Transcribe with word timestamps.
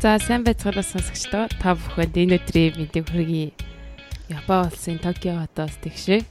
За 0.00 0.16
сайн 0.16 0.48
байцгаана 0.48 0.80
сонсогчдоо 0.80 1.44
та 1.60 1.76
бүхэнд 1.76 2.16
энэ 2.16 2.40
өдрийн 2.40 2.72
мэдээг 2.80 3.04
хүргэе. 3.04 3.52
Япон 4.32 4.72
улсын 4.72 4.96
Токио 4.96 5.44
хотоос 5.44 5.76
тэгшээ. 5.84 6.24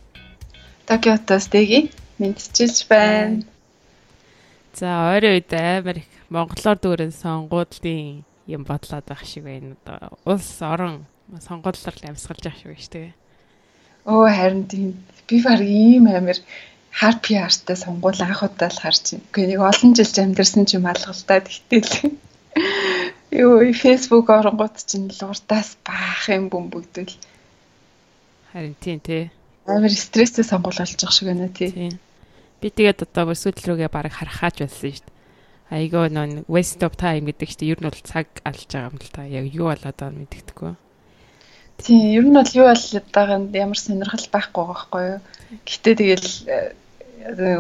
Токио 0.90 1.14
хотоос 1.14 1.46
тэги 1.54 1.94
мэдчилж 2.18 2.90
байна. 2.90 3.46
За 4.74 5.14
ойрын 5.14 5.38
үед 5.38 5.54
амар 5.54 6.02
их 6.02 6.10
монголоор 6.34 6.82
дүүрэн 6.82 7.14
сонгуудлын 7.14 8.26
юм 8.50 8.66
бодлоод 8.66 9.06
байх 9.06 9.22
шиг 9.22 9.46
байна. 9.46 9.78
Улс 10.26 10.50
орон 10.66 11.06
сонгуулиар 11.30 11.94
амьсгалж 12.10 12.50
явах 12.50 12.58
шиг 12.58 12.74
байна 12.74 12.82
шүү 12.82 12.94
дээ. 12.98 13.14
Өө 14.10 14.30
харин 14.34 14.66
тийм 14.66 14.98
би 15.30 15.46
баг 15.46 15.62
ийм 15.62 16.10
амар 16.10 16.42
хар 16.90 17.22
PR-тай 17.22 17.78
сонгуул 17.78 18.18
анх 18.18 18.42
удаа 18.42 18.74
л 18.74 18.82
харж 18.82 19.14
байна. 19.14 19.30
Үгүй 19.30 19.46
нэг 19.46 19.62
олон 19.62 19.94
жил 19.94 20.10
амьдэрсэн 20.10 20.66
ч 20.66 20.82
юм 20.82 20.90
алгалтаа 20.90 21.46
тэгтэл. 21.46 22.18
Юу 23.32 23.62
Facebook 23.74 24.26
оронгууд 24.26 24.76
чинь 24.90 25.14
л 25.14 25.22
уртаас 25.30 25.78
баах 25.86 26.26
юм 26.34 26.50
бөмбөгдөл. 26.50 27.14
Харин 28.50 28.74
тийм 28.82 29.00
тий. 29.06 29.30
Амар 29.70 29.94
стресстэй 29.94 30.42
сонгуул 30.42 30.74
болж 30.82 30.98
байгаа 30.98 31.14
шиг 31.14 31.30
байна 31.30 31.50
тий. 31.54 31.94
Би 32.58 32.68
тэгээд 32.74 33.06
одоо 33.06 33.30
бүр 33.30 33.38
сүүл 33.38 33.54
рүүгээ 33.54 33.94
баг 33.94 34.10
харахаач 34.10 34.66
байсан 34.66 34.82
шүү 34.82 35.06
дээ. 35.06 35.18
Айгоо 35.70 36.10
нон 36.10 36.42
waste 36.50 36.82
of 36.82 36.98
time 36.98 37.30
гэдэг 37.30 37.54
чинь 37.54 37.70
ер 37.70 37.78
нь 37.78 37.86
бол 37.86 38.02
цаг 38.02 38.26
алж 38.42 38.66
байгаа 38.66 38.90
юм 38.90 38.98
л 38.98 39.14
та. 39.14 39.22
Яг 39.30 39.46
юу 39.54 39.70
болоод 39.70 39.94
байгааг 39.94 40.18
мэддэхгүй. 40.18 40.74
Тийм, 41.86 42.02
ер 42.18 42.26
нь 42.26 42.34
бол 42.34 42.58
юу 42.58 42.66
болоод 42.66 43.08
байгааг 43.14 43.44
ямар 43.54 43.78
сонирхол 43.78 44.28
байхгүй 44.34 44.64
байгаа 44.66 44.74
байхгүй 44.74 45.04
юу. 45.06 45.20
Гэтэ 45.70 45.92
тэгэл 46.02 46.30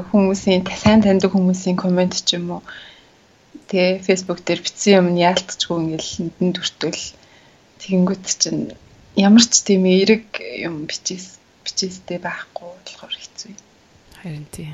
хүмүүсийн 0.10 0.66
сайн 0.66 1.06
таньдаг 1.06 1.30
хүмүүсийн 1.30 1.78
комент 1.78 2.18
ч 2.18 2.42
юм 2.42 2.58
уу 2.58 2.62
тэгээ 3.70 4.02
фэйсбુક 4.02 4.42
дээр 4.42 4.62
бичсэн 4.66 4.98
юм 5.00 5.08
нь 5.14 5.22
яалтчгүй 5.22 5.78
ингээл 5.78 6.14
нүдэнд 6.26 6.58
хүртэл 6.58 7.04
тэгэнгүүт 7.80 8.26
чинь 8.26 8.74
ямар 9.14 9.46
ч 9.46 9.54
тийм 9.62 9.86
эерэг 9.86 10.42
юм 10.66 10.90
бичээс 10.90 11.38
бичээстэй 11.64 12.18
байхгүй 12.18 12.66
болохоор 12.66 13.14
хэцүү. 13.14 13.54
Харин 14.20 14.50
тийм. 14.50 14.74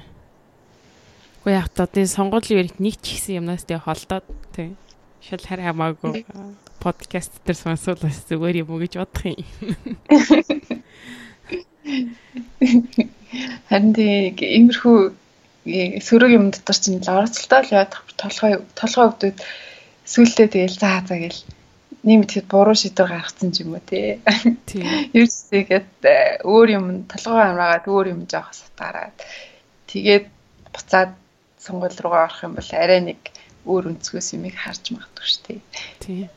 Уу 1.43 1.51
яг 1.53 1.67
та 1.75 1.85
тийм 1.85 2.07
сонгуулийн 2.07 2.57
үеэрт 2.63 2.79
нэг 2.79 2.95
ч 3.03 3.19
ихсэн 3.19 3.43
юмнаас 3.43 3.67
тэгээ 3.67 3.85
холдоод 3.85 4.25
тийм 4.55 4.79
шал 5.19 5.43
хараа 5.43 5.75
хамаагүй 5.75 6.23
подкаст 6.79 7.33
дээр 7.43 7.57
сонсвол 7.57 7.99
зүгээр 7.99 8.61
юм 8.63 8.69
уу 8.71 8.81
гэж 8.81 8.93
бодох 9.01 9.25
юм. 9.25 9.41
Харин 13.69 13.91
тийм 13.93 14.37
иймэрхүү 14.39 14.97
сөрөг 15.65 16.31
юм 16.31 16.53
дотор 16.53 16.77
чинь 16.77 17.01
л 17.01 17.09
оролцолтой 17.09 17.61
л 17.65 17.73
яваад 17.73 17.93
толгой 18.21 18.53
толгой 18.77 19.05
өгдөөд 19.09 19.37
сүултээ 20.05 20.47
тэгэл 20.53 20.77
заа 20.77 21.01
заа 21.01 21.17
гэл 21.17 21.41
нэг 22.05 22.17
мэтгэд 22.21 22.45
буруу 22.45 22.77
шийдвэр 22.77 23.09
гаргацсан 23.09 23.49
ч 23.49 23.65
юм 23.65 23.73
уу 23.73 23.81
тий. 23.81 24.21
Тийм. 24.69 24.85
Юу 25.17 25.25
ч 25.25 25.49
тэгээд 25.49 25.89
э, 26.05 26.45
өөр 26.45 26.67
юм 26.77 26.85
толгой 27.09 27.49
амраагаад 27.49 27.89
өөр 27.89 28.05
юм 28.13 28.21
жоох 28.29 28.53
сатгараад 28.53 29.17
тэгээд 29.89 30.29
буцаад 30.69 31.17
сонгуул 31.57 31.97
руугаа 31.97 32.29
орох 32.29 32.45
юм 32.45 32.53
бол 32.53 32.69
арай 32.77 33.01
нэг 33.01 33.21
өөр 33.65 33.89
өнцгөөс 33.89 34.37
юмыг 34.37 34.53
харж 34.53 34.93
магадгүй 34.93 35.25
шүү 35.25 35.41
дээ. 35.49 35.61
Тийм. 35.97 36.29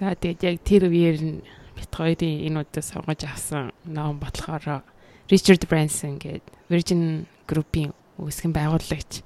За 0.00 0.16
тэгээд 0.16 0.40
яг 0.40 0.56
тэр 0.64 0.88
үеэр 0.88 1.20
нь 1.20 1.44
бит 1.76 1.92
хоёрын 1.92 2.48
энэ 2.48 2.64
удаа 2.64 2.80
сонгож 2.80 3.20
авсан 3.28 3.76
ном 3.84 4.16
болохоор 4.16 4.80
Richard 5.28 5.68
Branson 5.68 6.16
гэдэг 6.16 6.72
Virgin 6.72 7.28
Group-ийн 7.44 7.92
үүсгэн 8.18 8.52
байгуулагч 8.52 9.22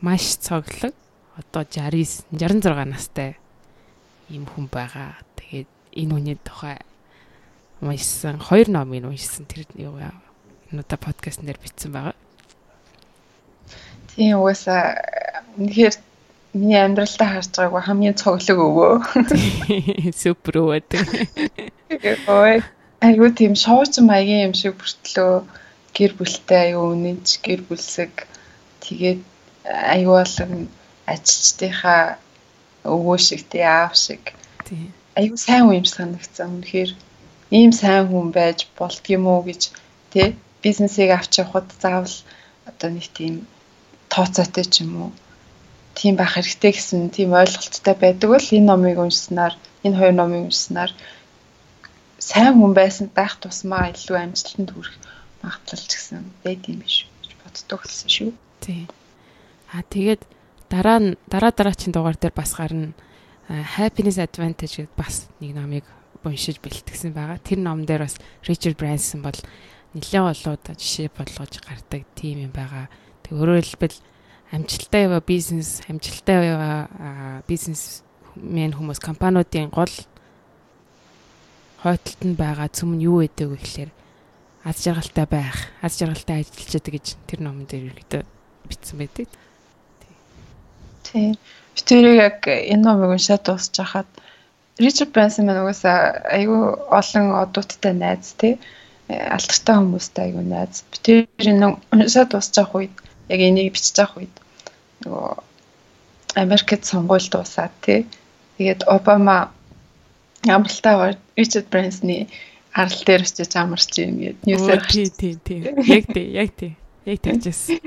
маш 0.00 0.38
цоглог 0.38 0.94
одоо 1.38 1.62
69 1.64 2.28
66 2.32 2.84
настай 2.84 3.36
ийм 4.30 4.44
хүн 4.46 4.68
байгаа. 4.70 5.18
Тэгээд 5.36 5.70
энэ 5.96 6.12
хүний 6.12 6.38
тухай 6.40 6.78
уншсан 7.80 8.38
хоёр 8.38 8.68
номыг 8.68 9.04
уншсан 9.08 9.46
тэр 9.46 9.66
юу 9.74 9.98
энэ 9.98 10.82
удаа 10.82 10.98
подкастн 10.98 11.46
дээр 11.46 11.58
бичсэн 11.62 11.92
байгаа. 11.92 12.16
Тийм 14.12 14.38
угаасаа 14.38 14.98
үнэхээр 15.56 15.94
миний 16.58 16.80
амьдралтаа 16.80 17.28
харж 17.38 17.52
байгаагүй 17.54 17.82
хамгийн 17.86 18.16
цоглог 18.18 18.58
өвөө. 18.58 18.92
Супер 20.22 20.54
өвөө. 20.60 20.80
Ой 22.40 22.62
айгүй 23.00 23.30
тийм 23.38 23.54
шоуч 23.54 23.98
маягийн 24.02 24.50
юм 24.50 24.54
шиг 24.58 24.74
бүртлөө 24.78 25.32
гэр 25.96 26.12
бүлтэй 26.18 26.60
аюу 26.72 26.92
үнэнч 26.94 27.28
гэр 27.46 27.60
бүлсэг 27.68 28.12
тэгээд 28.84 29.20
аюу 29.94 30.14
болон 30.18 30.52
ажилчдынхаа 31.12 32.02
өвөө 32.94 33.18
шиг 33.26 33.42
тий 33.50 33.64
аав 33.64 33.94
шиг. 34.04 34.22
Аюу 35.18 35.36
сайн 35.44 35.64
хүн 35.64 35.78
юм 35.80 35.86
санагцсан 35.88 36.48
үнэхээр 36.54 36.90
ийм 37.58 37.72
сайн 37.80 38.04
хүн 38.08 38.28
байж 38.38 38.58
болдгийм 38.78 39.24
үү 39.32 39.40
гэж 39.48 39.62
тий 40.12 40.26
бизнесийг 40.64 41.10
авч 41.12 41.32
явахад 41.42 41.68
заавал 41.82 42.16
одоо 42.68 42.88
нэг 42.92 43.06
тийм 43.18 43.34
тооцоотой 44.12 44.66
ч 44.72 44.74
юм 44.84 44.92
уу. 45.02 45.12
Тийм 45.98 46.14
байх 46.16 46.32
хэрэгтэй 46.34 46.72
гэсэн 46.74 47.10
тийм 47.16 47.30
ойлголттой 47.40 47.94
байдаг 47.98 48.28
бол 48.30 48.48
энэ 48.56 48.68
номыг 48.70 48.96
уншсанаар 49.04 49.54
энэ 49.84 49.98
хоёр 49.98 50.14
номыг 50.16 50.42
уншсанаар 50.46 50.92
сайн 52.28 52.54
хүн 52.58 52.72
байсан 52.80 53.06
байх 53.18 53.34
тусмаа 53.42 53.84
илүү 53.92 54.16
амжилтанд 54.20 54.70
хүрэх 54.72 54.94
магадлал 55.42 55.84
ч 55.84 55.92
гэсэн 55.94 56.24
байд 56.44 56.62
юм 56.68 56.82
биш 56.82 57.06
гэж 57.22 57.32
боддог 57.42 57.80
болсон 57.84 58.10
шүү. 58.10 58.30
Тий. 58.60 58.86
Аа 59.72 59.82
тэгээд 59.86 60.22
дараа 60.68 61.16
дараа 61.30 61.52
дараагийн 61.52 61.92
дугаар 61.92 62.16
дээр 62.16 62.34
бас 62.34 62.54
гарна 62.54 62.92
happiness 63.48 64.20
advantage 64.20 64.84
гэдэг 64.84 64.96
бас 64.96 65.28
нэг 65.40 65.56
номыг 65.56 65.84
уншиж 66.24 66.60
бэлтгэсэн 66.60 67.16
байгаа. 67.16 67.40
Тэр 67.40 67.64
ном 67.64 67.86
дээр 67.88 68.04
бас 68.04 68.20
Richard 68.44 68.76
Branson 68.76 69.24
бол 69.24 69.36
нэлээд 69.94 70.44
болоод 70.44 70.64
жишээ 70.76 71.08
болгож 71.16 71.62
гардаг 71.64 72.04
тийм 72.12 72.50
юм 72.50 72.52
байгаа. 72.52 72.92
Тэг 73.24 73.32
өөрөөр 73.38 73.64
хэлбэл 73.64 73.96
амжилттай 74.52 75.08
яваа 75.08 75.22
бизнес, 75.24 75.80
амжилттай 75.88 76.52
яваа 76.52 77.42
бизнес 77.48 78.02
мен 78.36 78.72
хүмүүс 78.76 79.00
компаниудын 79.00 79.72
гол 79.72 79.92
хойдолд 81.82 82.20
нь 82.24 82.36
байгаа 82.36 82.68
цөм 82.68 82.96
нь 82.96 83.04
юу 83.08 83.24
гэдэг 83.24 83.48
вэ 83.48 83.56
гэхээр 83.56 83.90
аз 84.68 84.84
жаргалтай 84.84 85.24
байх, 85.24 85.56
аз 85.80 85.96
жаргалтай 85.96 86.44
ажиллаж 86.44 86.72
байдаг 86.76 86.92
гэж 86.92 87.06
тэр 87.24 87.40
номон 87.40 87.64
дээр 87.64 87.88
ерөөдөө 87.88 88.22
бичсэн 88.68 88.98
байдаг. 89.00 89.28
Тийм. 91.08 91.32
Би 91.72 91.80
тэрийг 91.88 92.16
яг 92.20 92.38
энэ 92.44 92.84
номыг 92.84 93.16
уншаад 93.16 93.42
дуусч 93.48 93.72
хахад 93.80 94.08
Ричард 94.78 95.12
Брэнсон 95.16 95.48
маань 95.48 95.64
угаасаа 95.64 96.20
айгүй 96.36 96.60
олон 96.92 97.26
одуудтай 97.42 97.94
найз 97.96 98.36
тий 98.36 98.60
алдартай 99.08 99.74
хүмүүстэй 99.80 100.24
айгүй 100.28 100.44
найз. 100.44 100.84
Би 100.92 100.96
тэр 101.00 101.48
энэ 101.48 101.80
уншаад 101.88 102.28
дуусч 102.28 102.52
явах 102.60 102.76
үед 102.76 102.94
яг 103.32 103.40
энийг 103.40 103.72
бичиж 103.72 103.96
явах 103.96 104.20
үед 104.20 104.34
нөгөө 105.00 105.28
Америкт 106.44 106.84
сонгуульд 106.84 107.32
дуусаад 107.32 107.72
тий 107.80 108.04
тэгээд 108.60 108.84
Обама 108.84 109.48
амралтаа 110.44 111.16
Ричард 111.40 111.72
Брэнсны 111.72 112.28
арал 112.78 113.02
дээр 113.06 113.22
очиж 113.26 113.52
амарч 113.58 113.90
юм 113.98 114.16
гээд 114.22 114.38
ньюсээр 114.46 114.82
тий 114.86 115.08
тий 115.10 115.34
тий 115.42 115.60
яг 115.66 116.04
тий 116.14 116.26
яг 116.30 116.50
тий 116.54 116.72
яг 117.10 117.18
тэгжсэн. 117.26 117.82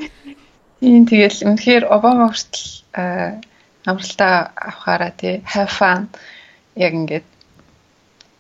Тийм 0.84 1.04
тэгэл 1.08 1.40
үнэхээр 1.48 1.84
Обама 1.88 2.28
хүртэл 2.28 2.68
амралтаа 3.88 4.36
авахаараа 4.52 5.12
тий 5.16 5.40
have 5.48 5.72
fun 5.72 6.12
яг 6.76 6.92
ингээд 6.92 7.28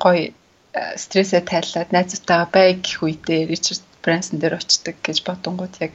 гоё 0.03 0.35
стрессээ 0.73 1.41
тайлаад 1.47 1.89
найзтайгаа 1.95 2.47
бай 2.51 2.69
гэх 2.83 2.99
үедээ 3.03 3.47
Ричард 3.47 3.83
Брэнсон 4.03 4.39
дээр 4.39 4.59
очдог 4.59 4.95
гэж 5.05 5.17
бодонгууд 5.23 5.75
яг 5.85 5.93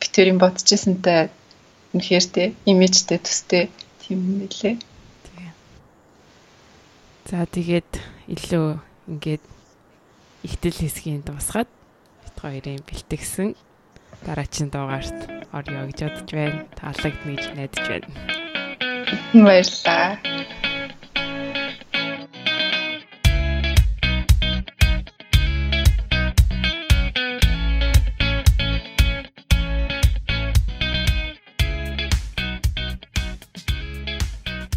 битэрийн 0.00 0.38
бодчихсантай 0.42 1.30
үнэхээр 1.94 2.26
тий 2.34 2.48
имижтэй 2.68 3.18
төстэй 3.22 3.64
тийм 4.02 4.18
юм 4.20 4.36
билээ. 4.44 4.76
За 7.26 7.42
тэгээд 7.46 7.90
илүү 8.30 8.78
ингээд 9.06 9.42
ихтэл 10.42 10.76
хэсгийн 10.82 11.22
дуусгаад 11.22 11.70
бит 12.22 12.36
хоёрын 12.42 12.82
бэлтгэсэн 12.86 13.54
дараагийн 14.26 14.70
дугаарт 14.74 15.18
орё 15.54 15.86
гэж 15.86 15.98
бодож 16.02 16.30
байна. 16.34 16.66
Таалагдна 16.74 17.30
гэж 17.34 17.44
найдаж 17.54 17.84
байна. 17.86 18.08
Баярлалаа. 19.32 20.18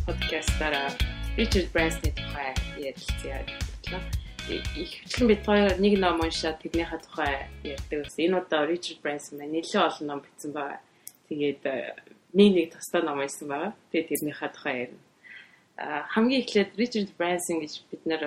подкастаараа 0.05 0.89
Ричард 1.37 1.71
Брэнсны 1.73 2.11
тухай 2.11 2.53
ярилцъя 2.77 3.41
гэтлээ. 3.45 4.18
Ихвчлэн 4.49 5.27
бид 5.29 5.45
хоёр 5.45 5.77
нэг 5.77 5.93
ном 6.01 6.19
уншаад 6.25 6.57
тэднийхээ 6.61 7.01
тухай 7.05 7.33
ярьдаг 7.63 7.99
гэсэн. 8.09 8.25
Энэ 8.25 8.37
удаа 8.41 8.65
Ричард 8.65 9.01
Брэнсон 9.03 9.37
маань 9.37 9.53
нэлээд 9.53 9.85
олон 9.85 10.07
ном 10.09 10.19
бичсэн 10.25 10.51
байгаа. 10.57 10.79
Тэгээд 11.29 11.61
нэг 12.33 12.49
нэг 12.57 12.67
тусдаа 12.73 13.01
ном 13.05 13.21
уншсан 13.21 13.47
байгаа. 13.47 13.71
Тэгээд 13.93 14.09
тэрнийхээ 14.09 14.49
тухай 14.53 14.75
ярина. 14.89 15.01
хамгийн 15.79 16.43
эхлээд 16.43 16.75
Richard 16.75 17.11
Branson 17.15 17.63
гэж 17.63 17.73
бид 17.87 18.03
нэр 18.03 18.23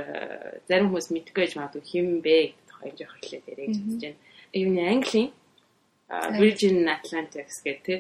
зарим 0.69 0.89
хүмүүс 0.89 1.13
мэдгүй 1.13 1.37
байж 1.37 1.53
магадгүй 1.57 1.85
хэм 1.85 2.09
бэ 2.25 2.37
гэдэг 2.49 2.65
тухай 2.69 2.91
жоох 2.97 3.17
эхлээд 3.21 3.45
яриа 3.53 3.69
гэж 3.69 4.01
байна. 4.01 4.21
Юу 4.57 4.71
нэ 4.73 4.83
Английн 4.89 5.31
Virgin 6.41 6.77
Atlantic 6.89 7.49
гэдэг 7.61 7.99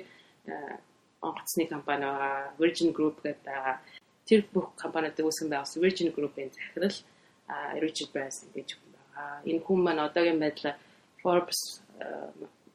онгоцны 1.21 1.69
компани 1.69 2.09
байгаа. 2.09 2.57
Virgin 2.57 2.91
Group 2.97 3.21
гэдэг 3.21 3.77
тэр 4.25 4.41
бүх 4.55 4.73
компаниудыг 4.81 5.29
үүсгэн 5.29 5.53
байгуулсан 5.53 5.83
Virgin 5.85 6.11
Group-ийн 6.17 6.49
захирал 6.49 6.97
Richard 7.85 8.11
Branson 8.15 8.49
гэж 8.57 8.69
хүн 8.77 8.91
байгаа. 8.97 9.43
Энэ 9.51 9.65
хүн 9.67 9.81
маань 9.83 10.05
одоогийн 10.07 10.43
байдлаар 10.43 10.77
Forbes 11.23 11.61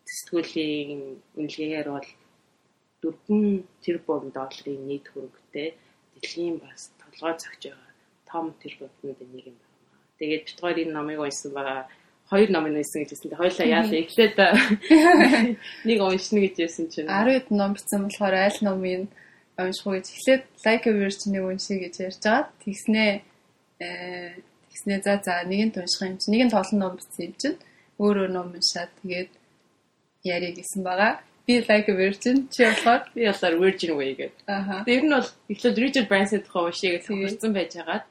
сэтгүүлийн 0.07 1.19
үнэлгээгээр 1.39 1.89
бол 1.91 2.09
4 3.03 3.63
тэрбум 3.83 4.31
долларын 4.31 4.87
нийт 4.87 5.05
хөрөнгөтэй 5.11 5.69
дэлхийн 6.13 6.57
бас 6.63 6.91
толгой 7.01 7.35
цогж 7.43 7.61
байгаа 7.69 7.87
том 8.31 8.45
тэрбумтнуудын 8.61 9.29
нэг 9.33 9.45
юм 9.51 9.57
байна. 9.59 9.75
Тэгээд 10.19 10.43
бит 10.47 10.59
хоёр 10.61 10.77
энэ 10.83 10.95
номыг 10.95 11.19
уншсан 11.19 11.51
байгаа. 11.53 11.87
Хоёр 12.31 12.49
номыг 12.51 12.73
уншсан 12.75 12.99
гэж 13.03 13.09
хэлсэн. 13.11 13.39
Хоёулаа 13.39 13.67
яалаа 13.67 13.99
эхлээд 14.03 14.35
нэг 15.87 15.99
уншна 16.01 16.39
гэж 16.43 16.55
ярьсан 16.65 16.87
чинь 16.91 17.07
10 17.07 17.31
хэд 17.35 17.47
ном 17.51 17.71
бичсэн 17.75 18.01
болохоор 18.03 18.35
аль 18.35 18.59
номыг 18.63 19.07
унших 19.57 19.85
уу 19.87 19.95
гэж 19.95 20.05
эхлээд 20.11 20.43
like 20.65 20.85
a 20.89 20.91
virgin-ийг 20.91 21.45
уншия 21.47 21.77
гэж 21.79 21.93
ярьж 22.07 22.19
байгаа. 22.23 22.51
Тэгснээ 22.63 23.11
э 23.79 23.87
тэгснээ 24.77 25.01
за 25.01 25.17
за 25.25 25.41
нэгийг 25.49 25.77
унших 25.77 26.05
юм 26.05 26.17
чинь 26.21 26.33
нэг 26.37 26.43
нь 26.45 26.53
толон 26.53 26.77
ном 26.77 26.93
бичсэн 26.97 27.25
юм 27.25 27.33
чинь 27.41 27.57
өөр 27.97 28.15
өөр 28.21 28.31
ном 28.37 28.53
уншаад 28.53 28.91
тэгээд 29.01 29.31
яриа 30.23 30.53
гэсэн 30.53 30.81
байгаа. 30.85 31.17
Би 31.47 31.63
like 31.65 31.89
a 31.89 31.95
virgin 31.95 32.47
чи 32.53 32.61
болохоор 32.63 33.01
би 33.15 33.25
болохоор 33.25 33.55
virgin 33.57 33.91
way 33.97 34.13
гэдэг. 34.13 34.85
Тэр 34.85 35.01
нь 35.01 35.13
бол 35.17 35.29
эхлээд 35.49 35.81
Richard 35.81 36.07
Branson 36.09 36.41
тухай 36.45 36.63
уншия 36.69 36.91
гэж 36.93 37.03
хэлсэн 37.09 37.53
байж 37.57 37.71
байгаад 37.73 38.05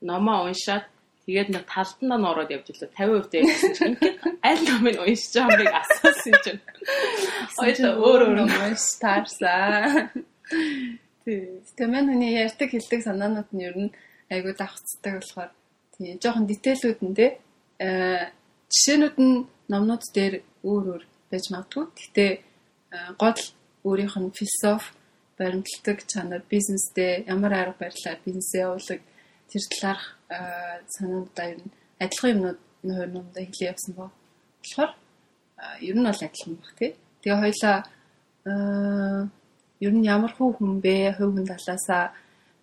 номоо 0.00 0.46
уншаад 0.46 0.86
тэгээд 1.26 1.48
нэг 1.50 1.64
талтандаа 1.66 2.18
н 2.22 2.28
ороод 2.30 2.54
явж 2.54 2.66
ирлээ 2.70 2.90
50% 2.94 3.30
дээрсэн 3.32 3.72
чинь 3.74 3.96
аль 4.46 4.62
номыг 4.62 4.96
уншиж 5.02 5.32
байгаа 5.34 5.58
юмыг 5.58 5.74
асуусан 5.74 6.34
чинь. 6.44 6.60
Ойлоо 7.58 7.92
өөр 7.98 8.20
өөр 8.22 8.36
ном 8.38 8.50
унш 8.62 8.86
таарсан. 9.02 10.10
Тэгээ 11.26 11.88
мань 11.90 12.10
хүний 12.14 12.38
ярьдаг 12.38 12.68
хэлдэг 12.70 13.00
санаанууд 13.02 13.50
нь 13.50 13.64
ер 13.66 13.74
нь 13.78 13.94
айгүй 14.30 14.54
давхцдаг 14.54 15.18
болохоор 15.18 15.50
жоохон 16.22 16.46
детейлүүд 16.46 17.00
нь 17.02 17.16
те 17.18 17.26
э 17.78 18.30
жишээнүүд 18.72 19.16
нь 19.20 19.46
номнууд 19.72 20.04
дээр 20.16 20.34
өөр 20.64 20.84
өөр 20.92 21.02
байж 21.30 21.44
магадгүй. 21.52 21.84
Гэхдээ 21.96 22.32
гол 23.22 23.40
өөрийнх 23.84 24.16
нь 24.20 24.36
философи 24.38 24.92
баримтлагдаг 25.38 25.98
чанар 26.10 26.42
бизнесдээ 26.48 27.24
ямар 27.34 27.52
арга 27.52 27.76
барилаар 27.82 28.18
бизнесээ 28.24 28.64
явуулах 28.66 29.02
тэр 29.50 29.62
талаарх 29.72 30.04
санаандаа 30.94 31.46
ер 31.52 31.60
нь 31.60 31.72
адилхан 32.00 32.32
юмнууд 32.34 32.60
хоёр 32.82 33.10
номдоо 33.12 33.42
хэлээ 33.44 33.72
явсан 33.72 33.92
ба. 33.98 34.10
Тэгэхээр 34.62 34.92
ер 35.88 35.96
нь 35.96 36.06
бол 36.08 36.22
адилхан 36.26 36.54
баг 36.60 36.72
тий. 36.78 36.90
Тэгээ 37.22 37.42
хоёлаа 37.42 37.76
ер 39.84 39.92
нь 39.92 40.06
ямар 40.14 40.32
хүү 40.34 40.50
хүн 40.56 40.72
бэ? 40.84 41.16
Хувь 41.16 41.32
хүн 41.34 41.46
талаасаа 41.50 42.04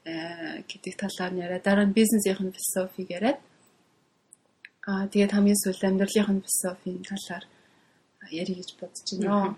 гэдэг 0.06 0.94
талаар 0.96 1.32
нь 1.34 1.42
яриа. 1.44 1.60
Дараа 1.60 1.86
нь 1.86 1.96
бизнесийн 1.96 2.38
философиг 2.38 3.08
яриад 3.10 3.40
аа 4.88 5.08
тэгээд 5.12 5.36
хамгийн 5.36 5.60
сүүл 5.60 5.86
амьдралын 5.86 6.42
философийн 6.42 7.04
талаар 7.04 7.46
ярих 8.32 8.58
гэж 8.58 8.70
бодож 8.80 9.10
байна. 9.20 9.56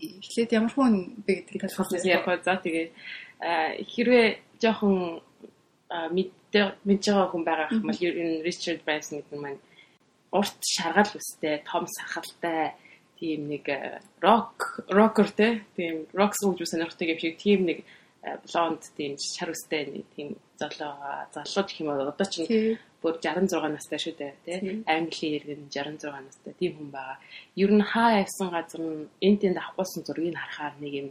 Эхлээд 0.00 0.50
ямар 0.52 0.72
хүн 0.72 0.94
бэ 1.26 1.32
гэдэг 1.48 1.60
талаас 1.68 2.04
ярих 2.04 2.44
за 2.44 2.54
тэгээ 2.64 2.86
хэрвээ 3.92 4.26
жоохон 4.62 5.20
мэдээ 6.16 6.66
мэдж 6.88 7.04
байгаа 7.10 7.28
хүн 7.30 7.44
байгаа 7.44 7.68
юм 7.76 7.86
бол 7.88 8.00
энэ 8.00 8.42
Richard 8.46 8.80
Branson 8.86 9.20
гэдэг 9.20 9.38
маань 9.40 9.60
урт 10.34 10.58
шаргал 10.64 11.12
үстэй, 11.14 11.62
том 11.62 11.86
сахалтай 11.86 12.74
тийм 13.18 13.48
нэг 13.48 13.64
рок 14.20 14.82
рокер 14.88 15.30
те 15.30 15.62
тийм 15.76 16.06
рок 16.12 16.32
сууж 16.34 16.58
сонирхдаг 16.66 17.08
юм 17.14 17.18
шиг 17.18 17.38
тийм 17.38 17.60
нэг 17.68 17.84
блонд 18.44 18.82
тийм 18.96 19.16
шар 19.20 19.50
үстэй 19.52 20.04
тийм 20.16 20.36
залуу 20.60 20.92
залуу 21.34 21.64
гэх 21.66 21.80
юм 21.80 21.88
бол 21.92 22.12
одоо 22.12 22.26
чинь 22.26 22.78
бүр 23.04 23.20
66 23.20 23.68
настай 23.68 23.98
шүү 24.00 24.14
дээ 24.16 24.34
тий. 24.44 24.58
Английн 24.88 25.36
иргэн 25.36 25.62
66 25.68 26.08
настай 26.08 26.52
тийм 26.56 26.72
хүн 26.76 26.90
байгаа. 26.96 27.18
Ер 27.56 27.70
нь 27.76 27.84
хаа 27.84 28.24
явсан 28.24 28.48
газар 28.48 28.80
нь 28.80 29.08
энэ 29.20 29.40
тэнд 29.40 29.58
авахгүйсэн 29.60 30.02
зургийг 30.08 30.36
харахаар 30.40 30.74
нэг 30.80 30.92
юм 31.00 31.08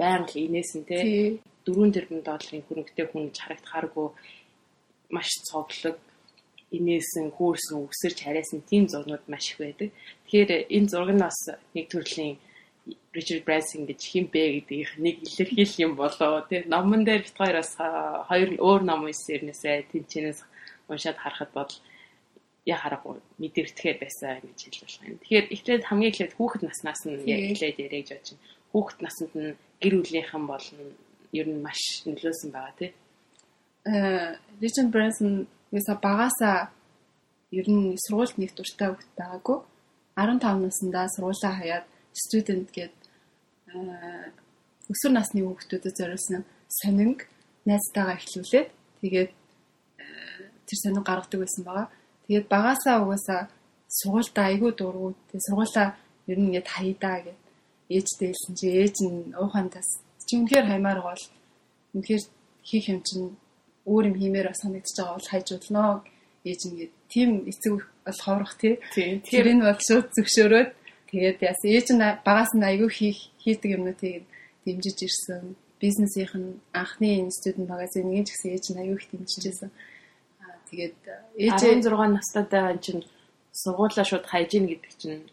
байнга 0.00 0.32
л 0.32 0.44
инээсэн 0.48 0.82
тий. 0.88 1.40
4 1.68 1.92
тэрбум 1.94 2.20
долларын 2.24 2.64
хөрөнгөтэй 2.64 3.06
хүн 3.12 3.24
харагдахааргүй 3.36 4.08
маш 5.12 5.28
цовдлог 5.48 6.00
инээсэн 6.72 7.26
хөөрсөн 7.36 7.84
өсөрч 7.84 8.18
харайсан 8.24 8.60
тийм 8.64 8.88
зурнууд 8.88 9.24
маш 9.28 9.52
их 9.52 9.58
байдаг. 9.60 9.88
Тэгэхээр 10.24 10.72
энэ 10.76 10.88
зураг 10.88 11.12
нь 11.12 11.24
бас 11.26 11.38
нэг 11.76 11.86
төрлийн 11.92 12.40
Richard 13.12 13.44
Branson 13.44 13.84
гэж 13.84 14.00
хин 14.00 14.26
бэ 14.32 14.64
гэдгийг 14.64 14.90
нэг 14.96 15.16
илэрхийлэх 15.20 15.78
юм 15.84 15.92
болоо 16.00 16.40
тий 16.48 16.64
номон 16.64 17.04
дээр 17.04 17.22
бит 17.28 17.36
хоёроос 17.36 17.76
хоёр 18.28 18.48
өөр 18.56 18.82
ном 18.88 19.04
юмнасаа 19.04 19.84
тэнчнээс 19.92 20.40
уншаад 20.88 21.18
харахад 21.20 21.52
бодол 21.52 21.78
я 22.64 22.76
харахгүй 22.78 23.18
мэдэрдэхээр 23.42 23.98
байсан 24.00 24.40
гэж 24.40 24.60
хэлж 24.64 24.92
юм. 25.04 25.18
Тэгэхээр 25.20 25.46
эхлээд 25.50 25.82
хамгийн 25.84 26.12
эхлээд 26.12 26.36
хүүхэд 26.38 26.62
наснаас 26.62 27.02
нь 27.04 27.20
эхлээд 27.26 27.82
яриаг 27.84 28.06
жоо 28.08 28.20
чинь 28.22 28.40
хүүхэд 28.72 28.98
наснд 29.02 29.32
нь 29.34 29.56
гэр 29.82 29.94
бүлийнхэн 29.98 30.44
болно 30.46 30.82
ер 31.34 31.46
нь 31.50 31.60
маш 31.60 32.06
нөлөөсөн 32.06 32.50
байгаа 32.54 32.74
тий. 32.78 32.90
Э 33.84 34.38
Richard 34.62 34.88
Branson 34.94 35.50
яса 35.74 35.98
багасаа 35.98 36.70
ер 37.50 37.66
нь 37.66 37.98
сургуульд 37.98 38.38
нэг 38.38 38.54
дуртай 38.54 38.88
хүүхэд 38.94 39.12
байгаагүй 39.18 39.58
15 40.16 40.64
наснда 40.64 41.08
сургуулаа 41.12 41.54
хаяад 41.58 41.86
студент 42.14 42.70
гээд 42.70 43.01
өсвөр 44.92 45.12
насны 45.14 45.40
хүүхдүүдэд 45.42 45.94
зориулсан 45.98 46.42
сонинг 46.68 47.26
найзтайгаа 47.68 48.16
эхлүүлээд 48.18 48.68
тэгээд 49.00 49.30
тэр 50.66 50.78
сонин 50.82 51.04
гаргадаг 51.04 51.40
байсан 51.40 51.62
байгаа. 51.64 51.88
Тэгээд 52.26 52.46
багасаа 52.48 52.96
угаасаа 53.02 53.40
сургуультай 53.98 54.44
айгүй 54.52 54.72
дургууд 54.74 55.16
тэгээд 55.28 55.46
сургуулаа 55.46 55.88
ер 56.30 56.38
нь 56.38 56.46
ингээд 56.48 56.68
хаydаа 56.74 57.16
гэд 57.26 57.40
ээжтэй 57.96 58.28
хэлсэн 58.32 58.54
чи 58.58 58.66
ээж 58.82 58.96
нь 59.04 59.18
уухантаас 59.36 59.88
чи 60.26 60.32
үнэхээр 60.38 60.66
хаймаар 60.68 61.00
гол. 61.04 61.24
Үнэхээр 61.94 62.22
хийх 62.68 62.86
юм 62.88 63.00
чинь 63.04 63.36
өөр 63.84 64.04
юм 64.10 64.16
хиймээр 64.20 64.48
санагдаж 64.54 64.96
байгаа 64.96 65.16
бол 65.18 65.30
хайж 65.30 65.46
болно 65.52 65.82
ээж 66.48 66.60
ингээд 66.68 66.92
тийм 67.12 67.30
эцэг 67.50 67.72
бол 68.06 68.20
ховрох 68.24 68.54
тий. 68.56 68.80
Тэр 68.94 69.46
энэ 69.52 69.66
бол 69.68 69.80
шууд 69.82 70.06
зөвшөөрөөд 70.16 70.70
тэгээд 71.12 71.38
яс 71.44 71.60
ээж 71.62 71.86
нь 71.92 72.02
багаас 72.24 72.52
нь 72.56 72.64
айгүй 72.64 72.88
хийх 72.88 73.18
хийдэг 73.44 73.76
юмнуудыг 73.76 74.24
дэмжиж 74.64 74.98
ирсэн. 75.06 75.56
Бизнесийнх 75.80 76.34
нь 76.34 76.60
анхны 76.72 77.20
институт 77.20 77.68
магазиныг 77.68 78.26
ч 78.26 78.32
гэсэн 78.32 78.50
ээж 78.56 78.66
нь 78.72 78.80
аюу 78.82 78.96
их 78.96 79.06
дэмжижсэн. 79.10 79.70
Тэгээд 80.70 80.96
ээж 81.36 81.60
16 81.84 82.16
настай 82.16 82.44
байгаа 82.48 82.78
чинь 82.78 83.04
сургуулаа 83.52 84.06
шууд 84.08 84.24
хайж 84.24 84.50
ийн 84.56 84.66
гэдэг 84.70 84.92
чинь 84.96 85.28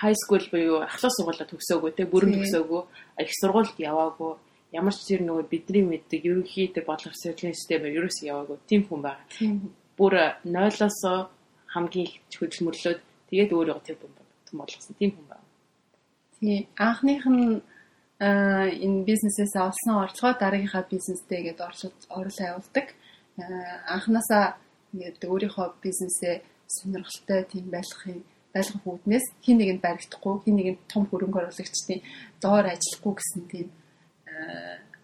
high 0.00 0.16
school 0.18 0.42
буюу 0.50 0.82
ахлах 0.82 1.12
сургуулаа 1.14 1.46
төгсөөгүй 1.46 1.92
те 1.94 2.04
бүрэн 2.08 2.34
төгсөөгүй. 2.34 2.82
Их 3.22 3.34
сургуульд 3.38 3.78
яваагүй. 3.78 4.32
Ямар 4.74 4.94
ч 4.96 5.06
тэр 5.06 5.22
нөгөө 5.22 5.46
бидний 5.52 5.84
мэддэг 5.86 6.24
ерөнхий 6.26 6.72
тэр 6.74 6.88
боловсролын 6.88 7.54
системээр 7.54 7.98
ерөөсөө 8.00 8.26
яваагүй. 8.32 8.58
Тийм 8.66 8.82
хүн 8.88 9.00
байгаа. 9.06 9.22
Бүр 9.94 10.14
0-оос 10.42 11.30
хамгийн 11.70 12.06
их 12.10 12.14
хөдөлмөрлөөд 12.34 13.00
тэгээд 13.30 13.54
өөрийгөө 13.54 13.86
тэр 13.86 13.98
том 14.54 14.62
болгосон 14.62 14.94
тийм 14.98 15.10
хүн 15.18 15.26
байна. 15.26 15.46
Тийм 16.38 16.66
анхных 16.78 17.26
нь 17.26 17.62
энэ 18.20 19.04
бизнесээс 19.04 19.54
олсон 19.58 19.94
орлогоо 20.06 20.32
дараагийнхаа 20.38 20.86
бизнестэй 20.90 21.42
гээд 21.42 21.60
оруулаа 21.60 22.46
явуулдаг. 22.54 22.86
Анханасаа 23.94 24.56
ингээд 24.94 25.26
өөрийнхөө 25.26 25.66
бизнесээ 25.82 26.42
сонирхолтой 26.70 27.42
тийм 27.50 27.66
байлгахын 27.74 28.22
байлгах 28.54 28.86
үүднээс 28.86 29.26
хин 29.42 29.58
нэгэнд 29.58 29.82
баригдахгүй 29.82 30.34
хин 30.46 30.56
нэгэнд 30.56 30.80
том 30.86 31.02
хөрөнгө 31.10 31.38
оруулагчдын 31.42 32.00
доор 32.38 32.64
ажиллахгүй 32.70 33.14
гэсэн 33.18 33.42
тийм 33.50 33.68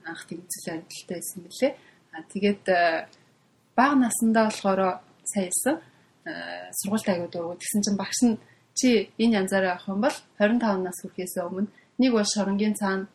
анх 0.07 0.23
зүйл 0.31 0.71
амжилттай 0.79 1.19
байсан 1.19 1.39
мөлий. 1.43 1.73
А 2.15 2.23
тэгээд 2.31 2.65
бага 3.75 3.95
насндаа 3.99 4.47
болохоор 4.47 5.03
саясан 5.27 5.83
сургуультай 6.79 7.15
аягүй 7.19 7.31
дургу 7.33 7.59
тэгсэн 7.59 7.83
чинь 7.83 7.99
багш 7.99 8.19
нь 8.23 8.39
чи 8.79 9.11
энэ 9.19 9.37
янзаараа 9.45 9.79
авах 9.79 9.89
юм 9.89 10.01
бол 10.01 10.17
25 10.39 10.87
нас 10.87 10.99
хүрэхээс 11.03 11.35
өмнө 11.45 11.71
нэг 12.01 12.11
бол 12.13 12.29
шоронгийн 12.35 12.75
цаана 12.75 13.07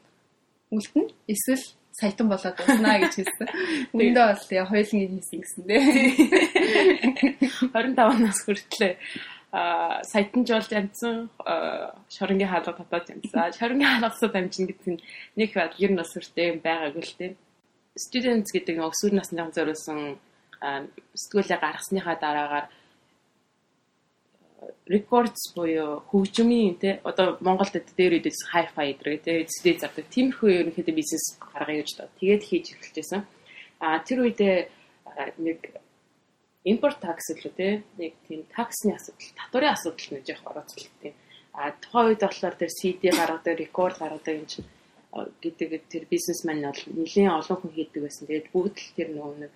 үлдэнэ 0.71 1.13
эсвэл 1.33 1.65
саятан 1.95 2.27
болоод 2.27 2.59
уснаа 2.59 2.99
гэж 2.99 3.13
хэлсэн. 3.15 3.47
Үндэ 3.95 4.21
бол 4.27 4.43
тэгээ 4.49 4.67
хоёулын 4.67 5.11
хийсэн 5.15 5.39
гэсэн 5.39 5.63
дээ. 5.63 5.83
25 7.71 8.19
нас 8.19 8.37
хүртлээ 8.43 8.93
а 9.55 10.03
саятанж 10.03 10.51
болж 10.51 10.71
амжсан 10.75 11.31
шоронгийн 12.11 12.51
хаалга 12.51 12.75
татаад 12.75 13.07
амжсан. 13.15 13.55
Шоронгийн 13.55 13.91
хаалгасаа 13.95 14.29
дамжин 14.35 14.67
гэдэг 14.67 14.87
нь 14.91 15.03
нэг 15.39 15.49
бод 15.55 15.73
ер 15.79 15.91
нь 15.95 15.99
бас 15.99 16.11
юм 16.35 16.59
байгаагүй 16.59 17.03
л 17.07 17.15
тийм. 17.15 17.33
students 17.95 18.51
гэдэг 18.51 18.75
нэг 18.75 18.91
өсвөр 18.91 19.15
насны 19.15 19.39
зориулсан 19.55 20.19
сэтгүүлээ 21.15 21.59
гаргасныхаа 21.63 22.15
дараагаар 22.19 22.65
records 24.85 25.53
буюу 25.55 26.01
хөгжмийн 26.09 26.77
те 26.77 27.01
одоо 27.03 27.37
Монголд 27.41 27.73
дээр 27.73 28.21
үдээс 28.21 28.53
hi-fi 28.53 28.93
гэдэг 28.93 29.23
те 29.25 29.33
CD 29.49 29.81
зардаг 29.81 30.05
тиймэрхүү 30.13 30.49
ерөнхийдөө 30.61 30.95
бизнес 30.95 31.25
гаргая 31.41 31.81
гэж 31.81 31.89
доо. 31.97 32.07
Тэгээд 32.21 32.43
хийж 32.45 32.65
эхэлжсэн. 32.77 33.21
А 33.81 33.99
тэр 34.05 34.29
үедээ 34.29 34.69
нэг 35.41 35.59
такс 37.01 37.33
л 37.33 37.45
үү 37.49 37.53
те 37.57 37.83
нэг 37.97 38.13
тийм 38.29 38.45
таксны 38.53 38.93
асуудал, 38.93 39.33
татварын 39.37 39.73
асуудал 39.73 40.09
нэг 40.13 40.23
яг 40.29 40.41
орооцолтой. 40.45 41.13
А 41.53 41.71
тухайн 41.71 42.13
үед 42.13 42.21
болохоор 42.21 42.55
тэр 42.57 42.69
CD 42.69 43.09
гаргадаг, 43.09 43.57
рекорд 43.57 43.97
гаргадаг 43.97 44.33
юм 44.37 44.45
чинь 44.45 44.69
гэдэг 45.41 45.87
тэр 45.89 46.03
бизнесмен 46.11 46.61
бол 46.61 46.81
нэлийн 46.93 47.31
олон 47.31 47.57
хүн 47.57 47.73
хийдэг 47.73 48.01
байсан. 48.03 48.27
Тэгээд 48.27 48.51
бүгд 48.53 48.75
л 48.75 48.95
тэр 48.97 49.09
нөгөө 49.15 49.35
нэг 49.45 49.53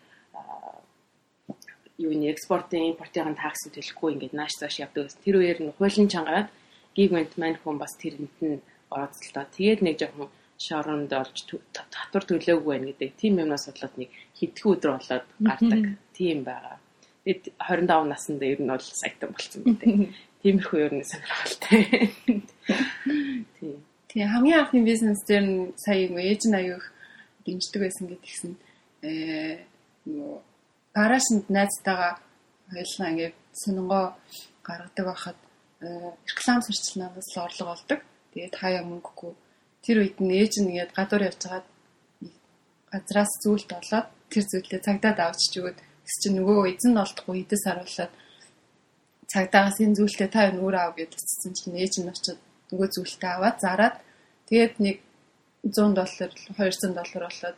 юу 2.00 2.16
нэг 2.16 2.40
экспортын 2.40 2.96
импортын 2.96 3.36
такс 3.36 3.68
төлөхгүй 3.68 4.16
ингээд 4.16 4.34
нааш 4.34 4.56
цааш 4.56 4.76
явдаг 4.80 5.12
гэсэн. 5.12 5.24
Тэр 5.28 5.36
үеэр 5.44 5.60
нь 5.60 5.76
хуулийн 5.76 6.08
чангараад 6.08 6.50
гигмент 6.96 7.36
маань 7.36 7.60
хүн 7.60 7.76
бас 7.76 7.94
тэрэнд 8.00 8.36
нь 8.40 8.64
орооцолтоо. 8.88 9.46
Тэгээд 9.52 9.84
нэг 9.84 10.00
жоохон 10.00 10.32
шоронд 10.56 11.12
олж 11.12 11.38
татвар 11.76 12.24
төлөөгүй 12.24 12.72
байх 12.72 12.88
гэдэг 12.96 13.10
тийм 13.20 13.44
юмнаас 13.44 13.68
бодлоод 13.68 13.96
нэг 14.00 14.10
хэдхэн 14.40 14.72
өдөр 14.72 14.92
болоод 14.96 15.26
гардаг. 15.44 15.84
Тийм 16.16 16.40
байгаа. 16.48 16.80
Тэгээд 17.28 17.44
25 17.60 18.08
наснд 18.08 18.42
ер 18.48 18.60
нь 18.64 18.72
бол 18.72 18.80
сайтан 18.80 19.36
болсон 19.36 19.62
гэдэг. 19.68 19.92
Тиймэрхүү 20.40 20.80
ер 20.80 20.94
нь 20.96 21.04
сонирхолтой. 21.04 21.84
Тийм. 23.60 23.78
Тэгээ 24.08 24.32
хамгийн 24.32 24.60
анхны 24.60 24.82
бизнес 24.88 25.20
дээр 25.28 25.44
нь 25.44 25.60
сая 25.76 26.08
ээж 26.08 26.48
нь 26.48 26.56
аяух 26.56 26.86
дэмждэг 27.44 27.80
байсан 27.84 28.08
гэдгийгсэн 28.08 28.54
э 29.04 29.64
нөгөө 30.08 30.49
гараашнд 31.00 31.46
найзтайгаа 31.58 32.14
хоёулаа 32.72 33.10
ингээд 33.12 33.36
сонингоо 33.62 34.06
гаргадаг 34.68 35.06
байхад 35.10 35.38
э, 35.86 35.88
реклам 36.30 36.60
сурчлагнаас 36.64 37.28
л 37.34 37.44
орлого 37.46 37.72
олдог. 37.76 38.00
Тэгээд 38.34 38.56
хаяа 38.62 38.84
мөнгөгүй 38.86 39.34
тэр 39.84 39.98
үед 40.04 40.18
нь 40.20 40.36
ээж 40.42 40.54
нь 40.60 40.70
ингээд 40.72 40.96
гадуур 40.98 41.24
явж 41.30 41.42
байгаад 41.44 41.68
газраас 42.92 43.32
зүйлт 43.44 43.70
болоод 43.74 44.08
тэр 44.32 44.44
зүйлээ 44.52 44.86
цагдаад 44.88 45.20
авчиж 45.20 45.54
өгöd 45.60 45.78
тэс 46.06 46.16
чи 46.22 46.28
нөгөө 46.34 46.58
эзэн 46.74 47.02
олдохгүй 47.04 47.38
эдэс 47.44 47.64
харуулаад 47.66 48.14
цагдаагаас 49.32 49.78
энэ 49.86 49.98
зүйлтээ 49.98 50.30
та 50.34 50.50
энэ 50.50 50.62
өөрөө 50.66 50.84
ав 50.86 50.94
гэж 51.00 51.12
хэлсэн 51.16 51.52
чинь 51.58 51.80
ээж 51.84 51.94
нь 52.02 52.12
очиод 52.12 52.40
нөгөө 52.72 52.88
зүйлтээ 52.94 53.32
аваад 53.34 53.58
зараад 53.64 53.96
тэгээд 54.50 54.74
нэг 54.86 54.98
100 55.64 55.98
доллар 56.00 56.32
200 56.58 56.98
доллар 56.98 57.24
болоод 57.30 57.58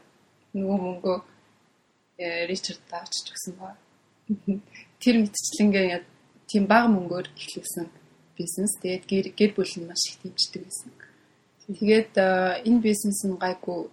нөгөө 0.56 0.78
мөнгөө 0.86 1.18
Э, 2.22 2.46
Ричард 2.46 2.86
авчиж 2.94 3.34
өгсөн 3.34 3.56
ба. 3.58 3.74
Тэр 5.01 5.16
мэдчлэнгээ 5.25 6.06
тийм 6.46 6.70
бага 6.70 6.86
мөнгөөр 6.94 7.34
эхлүүлсэн 7.34 7.90
бизнес. 8.38 8.78
Тэгээд 8.78 9.04
гэр 9.10 9.25
гэр 9.34 9.51
бүл 9.58 9.74
нь 9.82 9.90
маш 9.90 10.06
их 10.06 10.22
дэмждэг 10.22 10.62
байсан. 10.62 10.92
Тэгээд 11.66 12.13
э, 12.22 12.62
энэ 12.70 12.86
бизнес 12.86 13.25
нь 13.25 13.42
гайгүй 13.42 13.90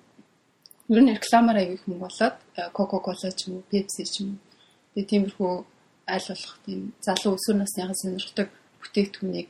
ер 0.92 1.00
нь 1.00 1.16
рекламаар 1.16 1.56
аяг 1.56 1.72
их 1.80 1.84
мөнгө 1.88 2.04
болоод 2.04 2.36
Coca-Cola 2.76 3.32
ч 3.32 3.48
юм 3.48 3.64
уу, 3.64 3.68
Pepsi 3.72 4.04
ч 4.04 4.20
юм 4.20 4.36
уу. 4.36 4.40
Тэгээд 4.92 5.08
тиймэрхүү 5.08 5.52
аль 6.12 6.28
болох 6.28 6.54
тийм 6.68 6.80
залуу 7.00 7.32
өсвөр 7.40 7.56
насныхаа 7.56 7.96
сонирхдаг 7.96 8.48
бүтээгдэхүүнийг 8.84 9.48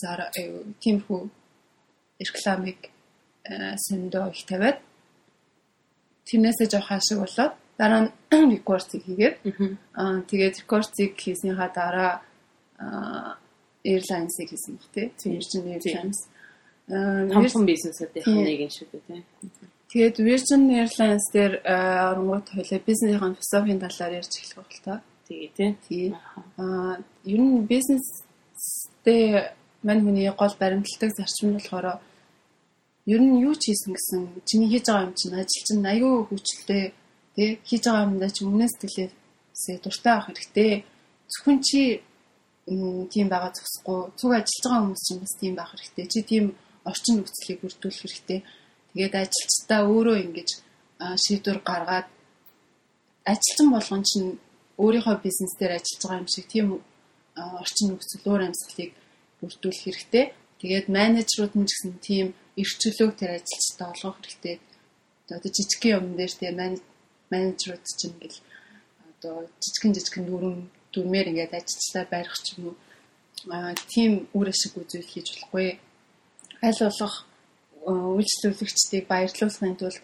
зар 0.00 0.20
тиймэрхүү 0.80 1.20
рекламыг 2.24 2.80
сэндөө 3.84 4.24
их 4.32 4.44
тавиад 4.48 4.78
тэрнээсээ 6.28 6.68
жоох 6.72 6.88
хашиг 6.88 7.18
болоод 7.22 7.52
дараа 7.78 8.00
нь 8.04 8.10
рекордыг 8.56 9.02
хийгээд 9.04 9.36
аа 10.00 10.20
тэгээд 10.30 10.54
рекордыг 10.62 11.12
хийснийхаа 11.18 11.70
дараа 11.74 12.12
airlines-ыг 13.84 14.48
хийсэн 14.50 14.78
баг 14.80 14.88
тий. 14.94 15.12
Virgin 15.24 15.64
Airlines. 15.74 16.18
Аа 16.88 17.28
Virgin 17.28 17.64
бизнесүүдийн 17.68 18.24
нэг 18.44 18.60
юм 18.64 18.72
шүү 18.72 18.86
дээ 18.92 19.02
тий. 19.08 19.22
Тэгээд 19.92 20.16
Virgin 20.28 20.62
Airlines 20.72 21.26
дээр 21.32 21.52
оронгууд 21.64 22.46
хойлоо 22.48 22.80
бизнесийн 22.88 23.36
философийн 23.36 23.80
талаар 23.84 24.12
ярьж 24.20 24.32
эхлэх 24.40 24.80
та. 24.84 25.02
Тэгээ 25.28 25.50
тий. 25.56 25.70
Тий. 25.88 26.06
Аа 26.56 26.96
ер 27.24 27.40
нь 27.40 27.68
бизнестэй 27.68 29.52
мань 29.84 30.00
хүний 30.00 30.32
гол 30.32 30.54
баримтлагдаг 30.58 31.12
зарчим 31.12 31.52
нь 31.52 31.56
болохоор 31.60 32.00
ер 33.06 33.20
нь 33.20 33.40
юу 33.44 33.54
ч 33.54 33.68
хийсэн 33.68 33.92
гэсэн 33.92 34.20
чиний 34.48 34.68
хийж 34.72 34.84
байгаа 34.88 35.06
юм 35.08 35.14
чинь 35.14 35.36
ажил 35.36 35.64
чинь 35.68 35.84
аюу 35.92 36.24
хүчлээ 36.24 36.84
тий 37.36 37.48
хийж 37.68 37.82
байгаа 37.84 38.08
юмдаа 38.08 38.30
чи 38.32 38.40
өмнөөс 38.48 38.72
сэтгэлээсээ 38.80 39.76
дуртай 39.84 40.12
авах 40.14 40.28
хэрэгтэй. 40.32 40.72
Зөвхөн 41.28 41.58
чи 41.60 41.80
тийм 43.12 43.26
байгаа 43.28 43.52
зогсохгүй 43.52 44.00
цуг 44.16 44.32
ажиллаж 44.32 44.64
байгаа 44.64 44.82
хүмүүс 44.82 45.02
чинь 45.04 45.20
бас 45.20 45.34
тийм 45.36 45.54
байх 45.56 45.70
хэрэгтэй. 45.72 46.06
Чи 46.12 46.18
тийм 46.30 46.44
орчин 46.88 47.14
нөхцөлийг 47.20 47.60
бүрдүүлэх 47.60 48.00
хэрэгтэй. 48.00 48.40
Тэгээд 48.94 49.14
ажилчдаа 49.20 49.80
өөрөө 49.84 50.16
ингэж 50.24 50.50
шийдвэр 51.24 51.58
гаргаад 51.60 52.08
ажилчин 53.28 53.68
болгон 53.74 54.02
чинь 54.08 54.28
өөрийнхөө 54.80 55.16
бизнес 55.20 55.52
дээр 55.60 55.76
ажиллаж 55.76 56.00
байгаа 56.00 56.22
юм 56.22 56.28
шиг 56.32 56.46
тийм 56.48 56.66
орчин 57.60 57.86
нөхцөл 57.92 58.24
өөр 58.32 58.42
амьсгалыг 58.48 58.92
бүрдүүлэх 59.40 59.84
хэрэгтэй 59.84 60.24
тэгээд 60.60 60.86
менежерүүд 60.96 61.54
нь 61.58 61.68
ч 61.68 61.72
гэсэн 61.74 61.92
тийм 62.08 62.26
эрхчлөөг 62.60 63.12
тэр 63.18 63.30
ажилчтай 63.38 63.86
олгох 63.90 64.18
хэрэгтэй. 64.22 64.56
Одоо 65.30 65.50
жижигхэн 65.56 65.94
юм 65.98 66.06
дээр 66.18 66.32
тэгээ 66.38 66.54
менежерүүд 67.32 67.84
чинь 67.98 68.14
ингээл 68.14 68.40
одоо 69.10 69.34
жижигхэн 69.62 69.94
жижигхэн 69.96 70.26
дүрм 70.28 70.58
дүрмээр 70.92 71.30
ингээд 71.30 71.58
ажилчтай 71.58 72.04
барих 72.10 72.36
ч 72.44 72.46
юм 72.56 72.62
уу 72.70 72.76
тийм 73.92 74.28
үр 74.32 74.48
ашиг 74.48 74.72
үзүүл 74.78 75.10
хийж 75.10 75.26
болохгүй. 75.32 75.68
Аль 76.62 76.80
болох 76.80 77.14
үйлчлүүлэгчдийг 77.84 79.04
баярлуулахын 79.10 79.76
тулд 79.76 80.00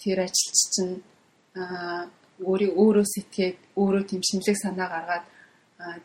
тэр 0.00 0.18
ажилч 0.24 0.58
чинь 0.74 0.94
өөрийн 2.40 2.74
өөрөө 2.78 3.06
сэтгээд 3.14 3.58
өөрөө 3.76 4.02
тийм 4.08 4.22
шинэлэг 4.22 4.56
санаа 4.56 4.88
гаргаад 4.88 5.26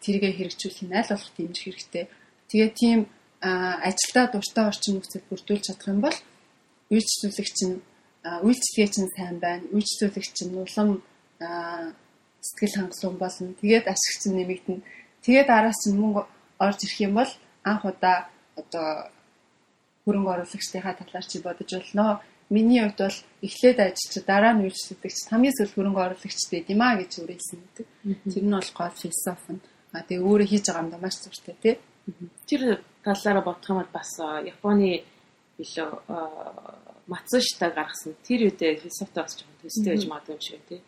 тэргээ 0.03 0.33
хэрэгжүүлэх 0.35 0.81
нь 0.83 0.97
аль 0.97 1.11
болох 1.13 1.31
дэмжих 1.37 1.63
хэрэгтэй. 1.63 2.05
Тэгээ 2.49 2.71
тийм 2.73 2.99
ажилдаа 3.43 4.25
дуртай 4.31 4.65
орчин 4.71 4.95
нөхцөл 4.95 5.27
бүрдүүлж 5.27 5.63
чадах 5.67 5.91
юм 5.91 5.99
бол 5.99 6.17
үйлчлүүлэгч 6.95 7.57
нь 7.67 7.75
үйлчлэгээ 8.23 8.89
чинь 8.93 9.11
сайн 9.15 9.37
байна. 9.43 9.67
Үйлчлүүлэгч 9.75 10.37
нь 10.47 10.55
улам 10.55 11.03
сэтгэл 12.39 12.75
хангалуун 12.79 13.17
болно. 13.19 13.51
Тэгээд 13.59 13.85
ашигч 13.91 14.21
нь 14.31 14.37
нэмэгдэнэ. 14.39 14.85
Тэгээд 15.27 15.49
араас 15.51 15.81
нь 15.91 15.99
мөнгө 15.99 16.23
орж 16.59 16.79
ирэх 16.87 16.99
юм 17.03 17.13
бол 17.19 17.31
анх 17.67 17.83
удаа 17.83 18.31
одоо 18.55 19.11
хөрөнгө 20.07 20.31
оруулагчдынхаа 20.35 20.95
талаар 20.95 21.25
чи 21.27 21.43
бодож 21.43 21.71
болно. 21.75 22.23
Миний 22.47 22.79
хувьд 22.79 22.99
бол 22.99 23.19
эхлээд 23.43 23.79
ажилч 23.79 24.13
дараа 24.23 24.55
нь 24.55 24.63
үйлчлүүлэгч 24.67 25.27
хамгийн 25.31 25.55
сүүл 25.59 25.75
хөрөнгө 25.75 26.01
оруулагчтэй 26.05 26.63
юм 26.71 26.81
а 26.83 26.95
гэж 26.99 27.11
өөрөөсөн 27.19 27.59
гэдэг. 27.59 27.87
Тэр 28.31 28.43
нь 28.47 28.55
бол 28.55 28.71
гол 28.71 28.95
философи 28.95 29.51
нь. 29.55 29.63
А 29.91 30.03
тэгээ 30.07 30.27
өөрөө 30.27 30.47
хийж 30.47 30.65
байгаа 30.67 30.83
юм 30.83 30.91
да 30.91 30.99
маш 31.03 31.15
зуртай 31.19 31.55
тий. 31.63 31.75
Тэр 32.47 32.83
талаараа 33.03 33.43
бодох 33.43 33.69
юм 33.69 33.77
бол 33.81 33.91
бас 33.93 34.11
Японы 34.19 35.03
билүү 35.57 35.87
Мацушта 37.07 37.69
гаргасан 37.69 38.15
тэр 38.23 38.47
үедээ 38.47 38.79
философи 38.79 39.11
бас 39.15 39.35
жоохон 39.35 39.59
төстэй 39.59 39.91
байж 39.91 40.03
магадгүй 40.07 40.35
юм 40.35 40.41
шиг 40.41 40.61
тий. 40.69 40.81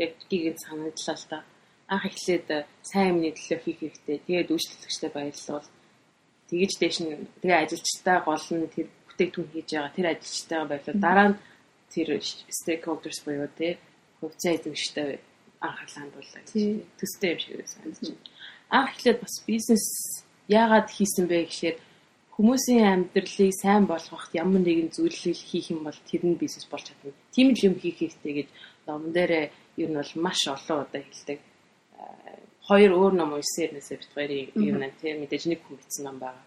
Яг 0.00 0.12
гигэд 0.30 0.58
санагдлаа 0.64 1.16
л 1.16 1.26
та. 1.28 1.44
Анх 1.92 2.04
эхлээд 2.08 2.48
сайн 2.82 3.20
юмны 3.20 3.36
төлөө 3.36 3.58
хийх 3.60 3.78
хэрэгтэй. 3.84 4.16
Тэгээд 4.24 4.52
үйлчлэгчтэй 4.52 5.10
баярлал. 5.12 5.68
Тэгэж 6.48 6.72
дэш 6.80 6.96
нь 7.04 7.28
тэгээ 7.44 7.62
ажилчтай 7.68 8.18
гол 8.24 8.46
нь 8.56 8.72
тэр 8.72 8.88
бүтээгдэхүүн 9.12 9.52
хийж 9.52 9.68
байгаа 9.76 9.92
тэр 9.92 10.06
ажилчтайгаа 10.08 10.68
баярлал. 10.72 11.04
Дараа 11.04 11.28
нь 11.28 11.38
тэр 11.92 12.08
stakeholders 12.48 13.20
буюу 13.28 13.48
тий 13.52 13.76
хувьцаа 14.20 14.52
эзэмштэй 14.56 15.20
анхаарлаа 15.60 16.00
хандууллаа 16.00 16.42
гэж. 16.48 16.52
Төстэй 16.96 17.30
юм 17.36 17.40
шиг 17.44 17.68
санагдаж 17.68 18.08
байна. 18.08 18.24
Анх 18.72 18.90
эхлээд 18.96 19.20
бас 19.20 19.34
бизнес 19.44 19.84
яагаад 20.48 20.88
хийсэн 20.88 21.28
бэ 21.28 21.44
гэхээр 21.46 21.76
хүмүүсийн 22.38 22.86
амьдралыг 22.86 23.52
сайн 23.52 23.84
болгоход 23.90 24.32
ямар 24.32 24.62
нэгэн 24.62 24.94
зүйлийг 24.94 25.36
хийх 25.36 25.74
юм 25.74 25.82
бол 25.84 25.98
тэр 26.08 26.22
нь 26.24 26.38
бизнес 26.38 26.66
болж 26.70 26.86
чадна. 26.86 27.12
Тийм 27.34 27.52
л 27.52 27.66
юм 27.66 27.74
хийх 27.76 27.98
хэрэгтэй 27.98 28.32
гэж 28.32 28.48
номон 28.86 29.12
дээр 29.12 29.50
ер 29.76 29.88
нь 29.90 29.98
бол 29.98 30.12
маш 30.22 30.46
олон 30.46 30.86
удаа 30.86 31.02
хэлдэг. 31.02 31.38
Хоёр 32.62 32.92
өөр 32.94 33.12
ном 33.18 33.34
уншсанээс 33.34 33.90
бит 33.90 34.12
хоёрын 34.14 34.54
юм 34.54 34.76
нэ 34.78 34.94
тийм 35.02 35.18
мэдээж 35.26 35.44
нэг 35.50 35.60
хүн 35.66 35.76
бичсэн 35.82 36.04
ном 36.06 36.16
байгаа. 36.22 36.46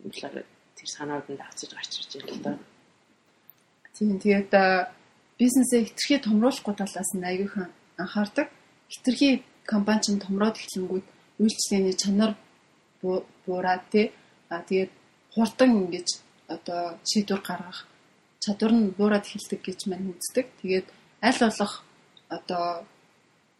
Тийм 0.00 0.08
болохоор 0.08 0.48
тэр 0.74 0.88
санаанд 0.96 1.26
нь 1.28 1.36
давцаж 1.36 1.70
гарч 1.76 1.92
ирж 2.00 2.12
байна 2.16 2.32
л 2.32 2.42
да. 2.42 2.52
Тийм 3.92 4.16
тэгээд 4.16 4.52
бизнесээ 5.36 5.92
хэтэрхий 5.92 6.20
томруулахгүй 6.24 6.72
талаас 6.72 7.10
нь 7.12 7.28
аягүйхан 7.28 7.68
анхаардаг. 8.00 8.48
Хэтэрхий 8.88 9.44
компани 9.68 10.00
ч 10.02 10.06
томроод 10.16 10.56
эхлэнгүүд 10.56 11.06
үйлчлэгээний 11.42 11.96
чанар 12.00 12.32
буураад 13.02 13.82
тий 13.92 14.12
а 14.48 14.62
тэгээд 14.68 14.92
хурдан 15.34 15.70
ингэж 15.82 16.08
одоо 16.48 16.98
шийдвэр 17.04 17.42
гаргах 17.48 17.86
чадвар 18.40 18.72
нь 18.72 18.94
буураад 18.98 19.26
эхэлдэг 19.26 19.60
гэж 19.64 19.80
мань 19.90 20.10
үздэг. 20.12 20.46
Тэгээд 20.62 20.86
аль 21.22 21.40
болох 21.42 21.72
одоо 22.28 22.86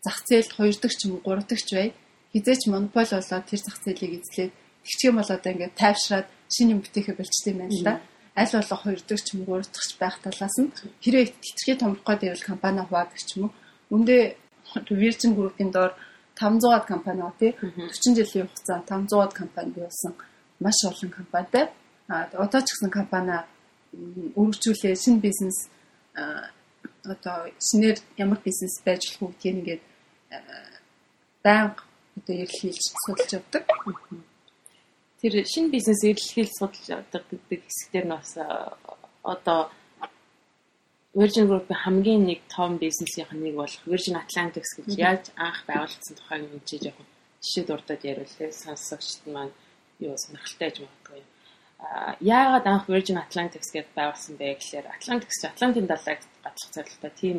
зах 0.04 0.18
зээлд 0.28 0.52
хоёр 0.54 0.76
дахь 0.78 0.97
ч 0.97 1.07
юм 1.07 1.18
уу 1.18 1.25
гурав 1.26 1.47
дахь 1.47 1.64
ч 1.66 1.71
бай 1.75 1.88
хизээч 2.33 2.62
монопол 2.68 3.11
болоод 3.11 3.47
тэр 3.50 3.61
зах 3.61 3.78
зээлийг 3.85 4.23
эзлээд 4.23 4.52
тэгчих 4.85 5.09
юм 5.11 5.16
бол 5.18 5.30
одоо 5.37 5.50
ингээд 5.52 5.78
тайвшраад 5.80 6.26
шинэ 6.54 6.73
юм 6.75 6.80
бүтээхэ 6.83 7.12
болчтой 7.18 7.52
юм 7.52 7.61
байна 7.62 7.75
л 7.76 7.85
да. 7.85 7.95
Аль 8.38 8.54
болох 8.54 8.80
хоёр 8.83 9.00
дахь 9.02 9.25
ч 9.25 9.28
юм 9.35 9.40
уу 9.42 9.49
гурав 9.50 9.68
дахь 9.68 9.92
байх 9.99 10.16
талаас 10.23 10.57
нь 10.62 10.73
хэрэг 11.02 11.35
хитрхи 11.45 11.75
томрох 11.76 12.07
гэдэг 12.07 12.40
компани 12.47 12.80
хуваадаг 12.87 13.18
ч 13.18 13.37
юм 13.37 13.50
уу. 13.50 13.52
Үндэ 13.90 14.37
Virgin 14.90 15.33
Group-ийн 15.37 15.71
доор 15.73 15.92
500-аад 16.38 16.85
компани 16.87 17.21
ба 17.23 17.33
тий? 17.38 17.52
40 17.61 18.16
жилийн 18.18 18.47
хугацаанд 18.49 18.87
500-аад 18.88 19.33
компани 19.35 19.73
болсон. 19.75 20.14
Маш 20.61 20.78
олон 20.87 21.11
компанитай. 21.11 21.64
А 22.09 22.28
одоо 22.45 22.61
ч 22.62 22.68
гэсэн 22.73 22.90
компани 22.90 23.37
өргөжүүлээ 24.40 24.95
шинэ 24.95 25.21
бизнес 25.21 25.68
одоо 27.04 27.37
шинээр 27.66 27.99
ямар 28.16 28.38
бизнес 28.45 28.75
байж 28.85 29.02
болох 29.09 29.23
уу 29.23 29.33
гэдгийг 29.33 29.57
ингээд 29.59 29.83
байнга 31.45 31.83
одоо 32.16 32.35
эрэлхийлж 32.37 32.85
судалж 33.04 33.30
явдаг. 33.38 33.64
Тэр 35.21 35.35
шинэ 35.52 35.73
бизнес 35.75 36.00
эрэлхийлж 36.04 36.52
судалж 36.59 36.87
явдаг 36.88 37.23
гэдэг 37.30 37.61
хэсгээр 37.66 38.07
нь 38.07 38.14
бас 38.14 38.33
одоо 39.23 39.71
Virgin 41.19 41.47
Group-ийн 41.51 41.83
хамгийн 41.83 42.23
нэг 42.31 42.41
том 42.47 42.79
бизнесийнх 42.79 43.33
нь 43.35 43.43
нэг 43.43 43.55
болох 43.59 43.83
Virgin 43.91 44.17
Atlantic 44.23 44.63
гэж 44.63 44.95
яаж 44.95 45.25
анх 45.35 45.67
байгуулагдсан 45.67 46.15
тухайг 46.15 46.47
мэдчихэж 46.47 46.83
яг 46.91 46.97
жишээ 47.43 47.65
дурдаад 47.67 48.03
яриул 48.11 48.35
те 48.39 48.53
сонсогчд 48.53 49.27
маань 49.27 49.55
юу 49.99 50.15
сонирхолтой 50.15 50.69
гэж 50.71 50.79
магадгүй. 50.87 51.23
Аа 51.83 52.15
яагаад 52.23 52.67
анх 52.71 52.87
Virgin 52.87 53.19
Atlantic 53.19 53.63
гэдээ 53.67 53.99
байгуулсан 53.99 54.35
бэ 54.39 54.47
гэхээр 54.63 54.87
Atlantic 54.95 55.31
Атлантын 55.51 55.87
далайг 55.91 56.21
гатлах 56.45 56.71
зорилготой 56.75 57.13
тийм 57.19 57.37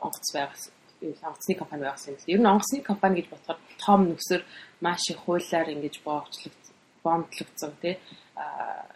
онгоц 0.00 0.28
байгуулсан 0.32 0.72
онгоцны 1.20 1.54
компани 1.54 1.82
байгуулсан 1.84 2.12
юм 2.12 2.20
л. 2.20 2.32
Ер 2.32 2.40
нь 2.40 2.50
онгоцны 2.52 2.80
компани 2.80 3.14
гэж 3.20 3.28
бодоход 3.28 3.60
том 3.76 4.00
нүсэр 4.08 4.42
маш 4.80 5.04
их 5.12 5.20
хуулиар 5.20 5.68
ингэж 5.68 6.00
боогчлог 6.00 6.54
бомдлогдсон 7.04 7.72
тий 7.82 8.00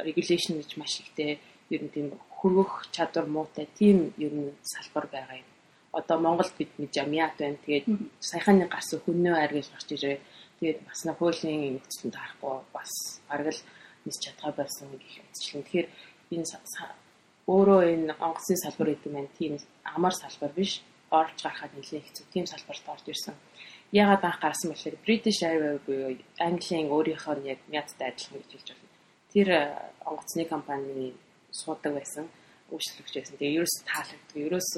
регулейшн 0.00 0.56
гэж 0.56 0.70
маш 0.80 0.92
ихтэй 1.04 1.38
ер 1.70 1.82
нь 1.84 1.92
тийм 1.92 2.16
хөргөх 2.40 2.88
чадвар 2.94 3.26
муутай 3.28 3.66
тийм 3.78 4.14
ер 4.16 4.32
нь 4.32 4.56
салбар 4.72 5.06
байгаа 5.12 5.36
юм. 5.42 5.48
Одоо 5.92 6.18
Монголд 6.18 6.54
бид 6.56 6.70
нэг 6.78 6.90
жамьят 6.96 7.36
байна. 7.36 7.58
Тэгээд 7.64 7.86
саяхан 8.20 8.58
нэг 8.58 8.70
гарсан 8.72 9.00
хүннөө 9.04 9.34
айр 9.36 9.52
гэж 9.52 9.66
гарч 9.68 9.88
ирээ. 9.92 10.18
Тэгээд 10.60 10.78
бас 10.88 11.00
нэг 11.04 11.16
хуулийн 11.20 11.60
нөхцөлд 11.76 12.16
харахгүй 12.16 12.56
бас 12.72 12.92
бараг 13.28 13.48
л 13.52 13.62
нис 14.06 14.16
чадгаа 14.24 14.52
байсан 14.56 14.88
гэх 14.96 15.20
юмчлэн. 15.20 15.64
Тэгэхээр 15.64 15.88
энэ 16.32 16.46
өөрөө 17.50 17.80
энэ 17.92 18.14
онгоцны 18.24 18.56
салбар 18.56 18.88
гэдэг 18.94 19.12
нь 19.12 19.34
тийм 19.36 19.52
амар 19.84 20.14
салбар 20.14 20.52
биш. 20.56 20.80
Орж 21.10 21.42
гарахад 21.42 21.74
нэлээд 21.74 22.06
хэцүү 22.06 22.26
тийм 22.32 22.46
салбарт 22.46 22.86
орж 22.86 23.04
ирсэн. 23.10 23.34
Яагаад 23.90 24.22
анх 24.24 24.38
гарсан 24.38 24.70
бэхээр 24.70 25.02
British 25.04 25.42
Airways 25.42 25.82
буюу 25.82 26.14
Английн 26.38 26.86
өөрийнхөө 26.94 27.42
яг 27.52 27.58
мядтай 27.66 28.14
адилхан 28.14 28.38
гэж 28.38 28.50
хэлж 28.54 28.68
байна. 28.70 28.88
Тэр 29.34 29.48
онгоцны 30.06 30.44
компани 30.46 31.18
суудаг 31.52 31.92
байсан 31.94 32.26
үйлчлэгч 32.70 33.12
байсан. 33.14 33.36
Тэгээ 33.38 33.56
ерөөс 33.58 33.74
таалагддаг. 33.86 34.36
Ерөөс 34.38 34.70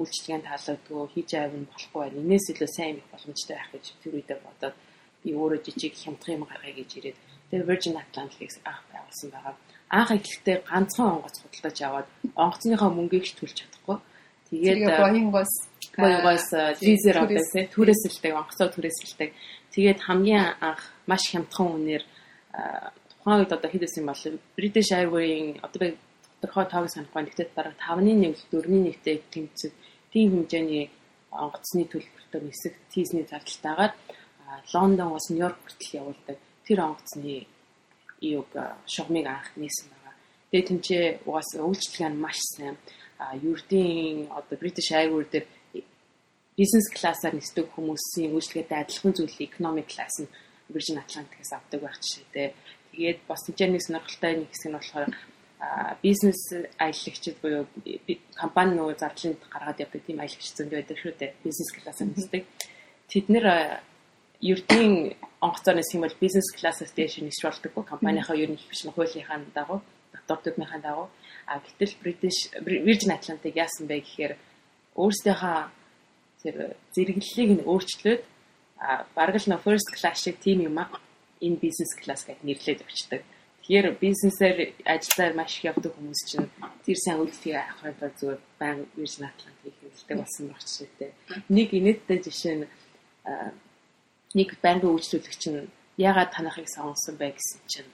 үйлчлэгээ 0.00 0.46
таалагддаг. 0.48 1.12
Хийж 1.12 1.30
аавн 1.36 1.64
болохгүй 1.68 2.00
байна. 2.00 2.20
Инээс 2.24 2.46
илүү 2.52 2.70
сайн 2.72 2.96
их 3.00 3.08
боломжтой 3.12 3.56
байх 3.56 3.70
гэж 3.76 3.84
тэр 4.00 4.12
үедээ 4.16 4.38
бодоод 4.40 4.76
би 5.22 5.30
өөрөө 5.36 5.60
жижиг 5.66 5.94
хямдхан 5.96 6.34
юм 6.36 6.44
гаргая 6.48 6.74
гэж 6.76 6.90
ирээд 6.96 7.18
тэгээ 7.50 7.68
Virgin 7.68 7.96
Atlantic-ийг 7.98 8.52
анх 8.64 8.82
байгуулсан 8.90 9.28
байгаа. 9.34 9.54
Анх 9.90 10.10
эхлэхдээ 10.16 10.56
ганцхан 10.64 11.08
онгоц 11.18 11.36
худалдаж 11.42 11.78
аваад 11.82 12.08
онгоцныхоо 12.34 12.90
мөнгийг 12.94 13.24
ч 13.26 13.30
төлж 13.36 13.54
чадахгүй. 13.58 13.98
Тэгээд 14.50 14.86
Boeing-оос 15.96 16.46
визээр 16.82 17.16
авдаг 17.18 17.42
тийм 17.52 17.66
түрээсэлдэг 17.74 18.32
онгоцоо 18.36 18.68
түрээсэлдэг. 18.70 19.30
Тэгээд 19.72 20.00
хамгийн 20.06 20.60
анх 20.60 20.82
маш 21.10 21.22
хямдхан 21.32 21.68
үнээр 21.74 22.04
тухайн 23.10 23.40
үед 23.42 23.52
одоо 23.56 23.70
хэд 23.70 23.82
байсан 23.82 24.02
юм 24.04 24.10
бол 24.12 24.24
British 24.54 24.90
Airways-ийн 24.92 25.58
одоо 25.64 25.96
тодорхой 26.46 26.70
тоог 26.70 26.90
санахгүй. 26.90 27.22
Гэхдээ 27.26 27.50
бараг 27.54 27.74
5-ны 27.82 28.12
1, 28.22 28.54
4-ний 28.54 28.94
1-тэй 28.94 29.22
тэмцэх 29.30 29.72
тийм 30.12 30.46
хэмжээний 30.46 30.90
онгоцны 31.30 31.84
төлбөртөө 31.90 32.40
нисэх 32.46 32.74
тийзний 32.90 33.26
зардалтайгаар 33.26 33.92
Лондоноос 34.72 35.26
Нью-Йорк 35.30 35.58
хүртэл 35.58 35.98
явуулдаг. 36.00 36.38
Тэр 36.64 36.78
онгоцны 36.86 37.46
юуг 38.22 38.50
шугамыг 38.86 39.26
анх 39.26 39.50
нээсэн 39.58 39.90
байгаа. 39.90 40.14
Тэгээ 40.50 40.68
тэнцээ 40.70 41.04
угаасаа 41.26 41.66
үйлчлэгээ 41.66 42.10
нь 42.14 42.22
маш 42.22 42.38
сайн. 42.54 42.78
А 43.18 43.34
Юрдийн 43.36 44.30
одоо 44.30 44.56
British 44.56 44.92
Airways 44.94 45.28
дээр 45.32 45.46
бизнес 46.56 46.86
классаар 46.94 47.34
нисдэг 47.34 47.68
хүмүүсийн 47.74 48.32
үйлчлэгээтэй 48.32 48.78
адилхан 48.80 49.12
зүйлийг 49.12 49.50
economic 49.50 49.86
class 49.92 50.22
нь 50.22 50.30
Virgin 50.72 50.98
Atlantic-аас 51.02 51.52
авдаг 51.52 51.80
байх 51.82 51.98
жишээтэй. 52.00 52.54
Тэгээд 52.92 53.18
бас 53.28 53.40
тэнцээ 53.44 53.68
нэг 53.70 53.82
сонирхолтой 53.82 54.32
нэг 54.40 54.48
хэсэг 54.52 54.70
нь 54.70 54.76
болохоор 54.78 55.10
бизнес 56.02 56.52
аялагчид 56.78 57.40
буюу 57.40 57.66
компани 58.36 58.76
нөгөө 58.76 59.00
зардлыг 59.00 59.40
гаргаад 59.48 59.80
явдаг 59.80 60.02
тийм 60.04 60.20
аялагч 60.20 60.52
зөнд 60.52 60.72
байдаг 60.72 60.98
шүү 61.00 61.12
дээ. 61.16 61.32
Бизнес 61.44 61.70
классаар 61.72 62.10
нисдэг. 62.12 62.44
Тэд 63.08 63.26
нэр 63.32 63.80
ердийн 64.40 65.16
онгоцоор 65.40 65.76
нисэх 65.80 65.96
юм 65.96 66.04
бол 66.04 66.20
бизнес 66.20 66.52
классаас 66.52 66.92
дээш 66.92 67.24
нисч 67.24 67.40
болдоггүй. 67.40 67.84
Компанийнхаа 67.88 68.36
ер 68.36 68.52
нь 68.52 68.60
хвшин 68.60 68.92
хуулийнхаа 68.92 69.40
дагуу, 69.56 69.80
дотор 70.12 70.44
төдмийнхаа 70.44 70.80
дагуу. 70.84 71.08
А 71.48 71.60
гэтэл 71.64 71.96
British 72.04 72.52
Virgin 72.60 73.16
Atlantic 73.16 73.56
яасан 73.56 73.88
бэ 73.88 74.04
гэхээр 74.04 74.36
өөрсдийнхөө 74.92 75.58
тэр 76.42 76.76
зэрэглэлийг 76.92 77.50
нь 77.56 77.64
өөрчлөөд 77.64 78.22
а 78.76 79.08
бараг 79.16 79.40
л 79.40 79.48
нөө 79.48 79.64
first 79.64 79.88
class 79.96 80.20
шиг 80.20 80.36
тийм 80.36 80.68
юм 80.68 80.76
аа 80.76 81.00
энэ 81.40 81.56
бизнес 81.56 81.96
класс 81.96 82.28
гэж 82.28 82.44
нэрлээд 82.44 82.84
өгчдөг. 82.84 83.22
Тэгэхээр 83.66 83.98
бизнесээр 83.98 84.58
ажиллаар 84.86 85.34
маш 85.34 85.58
их 85.58 85.66
явдаг 85.74 85.90
хүмүүс 85.98 86.22
чинь 86.30 86.46
тэр 86.86 86.98
сайн 87.02 87.18
үйлдэлийг 87.18 87.58
авахын 87.58 87.98
тулд 87.98 88.14
зүгээр 88.14 88.40
баян 88.62 88.80
Virgin 88.94 89.26
Atlantic 89.26 89.74
хэлдэг 89.82 90.16
болсон 90.22 90.44
байх 90.46 90.62
жишээтэй. 90.62 91.10
Нэг 91.50 91.68
инээдтэй 91.74 92.18
жишээ 92.22 92.54
нь 92.62 92.66
нэг 94.38 94.48
банкны 94.62 94.86
үйлчлүүлэгч 94.86 95.42
нь 95.50 95.66
яагаад 95.98 96.30
танахыг 96.30 96.70
сонгосон 96.70 97.18
бэ 97.18 97.34
гэсэн 97.34 97.60
чинь 97.66 97.90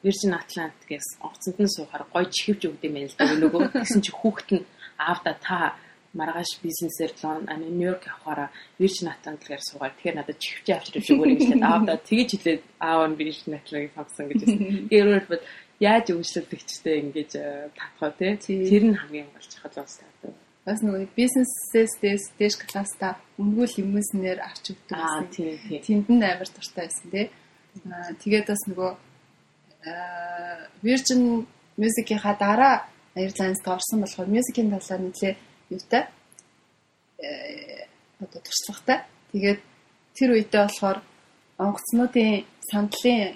Virgin 0.00 0.32
Atlantic-ээс 0.40 1.20
онгоцонд 1.20 1.58
нь 1.60 1.74
суухаар 1.76 2.08
гоё 2.08 2.24
чихвж 2.32 2.72
өгд 2.72 2.88
юм 2.88 2.96
байна 2.96 3.12
л 3.12 3.18
да 3.20 3.28
нөгөө 3.28 3.76
гэсэн 3.76 4.00
чи 4.00 4.08
хүүхэд 4.08 4.50
нь 4.56 4.64
аавда 4.96 5.36
та 5.36 5.76
маргааш 6.12 6.60
бизнесээр 6.60 7.12
Нью-Йорк 7.22 8.04
явахаараа 8.04 8.48
Virgin 8.80 9.08
Atlantic-аар 9.08 9.62
суугаад 9.64 9.96
тэгэхээр 9.96 10.18
надад 10.20 10.38
чихвчээ 10.38 10.76
авчирч 10.76 11.08
өгөөрэй 11.08 11.36
гэхлээр 11.40 11.64
аавда 11.64 11.96
тэгэж 11.96 12.28
хэлээд 12.36 12.62
аав 12.80 13.00
нь 13.08 13.18
Virgin 13.20 13.52
Atlantic-ийг 13.56 13.92
сонгосон 13.96 14.26
гэж 14.28 14.40
хэлсэн. 14.44 14.60
Тэгээд 14.92 15.26
бол 15.32 15.44
яаж 15.80 16.06
үйлчлүүлэгчтэй 16.12 16.96
ингэж 17.00 17.30
э, 17.40 17.72
татхаа 17.72 18.12
тий 18.12 18.36
тэр 18.38 18.84
нь 18.92 18.98
хамгийн 19.00 19.28
болж 19.32 19.52
хад 19.56 19.72
бас 19.72 19.96
таадаг. 19.98 20.36
Бас 20.62 20.78
нөгөө 20.84 21.10
бизнесээс 21.16 21.92
дээс 21.98 22.24
дээш 22.38 22.54
класста 22.60 23.18
өнгөл 23.40 23.74
юмснээр 23.82 24.38
авч 24.46 24.76
өгдөг 24.76 24.94
гэсэн. 24.94 25.82
Тэнд 25.82 26.06
нь 26.12 26.22
амар 26.22 26.46
дуртай 26.52 26.86
байсан 26.86 27.08
тий. 27.10 27.26
Тэгээд 28.22 28.46
бас 28.52 28.62
нөгөө 28.68 28.90
Virgin 30.86 31.48
Music-ийнхаа 31.80 32.36
дараа 32.38 32.76
Airlines-д 33.16 33.66
орсон 33.66 34.00
болохоор 34.00 34.28
мюзикийн 34.30 34.70
талаар 34.70 35.02
нэлээ 35.02 35.34
юутай 35.74 36.02
э 37.18 37.86
одоо 38.22 38.40
туршлагатай. 38.42 38.98
Тэгээд 39.32 39.60
тэр 40.16 40.30
үедээ 40.36 40.62
болохоор 40.64 40.98
онгоцнуудын 41.58 42.44
сандлын 42.70 43.34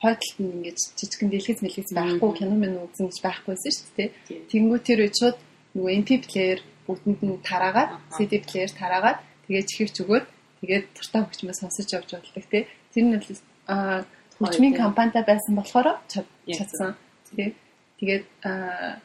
хойдолд 0.00 0.36
нь 0.40 0.52
ингэж 0.56 0.78
жижигхэн 0.98 1.30
дэлгэц 1.30 1.60
мэлгэц 1.62 1.90
байхгүй 1.92 2.30
кино 2.38 2.54
мэн 2.56 2.74
үзэн 2.84 3.08
гэж 3.10 3.18
байхгүйсэн 3.20 3.72
шүү 3.76 3.90
дээ. 3.96 4.08
Тэнгүү 4.50 4.78
тэр 4.80 4.98
үед 5.04 5.14
шууд 5.20 5.36
нөгөө 5.76 5.92
MP 6.00 6.10
player 6.24 6.58
бүгдэнд 6.86 7.20
нь 7.26 7.44
тараагаад 7.44 7.90
CD 8.16 8.32
player 8.40 8.70
тараагаад 8.80 9.18
тэгээд 9.44 9.68
чихэрч 9.70 9.96
өгөөд 10.02 10.26
тэгээд 10.60 10.84
туртаа 10.96 11.20
хөгчмөө 11.24 11.56
сонсож 11.60 11.88
явж 11.92 12.08
болдог 12.16 12.46
тий. 12.48 12.64
Тэр 12.92 13.04
нь 13.04 13.16
аа 13.68 14.04
хөгжмийн 14.40 14.74
компанитай 14.74 15.22
байсан 15.26 15.52
болохоор 15.56 16.00
чадсан. 16.08 16.96
Тий. 17.36 17.52
Тэгээд 18.00 18.24
аа 18.48 19.04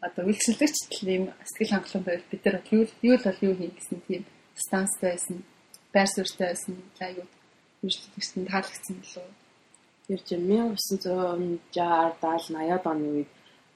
одоо 0.00 0.24
үйлчлэгч 0.26 0.76
ийм 1.02 1.24
сэтгэл 1.48 1.72
хангалуун 1.74 2.04
байвал 2.06 2.30
бид 2.30 2.42
нар 2.44 2.56
юу 2.70 2.84
юу 3.02 3.16
л 3.18 3.26
бол 3.26 3.44
юу 3.46 3.54
хий 3.58 3.70
гэсэн 3.74 3.98
тийм 4.06 4.22
станстай 4.54 5.10
байсан, 5.14 5.36
байр 5.94 6.08
суурьтай 6.10 6.48
байсан, 6.50 6.74
айгууд 7.00 7.32
үйлчлэгчтэй 7.82 8.44
таалагдсан 8.46 8.96
болов? 9.02 9.30
Тэр 10.06 10.20
чинь 10.28 10.44
1960, 10.46 11.68
70, 11.74 12.16
80-ад 12.22 12.84
оны 12.86 13.06
үед 13.16 13.30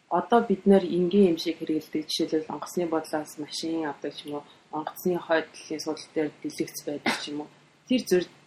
одоо 0.08 0.40
бид 0.44 0.66
нэр 0.66 0.84
энгийн 0.84 1.32
юм 1.32 1.38
шиг 1.38 1.58
хэрэгэлдэг 1.58 2.04
жишээлбэл 2.06 2.52
онгоцны 2.54 2.86
бодлоос 2.86 3.32
машин 3.38 3.88
авдаг 3.88 4.12
ч 4.14 4.28
юм 4.28 4.32
уу, 4.36 4.44
онгоцны 4.70 5.16
хойдлын 5.18 5.80
судал 5.80 6.08
дээр 6.14 6.30
дэлгэц 6.42 6.78
байдаг 6.86 7.14
ч 7.20 7.32
юм 7.32 7.40
уу. 7.42 7.48
Тэр 7.88 8.00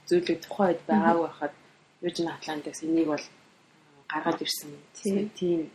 зүйлийг 0.07 0.39
тухайн 0.41 0.69
үед 0.77 0.81
байгаагүй 0.85 1.25
байхад 1.25 1.53
Virgin 2.01 2.27
Atlantic 2.29 2.75
энийг 2.85 3.07
бол 3.09 3.25
гаргаж 4.11 4.39
ирсэн 4.45 4.71
тийм 5.33 5.71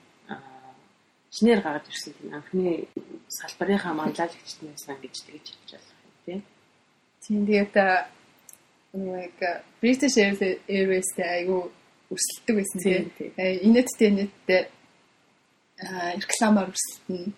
шинээр 1.31 1.61
гаргаж 1.63 1.87
ирсэн 1.89 2.13
тийм 2.19 2.35
анхны 2.35 2.73
салбарынхаа 3.29 3.95
манлайлагчт 3.95 4.59
байсан 4.63 4.97
гэж 5.03 5.15
тэгж 5.27 5.47
хэлж 5.55 5.71
байна 5.79 6.19
тийм. 6.27 6.41
Тийм 7.23 7.47
тэгээд 7.47 7.75
нэг 8.93 9.37
British 9.81 10.17
Airways-тэй 10.19 11.29
айгу 11.39 11.71
өрсөлдөг 12.11 12.55
байсан 12.59 12.79
тийм. 12.83 13.03
Инэттэй 13.39 14.11
нэттэй 14.11 14.63
рекламаар 16.19 16.75
өрсөлдөн. 16.75 17.35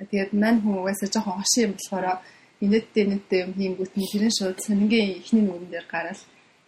Тэгээд 0.00 0.32
мань 0.32 0.60
хүн 0.64 0.80
угаасаа 0.80 1.08
жоохон 1.12 1.38
хошин 1.38 1.64
юм 1.64 1.72
болохоор 1.76 2.24
инэттэй 2.64 3.04
нэттэй 3.12 3.40
юм 3.44 3.52
хийнгүүт 3.52 3.92
нь 3.96 4.08
тэрэн 4.12 4.32
шууд 4.32 4.58
сонингийн 4.64 5.20
ихний 5.20 5.44
нүрэн 5.44 5.70
дээр 5.70 5.86
гараад 5.92 6.20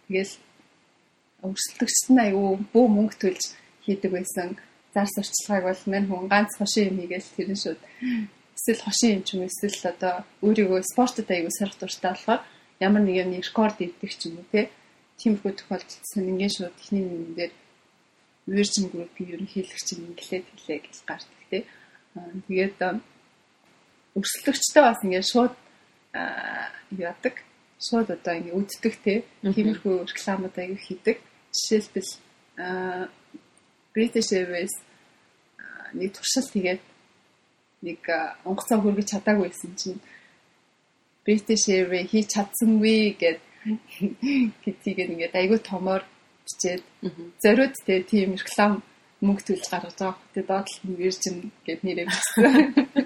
тэгэл 0.07 0.33
өрсөлдөгчд 1.41 2.07
нь 2.13 2.23
айгүй 2.25 2.49
бөө 2.73 2.85
мөнгө 2.93 3.17
төлж 3.21 3.43
хийдэг 3.85 4.11
байсан. 4.13 4.47
Зар 4.97 5.05
сурчлагыг 5.13 5.65
бол 5.69 5.83
мань 5.93 6.09
хүн 6.09 6.25
ганц 6.25 6.57
хошин 6.57 6.89
юм 6.89 6.97
хийгээл 7.05 7.35
тэрэн 7.37 7.59
шууд 7.61 7.81
эсвэл 8.57 8.81
хошин 8.81 9.21
юм 9.21 9.21
ч 9.21 9.29
юм 9.37 9.45
эсвэл 9.45 9.93
одоо 9.93 10.25
өөрийгөө 10.41 10.81
спортод 10.89 11.29
айгүй 11.29 11.53
сарах 11.53 11.77
дуртай 11.77 12.17
болохоор 12.17 12.41
ямар 12.81 13.03
нэг 13.05 13.15
юм 13.21 13.29
рекорд 13.37 13.77
ивдэг 13.77 14.11
ч 14.17 14.33
юм 14.33 14.41
уу 14.41 14.49
те. 14.49 14.73
Тиймэрхүү 15.21 15.53
тохиолдолд 15.53 16.01
сонингийн 16.01 16.49
шууд 16.49 16.73
ихний 16.81 17.05
нүрэн 17.05 17.33
дээр 17.37 17.53
Virgin 18.49 18.85
Group-ийн 18.89 19.29
ерөнхийлөгч 19.37 19.87
нь 19.93 20.05
инглээд 20.09 20.45
хэлээ 20.49 20.79
гэж 20.81 20.95
гардаг 21.05 21.41
те. 21.53 21.59
Тэгээд 22.49 22.77
өрсөлдөгчтэй 24.17 24.81
бас 24.81 24.99
ингээд 25.05 25.29
шууд 25.29 25.53
яадаг. 26.97 27.35
Шууд 27.77 28.07
одоо 28.17 28.33
ингээд 28.33 28.57
үддэг 28.57 28.93
те. 29.05 29.13
Тиймэрхүү 29.45 30.09
рекламууд 30.09 30.55
аяг 30.57 30.81
хийдэг. 30.81 31.21
Жишээлбэл 31.53 32.11
British 33.93 34.33
Airways 34.33 34.73
нэг 35.93 36.11
туршилт 36.15 36.51
хийгээд 36.51 36.81
нэг 37.87 38.01
онгоцоо 38.49 38.77
хөргөж 38.81 39.07
чадаагүй 39.11 39.47
байсан 39.47 39.73
чинь 39.79 39.99
British 41.25 41.67
Airways 41.69 42.09
хийж 42.11 42.27
чадсангүй 42.33 43.15
гэд 43.21 43.39
гэдгийг 44.63 44.97
ингээд 45.03 45.35
айгүй 45.35 45.59
томоор 45.59 46.03
бичээд 46.45 46.83
зориуд 47.43 47.75
те 47.85 48.03
тийм 48.03 48.35
реклам 48.39 48.83
мөнгө 49.21 49.43
төлж 49.45 49.65
гаргаж 49.69 49.97
байгаа. 49.97 50.15
Тэгээ 50.33 50.47
доод 50.47 50.69
нь 50.87 50.97
Virgin 51.01 51.37
гэд 51.65 51.81
нэрээ 51.83 52.07
бичсэн. 52.07 52.53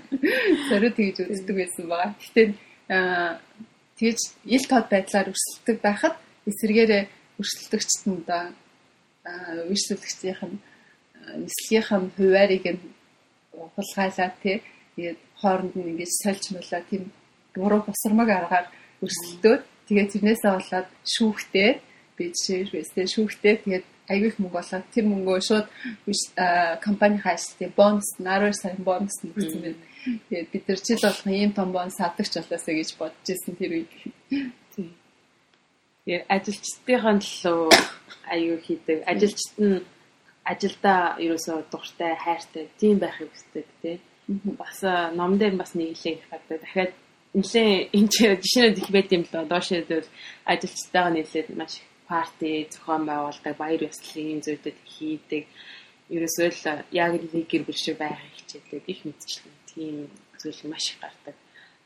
Зориуд 0.69 0.95
тэгж 0.99 1.17
үздэг 1.33 1.55
байсан 1.57 1.85
байгаа. 1.89 2.11
Гэхдээ 2.19 2.47
тэгж 3.97 4.21
ил 4.45 4.65
тод 4.69 4.85
байдлаар 4.91 5.31
өрсөлдөг 5.31 5.77
байхад 5.81 6.15
эсэргээрээ 6.49 7.03
одоо 8.21 8.43
өрсөлдөгчдийнх 9.71 10.41
нь 10.45 10.61
нислэгийнх 11.43 11.89
нь 12.01 12.13
хуваарийг 12.15 12.65
нь 12.75 12.81
хулгайлаа 13.75 14.29
тий. 14.43 14.57
Тэгээд 14.95 15.19
хооронд 15.41 15.73
нь 15.75 15.89
ингэж 15.91 16.11
сольж 16.23 16.43
мөлөө 16.51 16.81
тийм 16.89 17.03
буруу 17.55 17.81
босромог 17.87 18.29
аргаар 18.29 18.67
өрсөлдөөд 19.03 19.61
тэгээд 19.87 20.11
тэрнээсээ 20.11 20.51
болоод 20.55 20.87
шүүхтэй 21.13 21.69
би 22.15 22.23
жишээлбэл 22.35 23.13
шүүхтэй 23.15 23.55
тэгээд 23.63 23.85
аягүй 24.11 24.29
их 24.31 24.39
мөнгө 24.39 24.57
болоод 24.59 24.85
тэр 24.93 25.05
мөнгөө 25.07 25.39
шууд 25.47 25.67
компани 26.85 27.17
хайшлтын 27.23 27.71
бонус 27.79 28.07
12 28.19 28.59
сарын 28.61 28.83
бонус 28.83 29.15
нь 29.23 29.31
өгсөн 29.31 29.61
байна. 29.63 29.81
Тэгээд 30.27 30.47
бид 30.51 30.63
нар 30.67 30.79
жил 30.85 31.01
болгон 31.05 31.33
ийм 31.33 31.51
том 31.55 31.69
бонус 31.71 31.97
авдагч 31.99 32.33
болоосаа 32.35 32.73
гэж 32.75 32.89
бодож 32.99 33.27
ирсэн 33.31 33.55
тэр 33.55 33.71
үед. 33.77 33.91
Тэгээд 36.03 36.25
ажилчдынхаа 36.35 37.15
төлөө 37.21 37.69
аягүй 38.33 38.59
хийдэг. 38.65 38.97
Ажилчид 39.11 39.55
нь 39.61 39.85
ажилдаа 40.43 41.17
ерөөсөө 41.21 41.69
дуртай, 41.71 42.15
хайртай 42.17 42.69
тийм 42.79 42.97
байхыг 42.99 43.29
хүсдэг 43.29 43.65
тий. 43.81 43.99
Бас 44.57 44.81
ном 45.13 45.37
дээр 45.37 45.55
бас 45.55 45.75
нэг 45.75 45.93
илээ 45.93 46.13
их 46.17 46.25
гадаг. 46.31 46.61
Дахиад 46.61 46.93
нэлээ 47.33 47.93
энэ 47.93 48.09
жишээнүүд 48.41 48.77
их 48.81 48.89
байт 48.89 49.09
юм 49.11 49.23
л 49.23 49.31
доо. 49.31 49.45
Доошоо 49.45 49.81
дээр 49.85 50.05
ажилчдаагаа 50.45 51.13
нэлээд 51.13 51.49
маш 51.55 51.73
их 51.79 51.87
парти 52.07 52.67
зохион 52.73 53.05
байгуулдаг, 53.05 53.53
баяр 53.57 53.81
ёслолын 53.87 54.43
зүйлүүд 54.43 54.77
хийдэг. 54.93 55.43
Ерөөсөө 56.11 56.47
л 56.51 56.63
яг 56.91 57.11
нэг 57.15 57.47
гэр 57.47 57.63
бүл 57.63 57.79
шиг 57.79 57.97
байх 58.01 58.19
хичээдэг 58.35 58.83
их 58.83 58.99
мэдчлэн 59.07 59.55
тийм 59.71 59.95
зүйл 60.41 60.61
маш 60.67 60.91
их 60.91 60.99
гардаг. 60.99 61.35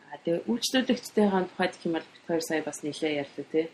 А 0.09 0.17
тэгээ 0.23 0.47
үйлчлүүлэгчтэйгээ 0.49 1.45
тухайд 1.51 1.73
гэх 1.75 1.85
юм 1.85 1.93
бол 1.93 2.07
бид 2.09 2.23
хоёр 2.25 2.41
сая 2.41 2.61
бас 2.65 2.79
нэлээ 2.81 3.19
ярьлаа 3.21 3.45
тий. 3.53 3.65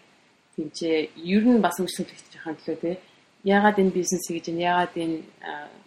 Тинчээ 0.58 0.98
ер 1.16 1.44
нь 1.48 1.64
бас 1.64 1.78
үйлчлүүлэгчийн 1.80 2.58
төлөө 2.60 2.78
тий. 2.84 2.96
Яагаад 3.44 3.78
энэ 3.82 3.96
бизнесийг 3.98 4.44
гэж 4.44 4.48
яагаад 4.54 4.94
энэ 4.96 5.18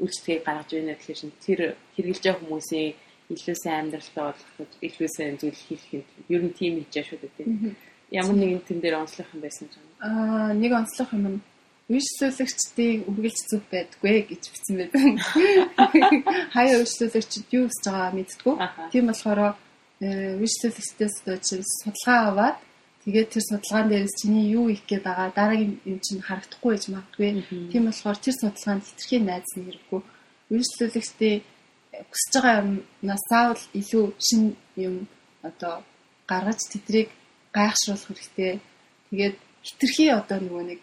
үйлчлэгийг 0.02 0.42
гаргаж 0.44 0.70
байна 0.74 0.94
гэхээр 0.98 1.18
чинь 1.20 1.34
тэр 1.44 1.60
хэрэгжилж 1.94 2.24
байгаа 2.24 2.42
хүмүүсийн 2.42 2.90
илүү 3.32 3.56
сайн 3.56 3.78
амьдралтай 3.80 4.24
болгоход 4.26 4.72
илүү 4.82 5.08
сайн 5.16 5.34
зүйл 5.38 5.60
хийх 5.66 5.84
юм. 5.94 6.04
Ер 6.28 6.42
нь 6.44 6.56
тийм 6.58 6.72
хийж 6.82 6.94
шүү 7.08 7.18
дээ 7.22 7.74
ямар 8.14 8.36
нэгэн 8.36 8.62
тэн 8.66 8.78
дээр 8.80 9.00
онцлох 9.02 9.28
юм 9.34 9.40
байсан 9.42 9.66
ч 9.72 9.74
аа 10.00 10.52
нэг 10.52 10.72
онцлох 10.72 11.10
юм 11.16 11.26
нь 11.28 11.40
үйлчлүүлэгчдийн 11.90 13.04
үргэлж 13.10 13.40
зүг 13.50 13.62
байдгүй 13.68 14.16
гэж 14.30 14.42
бичсэн 14.52 14.76
байдаг. 14.80 15.02
Хаяа 16.54 16.80
үйлчлүүлэгчд 16.80 17.52
юу 17.52 17.68
хийж 17.68 17.84
байгаа 17.84 18.12
мэдтгүү. 18.16 18.54
Тийм 18.92 19.04
болохоор 19.08 19.40
үйлчлүүлэгчдээс 20.00 21.16
судалгаа 21.82 22.20
аваад 22.30 22.56
тэгээд 23.04 23.28
тэр 23.32 23.44
судалгаан 23.44 23.88
дээрээс 23.88 24.14
чиний 24.20 24.46
юу 24.56 24.66
их 24.72 24.82
гээд 24.88 25.04
байгаа 25.04 25.30
дараагийн 25.36 25.80
юм 25.84 25.98
чинь 26.00 26.24
харагдахгүй 26.24 26.72
гэж 26.74 26.84
магадгүй. 26.88 27.30
Тийм 27.70 27.84
болохоор 27.86 28.18
тэр 28.20 28.34
судалгаанд 28.40 28.84
хитрхи 28.88 29.16
найз 29.20 29.48
нэрвгүй. 29.56 30.00
Үйлчлүүлэгчдийн 30.52 31.38
хүсэж 32.10 32.32
байгаа 32.34 32.56
юмнаас 32.64 33.24
заавал 33.30 33.64
илүү 33.80 34.04
шин 34.26 34.42
юм 34.76 34.94
одоо 35.44 35.84
гаргаж 36.30 36.60
тэдрийг 36.72 37.08
гайхшруулах 37.52 38.08
хэрэгтэй. 38.08 38.60
Тэгээд 39.10 39.36
хитрхи 39.68 40.04
одоо 40.08 40.38
нөгөө 40.40 40.64
нэг 40.64 40.80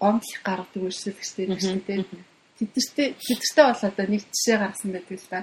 гомдлох 0.00 0.42
гаргадаг 0.48 0.82
үйлчлэгчтэй 0.82 1.46
нэг 1.46 1.60
шүү 1.60 1.80
дээ. 1.86 2.00
Тэдэртээ 2.58 3.08
тэдэртээ 3.20 3.64
бол 3.68 3.84
одоо 3.88 4.06
нэг 4.08 4.22
жишээ 4.32 4.56
гаргасан 4.58 4.90
байдаг 4.96 5.18
л 5.20 5.28
да. 5.28 5.40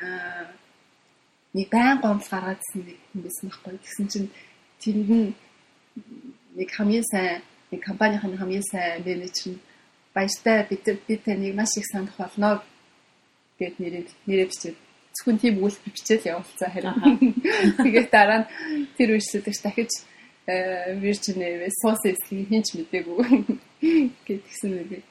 Аа 0.00 0.44
нэг 1.54 1.68
байн 1.68 1.98
гомдол 2.00 2.30
гаргаадсэн 2.30 2.80
нэг 2.86 2.98
хүн 3.10 3.22
байсан 3.26 3.46
байхгүй. 3.50 3.78
Тэгсэн 3.84 4.06
чинь 4.08 4.28
тэнд 4.82 5.08
нь 5.10 5.28
нэг 6.58 6.68
хамгийн 6.76 7.06
сайн 7.12 7.42
нэг 7.70 7.80
компанийн 7.88 8.20
хамгийн 8.20 8.66
сайн 8.72 9.02
менежер 9.06 9.52
нь 9.52 9.62
баяртай 10.14 10.66
бид 10.68 10.84
бид 11.06 11.20
таныг 11.24 11.54
маш 11.54 11.72
их 11.76 11.86
санах 11.92 12.16
болно 12.18 12.62
гэд 13.58 13.74
нэрээ 13.78 14.04
нэрээ 14.26 14.48
бичээд 14.50 14.76
зөвхөн 15.14 15.38
тийм 15.38 15.54
үйлдэл 15.62 15.94
бичээл 15.94 16.30
явуулсан 16.32 16.70
харин. 16.72 16.96
Тэгээд 17.84 18.10
дараа 18.10 18.38
нь 18.42 18.48
тэр 18.96 19.08
үйлчлэгч 19.14 19.58
дахиж 19.62 19.92
Virgin 21.02 21.38
Airways 21.46 21.76
суус 21.78 22.02
эсхийг 22.10 22.48
хинч 22.48 22.68
мдээгүй 22.74 23.18
гэдгсэн 24.26 24.72
үг. 24.80 25.04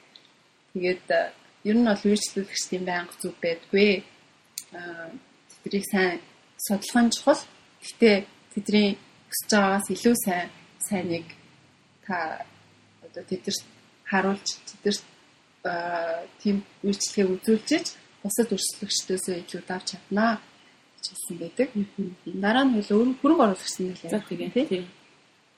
Тэгээд 0.74 1.06
ер 1.64 1.76
нь 1.76 1.88
бол 1.88 2.04
үйлчлэгч 2.10 2.62
тийм 2.68 2.84
байнга 2.84 3.14
зүг 3.22 3.36
байдгүй. 3.40 4.04
Аа 4.76 5.08
тэдрийг 5.62 5.86
сайн 5.88 6.20
судлах 6.58 7.04
нь 7.04 7.14
чухал. 7.14 7.42
Гэтэ 7.80 8.26
тэдний 8.52 8.98
хүсэж 9.30 9.50
байгаагаас 9.54 9.88
илүү 9.94 10.14
сайн 10.24 10.48
сайныг 10.88 11.26
та 12.06 12.44
одоо 13.06 13.22
тэдэрт 13.30 13.62
харуулж 14.10 14.48
тэдэрт 14.68 15.04
тийм 16.42 16.56
үйлчлэгийг 16.82 17.30
үзүүлж 17.38 17.86
бусад 18.22 18.48
өрсөлдөгчдөөсөө 18.54 19.34
илүү 19.42 19.62
давж 19.68 19.86
чаднаа 19.94 20.40
гэж 20.96 21.04
хэлсэн 21.10 21.36
байдаг. 21.40 21.68
Дараа 22.26 22.64
нь 22.64 22.74
хөл 22.74 23.16
хөрөнгө 23.20 23.44
оруулагчны 23.44 23.86
нэл 23.86 24.04
яг 24.10 24.24
тийм 24.28 24.50
тийм. 24.50 24.84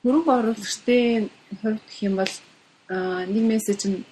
Хөрөнгө 0.03 0.31
оруулагчдын 0.39 1.23
хувьд 1.61 1.81
гэх 1.87 1.99
юм 2.07 2.15
бол 2.21 2.33
нэг 3.33 3.43
мессеж 3.51 3.81
нь 3.89 4.05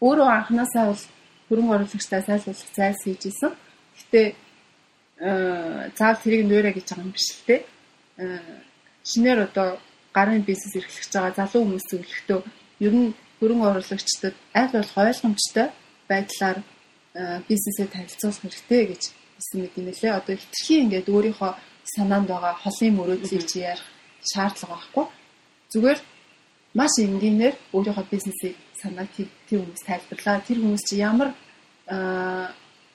өөрөө 0.00 0.28
анханасаа 0.28 0.84
бол 0.90 1.02
хөрөнгө 1.48 1.74
оруулагчтай 1.76 2.20
сайлуулах 2.24 2.72
зайлс 2.76 3.02
хийж 3.04 3.22
исэн. 3.30 3.52
Гэтэ 3.98 4.20
заав 5.96 6.16
тэрийг 6.22 6.48
нөөрэ 6.48 6.70
гэж 6.76 6.86
байгаа 6.88 7.04
юм 7.06 7.12
биш 7.12 7.28
л 7.36 7.44
те. 7.46 7.56
Шинээр 9.10 9.38
одоо 9.48 9.78
гарын 10.16 10.42
бизнес 10.42 10.76
эрхлэж 10.76 11.10
байгаа 11.12 11.34
залуу 11.38 11.62
хүмүүс 11.64 11.86
зөвлөхдөө 11.90 12.40
ер 12.86 12.94
нь 12.94 13.14
хөрөнгө 13.38 13.66
оруулагчдад 13.70 14.34
аль 14.54 14.72
болох 14.74 14.96
ойлгомжтой 14.96 15.68
байдлаар 16.10 16.58
бизнесээ 17.50 17.86
танилцуулах 17.90 18.42
хэрэгтэй 18.42 18.82
гэж 18.90 19.02
хэлсэн 19.10 19.58
мэт 19.60 19.74
юм 19.80 19.86
лээ. 19.90 20.18
Одоо 20.18 20.34
хитрхи 20.38 20.74
ингээд 20.84 21.08
өөрийнхөө 21.14 21.52
санаанд 21.94 22.28
байгаа 22.30 22.54
холын 22.62 22.94
мөрөөдлийг 22.96 23.44
чи 23.50 23.58
ярих 23.66 23.86
шаардлага 24.30 24.74
байхгүй. 24.74 25.06
Зүгээр 25.72 26.00
маш 26.78 26.94
энгийнээр 27.04 27.54
өөрийнхөө 27.74 28.06
бизнесийг 28.14 28.56
санаа 28.80 29.06
тэр 29.16 29.28
хүмүүс 29.50 29.82
тайлбарлаа. 29.88 30.46
Тэр 30.46 30.58
хүмүүс 30.62 30.84
чи 30.88 30.94
ямар 31.02 31.30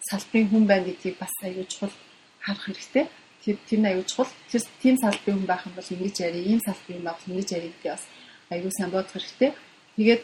салбарын 0.09 0.49
хүн 0.51 0.65
байна 0.71 0.87
гэдгийг 0.87 1.17
бас 1.19 1.33
аягүй 1.43 1.65
чухал 1.67 1.93
харах 2.39 2.65
хэрэгтэй. 2.65 3.05
Тэр 3.47 3.55
тэр 3.63 3.79
аягүй 3.87 4.03
чухал. 4.03 4.27
Тэр 4.51 4.61
тийм 4.83 4.95
салбарын 4.99 5.39
хүн 5.39 5.47
байх 5.47 5.63
юм 5.63 5.75
бол 5.79 5.87
ингэж 5.95 6.15
яри, 6.27 6.39
ийм 6.51 6.59
салбарын 6.59 7.07
байх 7.07 7.19
ингэж 7.23 7.49
яри 7.55 7.71
гэдгийг 7.71 7.95
бас 7.95 8.03
аягүй 8.51 8.71
сайн 8.75 8.91
бодох 8.91 9.15
хэрэгтэй. 9.15 9.51
Тэгээд 9.95 10.23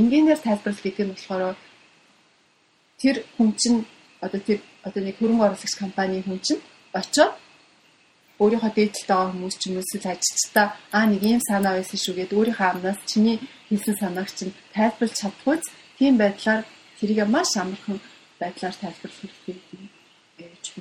энгийнээр 0.00 0.40
тайлбарлах 0.40 0.80
гэдэг 0.80 1.04
нь 1.04 1.12
болохоор 1.12 1.56
тэр 2.96 3.16
хүн 3.36 3.52
чинь 3.60 3.84
одоо 4.24 4.40
тэр 4.40 4.58
одоо 4.80 5.02
нэг 5.04 5.20
хөрөнгө 5.20 5.44
оруулагч 5.44 5.74
компани 5.76 6.24
хүн 6.24 6.40
чинь 6.40 6.64
очоод 6.96 7.36
өөрийнхөө 8.40 8.72
дээдлэлтэй 8.74 9.08
байгаа 9.12 9.32
хүмүүс 9.32 9.56
ч 9.60 9.62
юм 9.68 9.76
уу 9.76 9.84
эсвэл 9.84 10.12
ажилчдаа 10.12 10.66
аа 10.96 11.04
нэг 11.12 11.22
ийм 11.28 11.40
санаа 11.44 11.76
байсан 11.76 11.98
шүү 12.00 12.14
гэд 12.16 12.32
өөрийнхөө 12.32 12.68
амнаас 12.72 13.00
чиний 13.10 13.36
хэлсэн 13.68 13.96
санааг 14.00 14.28
чинь 14.32 14.56
тайлбарлаж 14.74 15.14
чадхгүйц 15.20 15.64
тийм 15.98 16.14
байдлаар 16.16 16.62
тэрийг 16.98 17.20
маш 17.28 17.50
амархан 17.60 17.98
байдлаар 18.40 18.74
тайлбарлах 18.80 19.20
хэрэгтэй 19.20 19.56
гэж 20.38 20.64
би 20.74 20.80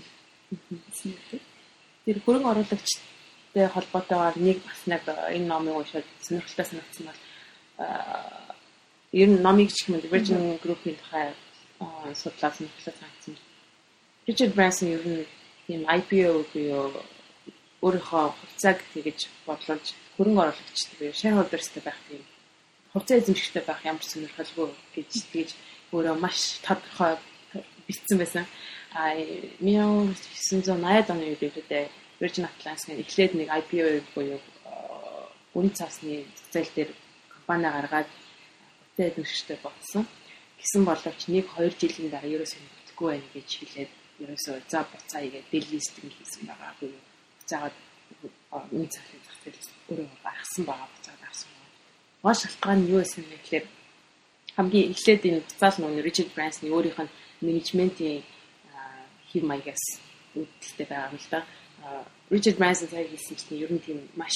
Тэр 2.05 2.17
хөрөнгө 2.25 2.51
оруулагчтай 2.51 3.67
холбоотойгоор 3.73 4.35
нэг 4.37 4.57
бас 4.65 4.81
нэг 4.89 5.03
энэ 5.05 5.47
номыг 5.51 5.75
уншаад 5.77 6.07
сонирхолтой 6.25 6.65
санагдсан 6.65 7.05
бол 7.09 7.19
ер 9.11 9.29
нь 9.29 9.43
номыг 9.45 9.69
ч 9.75 9.85
юм 9.87 9.95
уу 9.99 10.11
Virgin 10.13 10.57
Group-ийн 10.63 10.97
тухай 10.97 11.25
судлаад 12.15 12.55
сонирхолтой 12.55 12.93
санагдсан. 12.97 13.35
Richard 14.27 14.53
Branson 14.55 14.87
ер 14.95 15.03
нь 15.05 15.27
тийм 15.67 15.81
IPO 15.97 16.45
буюу 16.53 16.89
өөрийнхөө 17.85 18.25
хувьцааг 18.39 18.79
тэгэж 18.93 19.19
бодлуулж 19.45 19.87
хөрөнгө 20.15 20.41
оруулагчд 20.41 20.89
буюу 20.97 21.13
shareholders-тэй 21.13 21.83
байх 21.83 21.99
тийм 22.07 22.21
хувьцаа 22.93 23.17
эзэмшигтэй 23.17 23.63
байх 23.65 23.81
ямар 23.85 24.05
сонирхолгүй 24.05 24.69
гэж 24.95 25.11
тэгэж 25.31 25.49
өөрөө 25.93 26.15
маш 26.21 26.61
тодорхой 26.65 27.17
бичсэн 27.87 28.17
байсан. 28.21 28.45
А 28.93 29.15
1980-ад 29.15 31.07
оны 31.13 31.31
үед 31.31 31.41
үүдээ 31.47 31.85
Virgin 32.19 32.45
Atlantic-ийн 32.45 32.99
эхлээд 32.99 33.33
нэг 33.39 33.47
IPO 33.47 34.03
буюу 34.13 34.39
үн 35.55 35.67
цасны 35.71 36.27
зээл 36.51 36.71
дээр 36.75 36.91
компани 37.31 37.71
гаргаад 37.71 38.09
хувьцаа 38.11 39.07
эзэмшигтэй 39.07 39.57
болсон. 39.63 40.03
Гэсэн 40.59 40.83
боловч 40.85 41.21
нэг 41.31 41.47
2 41.55 41.71
жилийн 41.81 42.11
дараа 42.11 42.35
ерөөсөө 42.35 42.61
бүтггүй 42.61 43.07
байна 43.09 43.29
гэж 43.33 43.49
хэлээд 43.59 43.91
ерөөсөө 44.23 44.55
за 44.67 44.79
буцаа 44.91 45.21
игээд 45.23 45.47
делистинг 45.51 46.13
хийсэн 46.13 46.43
байгаа 46.51 46.75
буюу 46.79 46.99
буцаагаад 47.39 47.75
үн 48.75 48.85
цасны 48.93 49.17
зах 49.25 49.39
зээлээс 49.43 49.69
өөрөө 49.89 50.07
гаргасан 50.23 50.63
байгаа 50.67 50.87
буцаад 50.93 51.21
авсан. 51.25 51.49
Гол 52.23 52.37
шалтгаан 52.37 52.79
нь 52.83 52.89
юу 52.91 52.99
байсан 53.01 53.23
бэ 53.23 53.39
гэхээр 53.39 53.65
хамгийн 54.55 54.91
эхлээд 54.93 55.21
энэ 55.27 55.45
буцаал 55.47 55.77
нөгөө 55.79 56.05
Richard 56.07 56.29
Branson 56.35 56.67
өөрийнх 56.69 56.99
нь 57.01 57.15
менежментийн 57.41 58.23
хэв 59.31 59.43
маягаас 59.47 59.83
үүдэлтэй 60.35 60.87
байгаа 60.87 61.11
юм 61.11 61.19
л 61.19 61.29
да. 61.31 61.39
Richard 62.31 62.57
Branson 62.59 62.87
цаа 62.91 63.03
хэлсэн 63.03 63.35
чинь 63.39 63.61
ер 63.63 63.71
нь 63.73 63.83
тийм 63.85 63.99
маш 64.15 64.35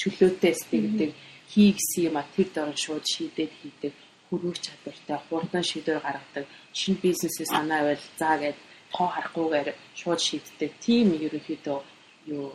чөлөөтэй 0.00 0.54
стейгдэг 0.54 1.10
хий 1.50 1.70
гэсэн 1.76 2.08
юм 2.08 2.16
а 2.16 2.24
тэр 2.34 2.48
дорн 2.54 2.76
шууд 2.76 3.04
шийдээд 3.04 3.52
хийдэг 3.60 3.92
хөрвөх 4.30 4.58
чадвартай 4.64 5.18
хурдан 5.28 5.64
шийдвэр 5.66 6.00
гаргадаг 6.02 6.46
шинэ 6.72 7.02
бизнесээ 7.02 7.46
санаа 7.50 7.82
байл 7.86 8.04
заа 8.20 8.36
гэд 8.38 8.58
тоо 8.94 9.08
харахгүйгээр 9.10 9.68
шууд 10.00 10.20
шийддэг. 10.26 10.70
Тим 10.80 11.06
ерөнхийдөө 11.26 11.78
юу 12.34 12.46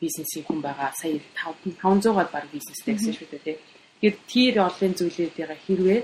бизнесийн 0.00 0.44
хүн 0.44 0.60
байгаа. 0.60 0.92
Сая 1.00 1.20
500-аад 1.36 2.30
баг 2.32 2.44
бизнестэй 2.52 2.94
гэсэн 2.94 3.14
шүү 3.16 3.28
дээ. 3.32 3.58
Тэгэхээр 4.00 4.16
тэр 4.32 4.54
олон 4.68 4.92
зүйлүүдийн 4.98 5.60
хэрвээ 5.66 6.00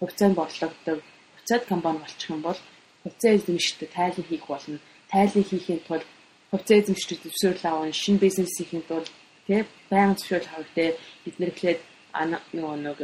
хувьцаанд 0.00 0.34
борлогддог 0.36 0.98
хувьцаат 1.46 1.66
компани 1.66 1.98
болчих 1.98 2.30
юм 2.30 2.42
бол 2.42 2.58
хувьцаа 3.04 3.36
эзэмшигтэй 3.36 3.88
тайлан 3.88 4.26
хийх 4.28 4.46
болно. 4.46 4.78
Тайлан 5.10 5.44
хийхин 5.44 5.80
тулд 5.86 6.06
хувьцаа 6.50 6.78
эзэмшигчд 6.78 7.22
зөвшөөрөл 7.22 7.66
авах, 7.70 7.94
шинэ 7.94 8.18
бизнес 8.18 8.50
хийхин 8.58 8.82
тулд 8.82 9.10
тий 9.46 9.64
байнга 9.90 10.18
зөвшөөрөл 10.18 10.50
авах 10.54 10.70
тий 10.74 10.90
бид 11.24 11.38
нэр 11.38 11.50
ихлээр 11.54 11.78
нөгөө 12.52 12.76
нэг 12.86 12.98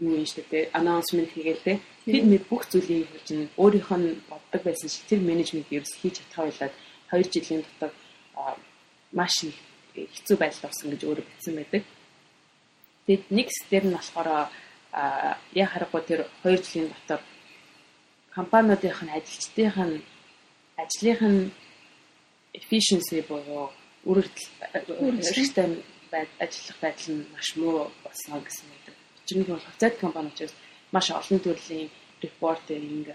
юу 0.00 0.16
юм 0.16 0.24
шүү 0.24 0.44
дээ 0.50 0.70
анонсмент 0.72 1.30
хийгээл 1.32 1.66
те 1.66 1.80
бид 2.06 2.24
мэд 2.24 2.44
бүх 2.48 2.64
зүйлийг 2.72 3.08
хийж 3.12 3.24
чинь 3.28 3.52
өөрийнх 3.60 3.90
нь 4.00 4.16
боддог 4.30 4.62
байсан 4.64 4.88
шиг 4.88 5.04
тэр 5.06 5.20
менежмент 5.20 5.68
ерөөс 5.70 5.94
хийж 6.00 6.14
чадхаа 6.18 6.48
байлаад 6.48 6.74
2 7.12 7.30
жилийн 7.34 7.62
дотор 7.62 7.92
маш 9.12 9.44
их 9.44 9.58
хэцүү 9.94 10.36
байдал 10.40 10.66
орсон 10.68 10.90
гэж 10.90 11.02
өөрөө 11.04 11.26
бичсэн 11.28 11.54
байдаг. 11.54 11.82
Тэгэд 13.06 13.24
нэг 13.30 13.48
степ 13.52 13.84
нь 13.84 13.94
болохоор 13.94 14.48
яа 14.94 15.68
харахгүй 15.72 16.02
тэр 16.08 16.20
2 16.44 16.62
жилийн 16.64 16.88
дотор 16.92 17.20
компаниудынх 18.36 19.00
нь 19.02 19.14
ажилчдынх 19.18 19.76
нь 19.88 20.02
ажлынх 20.82 21.22
нь 21.22 21.50
efficiency 22.58 23.18
буюу 23.28 23.70
үргэлжлэлтэй 24.10 25.66
ажиллах 26.44 26.78
байдал 26.84 27.10
нь 27.14 27.26
маш 27.34 27.48
муу 27.58 27.90
болсон 28.04 28.38
гэсэн 28.44 28.66
байдаг 28.70 28.94
чинь 29.26 29.42
бол 29.44 29.58
хувьцаат 29.66 29.94
компани 29.98 30.28
учраас 30.28 30.54
маш 30.92 31.10
олон 31.10 31.40
төрлийн 31.40 31.90
репортеринг 32.22 33.08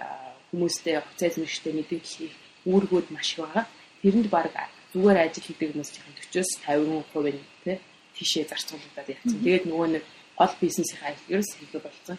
хүмүүстэй 0.51 0.95
хувьцаа 0.99 1.29
эзэмшигчтэй 1.29 1.73
мэдээлэл 1.75 2.15
хийх 2.17 2.35
үүргүүд 2.65 3.07
маш 3.15 3.27
их 3.33 3.39
байгаа. 3.39 3.65
Тэрэнд 4.01 4.27
баг 4.33 4.51
зүгээр 4.93 5.17
ажил 5.21 5.45
хийдэг 5.45 5.69
хүмүүс 5.71 5.89
чинь 5.93 6.05
40-оос 6.33 6.51
50% 6.65 7.37
нь 7.37 7.45
тий 7.63 7.77
тийшээ 8.17 8.45
зарцуулагдаад 8.49 9.11
явцсан. 9.13 9.39
Тэгээд 9.45 9.65
нөгөө 9.69 9.87
нэг 9.93 10.03
гол 10.39 10.53
бизнесийн 10.63 11.01
айл 11.07 11.21
ерөөс 11.33 11.51
хийгээ 11.57 11.81
болсон. 11.85 12.17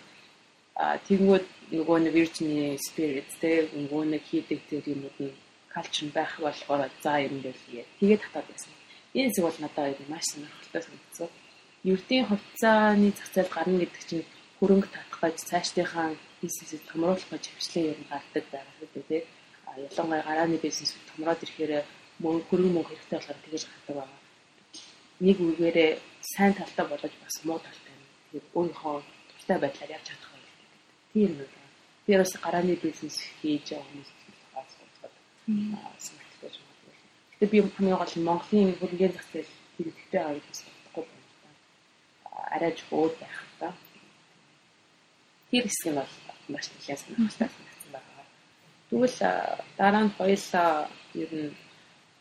А 0.82 0.84
тэгмүүд 1.08 1.44
нөгөө 1.76 1.98
нэг 2.04 2.12
Virgin 2.18 2.52
Spirit 2.86 3.28
тий 3.40 3.56
нөгөө 3.80 4.02
нэг 4.12 4.22
хийдэг 4.30 4.60
тэр 4.68 4.84
юмуд 4.94 5.16
нь 5.24 5.34
culture 5.72 6.10
байх 6.16 6.32
болохоор 6.44 6.90
за 7.04 7.12
юм 7.26 7.40
дээр 7.40 7.58
хийе. 7.64 7.84
Тэгээд 7.98 8.22
татаад 8.24 8.46
байсан. 8.48 8.72
Энэ 9.18 9.32
зүйл 9.34 9.46
бол 9.48 9.58
надад 9.64 9.98
маш 10.12 10.24
сонирхолтой 10.30 10.82
санагдсан 10.84 11.30
ердийн 11.84 12.26
хувьцааны 12.26 13.08
зах 13.16 13.28
зээл 13.32 13.54
гарна 13.56 13.78
гэдэг 13.80 14.04
чинь 14.04 14.24
хөрөнгө 14.60 14.88
татах 14.92 15.20
гэж 15.24 15.36
цаашдынхаа 15.48 16.12
бизнесийг 16.42 16.82
томруулах 16.92 17.24
гэж 17.32 17.44
хвчлэн 17.56 17.88
ер 17.90 17.98
нь 18.00 18.10
гардаг 18.12 18.44
байгаа 18.52 18.76
гэдэг 18.80 19.04
тийм. 19.08 19.24
А 19.64 19.80
ялангуяа 19.80 20.26
гарааны 20.28 20.58
бизнес 20.60 20.92
томроод 21.08 21.40
ирэхээр 21.40 21.72
мөнгө 22.20 22.44
хөрөнгө 22.48 22.74
мөнгө 22.76 22.90
хэрэгтэй 22.92 23.16
болохоор 23.16 23.40
тэгэж 23.44 23.62
гардаг 23.64 23.96
байгаа. 23.96 24.20
Нэг 25.24 25.36
үгээрээ 25.40 25.90
сайн 26.20 26.52
талтай 26.54 26.84
болож 26.84 27.12
бас 27.24 27.36
муу 27.48 27.58
юм. 27.64 27.79
Тэгээд 28.30 28.46
өөрийнхөө 28.54 28.94
дуртай 29.28 29.58
байдлаар 29.60 29.94
явж 29.96 30.06
чадах 30.06 30.30
байх 30.30 30.46
гэдэг. 30.46 30.80
Тийм 31.12 31.32
үү. 31.42 31.48
Би 32.06 32.12
бас 32.16 32.32
гарааны 32.38 32.74
бизнес 32.78 33.16
хийж 33.42 33.66
байгаа 33.70 33.86
хүмүүс 33.90 34.10
бас 34.54 34.70
бодоход 34.78 35.14
санагдаж 36.06 36.54
байна. 36.62 36.78
Тэгээд 37.38 37.52
би 37.52 37.58
хамгийн 37.76 37.98
гол 37.98 38.14
нь 38.16 38.26
Монголын 38.28 38.78
хөрөнгөний 38.78 39.12
зах 39.14 39.26
зээл 39.32 39.52
хэрэгтэй 39.76 40.22
байгаа 40.22 40.38
гэж 40.38 40.58
арай 42.50 42.72
жоо 42.78 43.08
байх 43.20 43.38
та. 43.58 43.74
Тэр 45.50 45.64
хэсэг 45.66 45.92
нь 45.92 45.98
бол 45.98 46.12
маш 46.52 46.64
сонирхолтой 46.66 46.96
санагдсан 46.98 47.90
байна. 47.92 48.22
Тэгвэл 48.90 49.18
дараа 49.78 50.02
нь 50.04 50.14
хоёулаа 50.18 50.90
ер 51.14 51.30
нь 51.34 51.56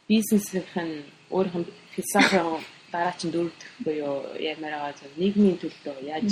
бизнесийн 0.07 0.65
нь 0.65 1.05
философийн 1.93 2.63
дараа 2.91 3.13
чинь 3.19 3.33
дөрөвдөх 3.33 3.69
буюу 3.85 4.15
ямар 4.39 4.73
байгаа 4.75 4.93
зөв 4.99 5.11
нийгмийн 5.21 5.57
төлөө 5.61 5.95
яаж 6.13 6.31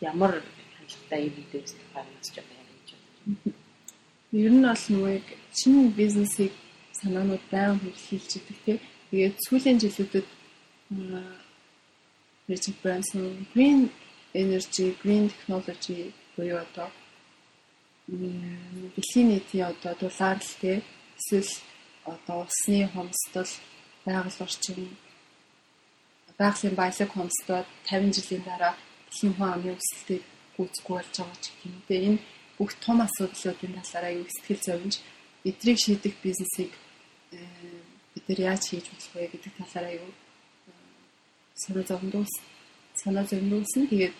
ямар 0.00 0.32
хандлагатай 0.76 1.20
юм 1.28 1.34
гэдэг 1.36 1.64
гаргаж 1.94 2.26
байгаа 2.36 2.58
юм 2.62 2.68
гэж 2.76 2.88
байна. 2.94 3.54
Ер 4.32 4.52
нь 4.54 4.64
бол 4.66 4.84
нөгөө 4.94 5.16
шинэ 5.58 5.80
бизнесийг 6.00 6.52
санаанууд 7.00 7.44
байнга 7.52 7.90
хөвлөж 7.90 8.32
идэг 8.38 8.58
тийм. 8.64 8.78
Тэгээд 9.10 9.36
сүүлийн 9.46 9.78
жилүүдэд 9.82 10.26
Richard 12.50 12.78
Branson 12.82 13.46
Green 13.52 13.90
Energy, 14.34 14.86
Green 15.02 15.24
Technology 15.30 16.12
буюу 16.36 16.58
одоо 16.58 16.88
дэлхийн 18.08 19.28
нийтийн 19.28 19.66
одоо 19.72 19.94
дулаарлал 20.00 20.56
те. 20.60 20.82
Эсвэл 21.18 21.52
одоо 22.04 22.46
усны 22.46 22.88
хомсдол 22.94 23.50
байгаль 24.04 24.40
орчин 24.40 24.96
байгалийн 26.40 26.74
баялаг 26.80 27.10
хомсдод 27.12 27.66
50 27.84 28.16
жилийн 28.16 28.44
дараа 28.48 28.72
дэлхийн 29.06 29.34
хүн 29.36 29.50
амын 29.54 29.76
өсөлтийг 29.76 30.22
гүйцэхгүй 30.56 30.94
болж 30.96 31.14
байгаа 31.18 31.38
ч 31.42 31.46
гэх 31.52 31.66
юм. 31.68 31.76
Тэгээ 31.88 32.06
энэ 32.08 32.22
бүх 32.56 32.70
том 32.84 32.98
асуудлуудын 33.06 33.76
талаараа 33.76 34.12
юу 34.18 34.26
сэтгэл 34.28 34.62
зовж 34.66 34.94
эдрийг 35.48 35.78
шийдэх 35.84 36.14
бизнесийг 36.24 36.72
бид 38.12 38.24
нар 38.28 38.40
яаж 38.50 38.62
хийж 38.68 38.86
болох 38.88 39.12
вэ 39.14 39.28
гэдэг 39.32 39.52
талаараа 39.58 39.94
юу 40.00 40.10
санаа 41.62 41.84
зовлоос 41.90 42.32
санаа 43.02 43.24
нь 43.24 43.90
тэгээд 43.92 44.14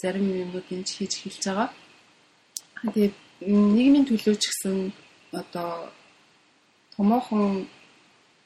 зарим 0.00 0.26
юмнуудыг 0.44 0.84
хийж 0.84 1.12
эхэлж 1.16 1.44
байгаа. 1.48 1.70
Тэгээд 2.92 3.14
нийгмийн 3.76 4.06
төлөө 4.08 4.36
ч 4.36 4.44
гэсэн 4.48 4.76
одоо 5.32 5.70
томоохон 6.96 7.68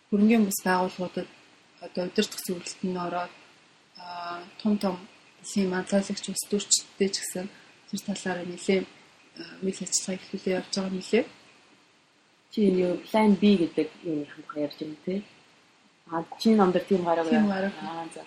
хөрөнгөний 0.09 0.47
бус 0.47 0.59
байгууллагуудад 0.67 1.29
одоо 1.81 2.05
удирдах 2.07 2.41
зөвлөлт 2.47 2.81
нь 2.85 2.97
ороод 3.07 3.33
том 4.63 4.79
том 4.79 4.95
дэлхийн 5.41 5.71
манлайлагч 5.71 6.25
ус 6.29 6.45
төрчтэй 6.51 7.09
ч 7.09 7.17
гэсэн 7.21 7.47
тэр 7.89 8.01
талаараа 8.07 8.47
нэлээд 8.47 8.87
үйл 9.65 9.79
ажиллагаа 9.85 10.17
эхлүүлээ 10.19 10.57
явж 10.61 10.73
байгаа 10.77 10.93
нэлээ. 10.95 11.25
Чи 12.53 12.59
энэ 12.69 13.01
план 13.09 13.33
B 13.41 13.45
гэдэг 13.57 13.89
юм 14.05 14.27
хандгаа 14.33 14.61
ярьж 14.67 14.79
байна 14.81 14.99
тий. 15.07 15.19
А 16.11 16.25
чиний 16.41 16.59
ном 16.59 16.73
дээр 16.73 16.85
тийм 16.85 17.05
гараагүй. 17.05 17.39
Аа 17.39 18.07
за. 18.15 18.23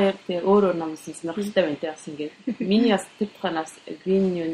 Яг 0.00 0.18
тэр 0.26 0.42
өөр 0.44 0.64
өөр 0.70 0.76
номсон 0.76 1.14
сонирхолтой 1.14 1.62
байна 1.64 1.80
тий 1.80 1.90
бас 1.90 2.06
ингээд. 2.06 2.32
Миний 2.60 2.92
бас 2.92 3.06
тэр 3.18 3.28
тухайн 3.34 3.54
бас 3.58 3.72
Green 4.04 4.24
Union 4.30 4.52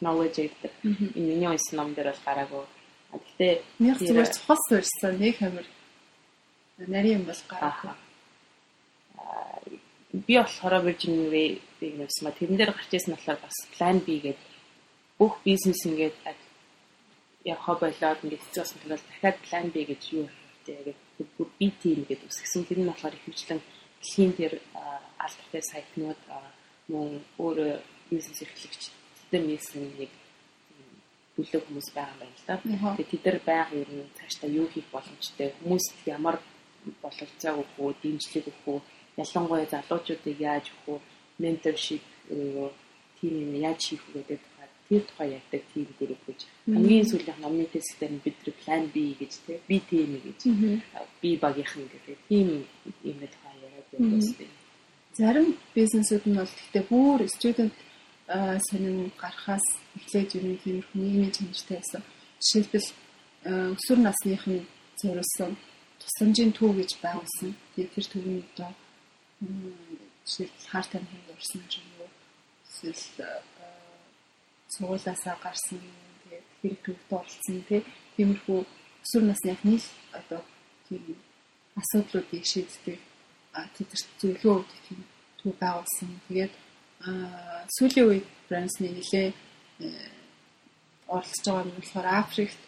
knowledge 0.00 0.38
гэдэг. 0.46 0.72
Энэ 0.84 1.28
миний 1.30 1.48
унсан 1.48 1.76
ном 1.76 1.94
дээр 1.94 2.12
бол 2.12 2.24
гараагүй. 2.24 2.64
Гэхдээ 3.12 3.52
нэг 3.84 3.98
зүгээр 3.98 4.28
цохол 4.32 4.60
суурьсан 4.68 5.14
нэг 5.18 5.34
хамир 5.38 5.66
нарийн 6.78 7.20
юм 7.20 7.24
бол 7.24 7.42
гараагүй. 7.48 7.94
Би 10.26 10.34
болохоор 10.38 10.84
Virgin 10.84 11.30
Way 11.32 11.60
бизнес 11.80 12.20
ма 12.22 12.30
тэрэн 12.32 12.56
дээр 12.56 12.72
гарч 12.72 12.90
ирсэн 12.92 13.14
болохоор 13.16 13.40
бас 13.40 13.56
Plan 13.74 14.00
B 14.04 14.20
гэдэг 14.20 14.48
бүх 15.18 15.40
бизнес 15.44 15.80
ингээд 15.88 16.16
явах 17.44 17.80
болоод 17.80 18.20
ингээд 18.24 18.44
хэцүүсэн 18.44 18.80
тэгэл 18.84 19.08
дахиад 19.08 19.36
Plan 19.46 19.66
B 19.72 19.84
гэж 19.84 20.02
юу 20.12 20.28
хэрэгтэй 20.28 20.96
гэдэг 21.16 21.48
би 21.58 21.66
тийм 21.82 22.04
гэдэг 22.08 22.28
үсгсэн. 22.28 22.64
Тэр 22.68 22.80
нь 22.80 22.88
болохоор 22.88 23.16
ихэвчлэн 23.16 23.60
дэлхийн 24.00 24.32
тэр 24.36 24.52
алдартай 25.16 25.62
сайтнууд 25.64 26.20
мөн 26.92 27.24
өөр 27.40 27.80
бизнес 28.10 28.42
эрхлэгчтэй 28.44 29.40
нийсэн 29.40 29.96
нэг 29.98 30.12
бүлэг 31.36 31.62
хүмүүс 31.66 31.88
байгаа 31.92 32.14
юм 32.14 32.20
байна 32.20 32.36
л 32.36 32.46
да. 32.48 32.56
Тэгээд 32.96 33.10
тэд 33.12 33.24
нар 33.24 33.38
байга 33.44 33.74
ер 33.76 33.90
нь 33.92 34.12
цаашдаа 34.16 34.48
юу 34.48 34.66
хийх 34.72 34.88
боломжтой 34.92 35.52
хүмүүст 35.60 35.96
ямар 36.06 36.40
боловцоо 37.02 37.52
өгөх 37.62 37.78
үү, 37.78 37.92
дэмжлэг 38.02 38.44
өгөх 38.50 38.66
үү, 38.66 38.80
ялангуяа 39.22 39.66
залуучуудыг 39.72 40.36
яаж 40.40 40.64
өгөх 40.72 40.86
үү, 40.88 40.98
менторшип 41.38 42.04
тийм 43.20 43.34
юм 43.44 43.52
яаж 43.60 43.80
хийх 43.88 44.02
үү 44.08 44.14
гэдэг 44.16 44.40
тухай 44.44 44.68
тэр 44.88 45.02
тухай 45.08 45.28
ярьдаг 45.38 45.62
тийм 45.72 45.88
дээр 45.98 46.12
өгч 46.14 46.40
хамгийн 46.66 47.08
сүүлийн 47.10 47.40
номны 47.40 47.66
тестээр 47.72 48.12
бид 48.24 48.36
нар 48.44 48.54
план 48.60 48.82
B 48.94 49.16
гэж 49.20 49.32
тий 49.46 49.58
би 49.68 49.76
тийм 49.90 50.10
гэж. 50.24 50.40
Би 51.20 51.36
багийнхан 51.36 51.84
гэдэг 51.92 52.16
тийм 52.28 52.48
юм 53.04 53.18
тухай 53.32 53.54
яриад 53.64 53.88
байсан. 53.90 54.48
Зарим 55.18 55.48
бизнесүүд 55.74 56.24
нь 56.28 56.38
бол 56.38 56.52
гэхдээ 56.56 56.84
бүр 56.92 57.20
студент 57.36 57.74
сонин 58.68 59.12
гарахаас 59.20 59.66
эхлээд 59.96 60.36
ер 60.36 60.44
нь 60.44 60.60
тиймэрхүү 60.62 60.98
нийгмийн 61.00 61.32
чанартай 61.32 61.76
байсан. 61.80 62.02
Жишээлбэл 62.42 62.88
өсвөр 63.76 63.98
насныхын 64.02 64.66
зориулсан 65.00 65.56
тусламжийн 66.06 66.52
төв 66.54 66.70
гэж 66.78 66.90
байгуулсан. 67.02 67.50
Тэгээд 67.74 67.94
тэр 67.94 68.06
төвний 68.06 68.42
одоо 68.54 68.70
жишээл 70.26 70.70
хаар 70.70 70.86
тамхинд 70.86 71.26
орсон 71.34 71.62
ч 71.70 71.82
юм 71.82 71.90
уу 71.98 72.10
эсвэл 72.66 73.02
сургуулаасаа 74.72 75.36
гарсан 75.42 75.82
тэгээд 76.22 76.46
хэрэг 76.62 76.80
төвд 76.86 77.10
оролцсон 77.18 77.58
тиймэрхүү 78.14 78.60
өсвөр 79.04 79.24
насныхны 79.26 79.76
одоо 80.18 80.40
тийм 80.86 81.18
асуудлуудыг 81.80 82.44
шийддэг 82.46 82.98
тэдэрт 83.76 84.08
зөвлөгөө 84.20 84.54
өгдөг 84.60 84.80
тийм 84.86 85.00
төв 85.40 85.54
байгуулсан. 85.62 86.08
Тэгээд 86.28 86.54
сүүлийн 87.76 88.08
үед 88.08 88.26
Брансны 88.48 88.88
нэлээ 88.90 89.28
оролцож 91.08 91.44
байгаа 91.46 91.64
нь 91.66 91.76
болохоор 91.76 92.06
Африкт 92.22 92.60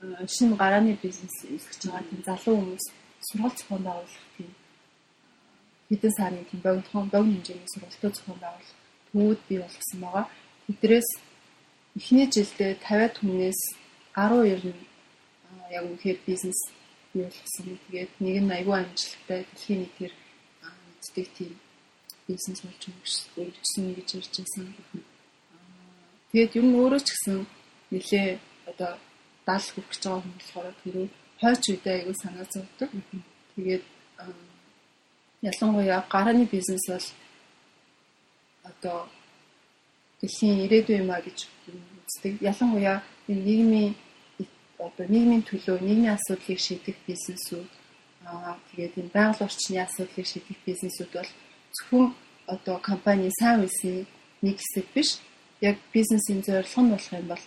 шинэ 0.00 0.56
гарааны 0.56 0.98
бизнес 1.02 1.34
эрхэж 1.44 1.80
байгаа 1.86 2.04
тийм 2.08 2.22
залуу 2.28 2.56
хүмүүс 2.58 2.86
сургалт 3.28 3.56
зохион 3.58 3.82
байгуулах 3.84 4.26
тийм 4.36 4.50
хэдэн 5.88 6.12
сарын 6.16 6.44
тийм 6.48 6.60
богинохон 6.64 7.08
богино 7.12 7.36
хэмжээний 7.36 7.68
сургалтууд 7.72 8.14
зохион 8.16 8.38
байгуулах 8.40 8.72
төвүүд 9.12 9.40
бий 9.48 9.58
болгосон 9.60 10.00
байгаа. 10.00 10.26
Тэдрээс 10.66 11.08
эхний 11.98 12.26
жилдээ 12.34 12.72
50 12.80 13.16
түмнээс 13.18 13.60
12 14.14 14.72
нь 14.72 14.82
яг 15.76 15.84
үнэхээр 15.84 16.18
бизнес 16.26 16.60
бий 17.12 17.24
болгосон. 17.26 17.66
Тэгээд 17.84 18.12
нэг 18.24 18.36
нь 18.40 18.54
аюул 18.56 18.80
амжилттай 18.80 19.40
дэлхийн 19.44 19.80
нийтээр 19.82 20.12
мэддэг 20.88 21.26
тийм 21.36 21.52
бизнес 22.28 22.60
болж 22.64 22.82
өгсөн 22.88 23.84
гэж 23.96 24.08
ярьж 24.16 24.34
байсан. 24.38 24.64
Тэгээд 26.30 26.56
ер 26.58 26.64
нь 26.64 26.78
өөрөө 26.78 27.00
ч 27.02 27.08
гэсэн 27.10 27.36
нэлээ 27.90 28.38
одоо 28.70 28.92
даал 29.50 29.66
гэж 29.74 29.98
байгаа 29.98 30.22
хүн 30.22 30.34
болохоор 30.38 30.74
тэрөө 30.82 31.06
хойч 31.42 31.62
үедээ 31.68 31.94
аягүй 31.96 32.16
санаа 32.22 32.46
зовдөг. 32.54 32.90
Тэгээд 33.56 33.84
ялангуяа 35.42 36.00
гарааны 36.12 36.44
бизнес 36.54 36.84
бол 36.88 37.06
одоо 38.70 38.98
дэлхийн 40.20 40.62
ирээдүйн 40.64 41.02
юм 41.02 41.10
а 41.10 41.20
гэж 41.26 41.38
үздэг. 42.06 42.34
Ялангуяа 42.50 43.02
энэ 43.28 43.44
нийгмийн 43.48 43.94
одоо 44.78 45.06
нийгмийн 45.08 45.42
төлөө 45.48 45.76
нийгмийн 45.80 46.14
асуудлыг 46.16 46.60
шийдэх 46.66 46.96
бизнесүүд 47.08 47.70
аа 48.30 48.54
тэгээд 48.70 48.94
энэ 49.00 49.14
байгаль 49.16 49.44
орчны 49.46 49.76
асуудлыг 49.80 50.26
шийдэх 50.28 50.58
бизнесүүд 50.68 51.10
бол 51.16 51.30
зөвхөн 51.76 52.06
одоо 52.54 52.76
компани 52.88 53.30
сайн 53.40 53.64
үйлсийн 53.64 54.06
нэг 54.44 54.56
хэсэг 54.60 54.86
биш. 54.94 55.10
Яг 55.60 55.76
бизнесийн 55.92 56.40
зорилго 56.46 56.80
нь 56.82 56.92
болох 56.92 57.12
юм 57.12 57.28
бол 57.32 57.44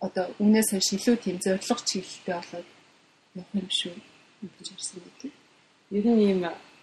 одоо 0.00 0.24
өмнөөс 0.38 0.68
хойш 0.72 0.88
илүү 0.94 1.16
тийм 1.18 1.36
зорилго 1.42 1.82
чиглэлтэй 1.90 2.34
болоод 2.34 2.68
явах 3.34 3.54
юм 3.54 3.68
шүү 3.68 3.94
гэж 4.56 4.66
ярьсан 4.74 4.98
гэдэг. 5.04 5.32
Ер 5.90 6.06
нь 6.06 6.22
ийм 6.22 6.40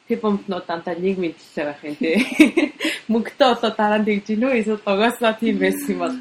пибомтнууд 0.07 0.65
дандаа 0.67 0.95
нийгмийн 0.95 1.35
төлөө 1.35 1.65
байх 1.65 1.81
юм 1.83 1.95
тий. 1.95 2.17
Мөнгөтэй 3.11 3.47
болоод 3.53 3.75
дараа 3.77 3.99
нь 3.99 4.07
тэгж 4.07 4.25
гинөө 4.29 4.53
эсвэл 4.59 4.83
угаасаа 4.83 5.33
тийм 5.39 5.55
байсан 5.63 5.89
юм 5.95 5.99
бол. 6.03 6.17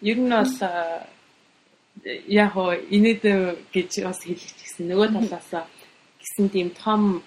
Ер 0.00 0.18
нь 0.22 0.30
бол 0.30 0.54
яг 2.28 2.52
хоо 2.52 2.74
инээд 2.74 3.22
гэж 3.74 3.90
бас 4.06 4.20
хэлэх 4.22 4.54
гэсэн 4.62 4.88
нөгөө 4.88 5.08
талаас 5.14 5.68
гэсэн 6.22 6.46
тийм 6.54 6.68
том 6.70 7.22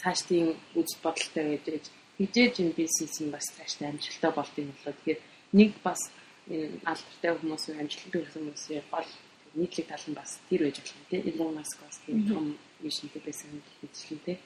цаашдын 0.00 0.56
үйл 0.74 0.94
бодолтой 1.02 1.44
байж 1.54 1.66
ээж 1.70 1.86
хизээж 2.18 2.54
энэ 2.62 2.76
бизнес 2.76 3.16
нь 3.20 3.30
бас 3.30 3.46
цаашдаа 3.56 3.88
амжилттай 3.90 4.32
болдгийг 4.34 4.68
болоо 4.72 4.94
тэгэхээр 4.94 5.20
нэг 5.58 5.70
бас 5.84 6.00
энэ 6.48 6.80
алдартай 6.90 7.32
хүмүүс 7.38 7.64
уу 7.68 7.78
амжилттай 7.80 8.20
хүрсэн 8.22 8.42
хүмүүсийн 8.42 8.84
гол 8.90 9.10
нийтлэг 9.54 9.86
тал 9.88 10.06
нь 10.08 10.18
бас 10.18 10.30
тэр 10.48 10.60
байж 10.64 10.76
болох 10.80 11.06
тийм 11.10 11.22
Elon 11.30 11.54
Musk 11.58 11.78
бас 11.84 11.96
тийм 12.06 12.18
том 12.28 12.44
вижнтэй 12.82 13.22
байсан 13.24 13.48
юм 13.52 13.62
хэлжлээ 13.80 14.38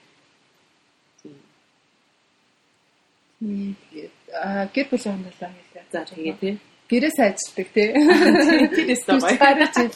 тийм 1.22 1.36
Тэгээд 3.36 4.16
гэр 4.72 4.86
бүлийн 4.88 5.20
хандлага 5.20 5.52
хэлээ. 5.52 5.84
За 5.92 6.00
тэгээд 6.08 6.40
тий. 6.42 6.54
Гэрээс 6.88 7.18
ажилладаг 7.20 7.68
тий. 7.76 7.88
Тэрээс 8.76 9.02
гоё. 9.04 9.88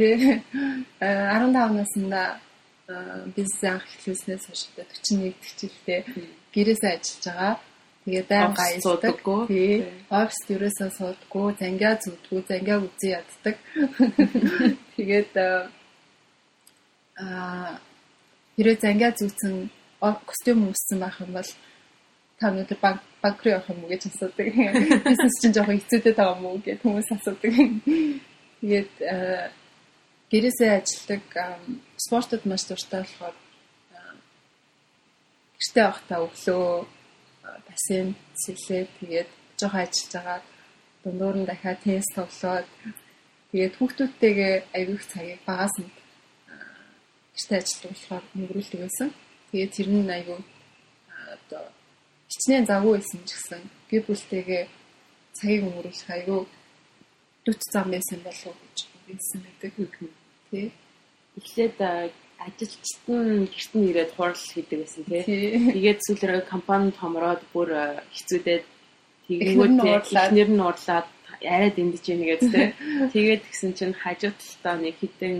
Тий. 0.00 0.40
15 0.96 1.76
наснда 1.76 2.40
бизнес 3.36 3.64
анх 3.68 3.84
эхлүүлснээс 3.84 4.44
хойш 4.48 4.62
41 4.80 5.36
дэх 5.36 5.52
жилдээ 5.60 6.00
гэрээсээ 6.56 6.92
ажиллаж 6.96 7.24
байгаа. 7.28 7.54
Тэгээ 8.04 8.24
байн 8.28 8.52
гаясдаг. 8.52 9.16
Тий. 9.48 9.80
Оффист 10.12 10.48
ерөөсөө 10.52 10.88
суудаггүй, 10.92 11.56
зангиа 11.56 11.96
зүтгүү, 12.04 12.40
зангиа 12.44 12.76
үзий 12.84 13.16
яддаг. 13.16 13.56
Тэгээд 14.96 15.32
аа 17.16 17.80
хэрэг 18.56 18.78
зангиа 18.84 19.10
зүүцэн 19.16 19.72
костюм 20.28 20.68
өмссөн 20.68 21.00
байх 21.00 21.16
юм 21.24 21.32
бол 21.32 21.50
та 22.36 22.52
өнөөдөр 22.52 22.78
банк 22.84 23.00
банк 23.24 23.38
руу 23.40 23.56
явах 23.56 23.72
юм 23.72 23.84
уу 23.84 23.88
гэж 23.88 24.02
асуудаг. 24.12 24.52
Бизнес 25.08 25.40
чинь 25.40 25.54
жоохон 25.56 25.80
хэцүүтэй 25.80 26.12
байгаа 26.12 26.36
юм 26.36 26.44
уу 26.44 26.60
гэж 26.60 26.78
хүмүүс 26.84 27.08
асуудаг. 27.08 27.54
Тэгээд 28.60 28.92
гэрээсээ 30.28 30.70
ажилладаг 30.76 31.24
спортод 31.96 32.42
маш 32.44 32.68
дуртай 32.68 33.00
болохоор 33.00 33.36
гэртээ 35.56 35.84
авахта 35.88 36.14
өглөө 36.20 36.84
бассейн 37.66 38.08
сэлээ 38.42 38.82
тэгээд 38.98 39.28
жоохон 39.58 39.82
ажиллаж 39.84 40.12
байгаа 40.14 40.40
дундуур 41.02 41.36
нь 41.38 41.48
дахиад 41.50 41.78
теннис 41.82 42.08
тоглоод 42.16 42.66
тэгээд 43.50 43.74
хүүхдүүдтэйгээ 43.76 44.54
их 44.80 45.02
цагийг 45.12 45.40
багаас 45.48 45.76
нь 45.82 45.90
гэртээ 47.34 47.58
ажилладаг 47.58 47.90
болохоор 47.90 48.24
өнгөрүүлдэг 48.34 48.80
байсан. 48.80 49.10
Тэгээд 49.50 49.74
тэр 49.74 49.88
нь 49.90 50.14
аягүй 50.16 50.40
одоо 51.34 51.64
хичнээн 52.30 52.66
завгүй 52.70 52.92
байсан 52.96 53.20
ч 53.26 53.30
гэсэн 53.34 53.62
гэр 53.90 54.02
бүлтэйгээ 54.06 54.62
цагийг 55.36 55.62
өнгөрүүлэх 55.66 56.10
аягүй 56.14 56.40
дүт 57.44 57.60
зам 57.72 57.86
байсан 57.90 58.20
болов 58.22 58.54
уу 58.54 58.60
гэж 58.62 58.78
хэлсэн 59.06 59.40
байдаг 59.44 59.72
юм. 59.82 60.10
Тэ. 60.50 60.70
Эхлээд 61.38 61.74
ажилчид 62.46 63.04
нь 63.08 63.48
гэрт 63.48 63.72
нь 63.74 63.88
ирээд 63.90 64.12
хурал 64.16 64.36
хийдэг 64.36 64.78
байсан 64.84 65.02
тий. 65.08 65.22
Тэгээд 65.72 66.00
сүүлрээ 66.06 66.42
компани 66.52 66.92
томроод 67.00 67.42
бүр 67.52 67.70
хэцүүдээд 68.12 68.64
тэгэнгүүт 69.26 70.12
эхнэр 70.12 70.50
нь 70.52 70.64
уурлаад 70.64 71.08
арай 71.40 71.70
дэмдэж 71.72 72.04
яах 72.08 72.20
нэгэд 72.20 72.42
тий. 72.52 72.66
Тэгээд 73.14 73.42
гисэн 73.48 73.72
чинь 73.78 73.96
хажуу 73.96 74.32
талдаа 74.36 74.74
нэг 74.80 74.94
хитэн 75.00 75.36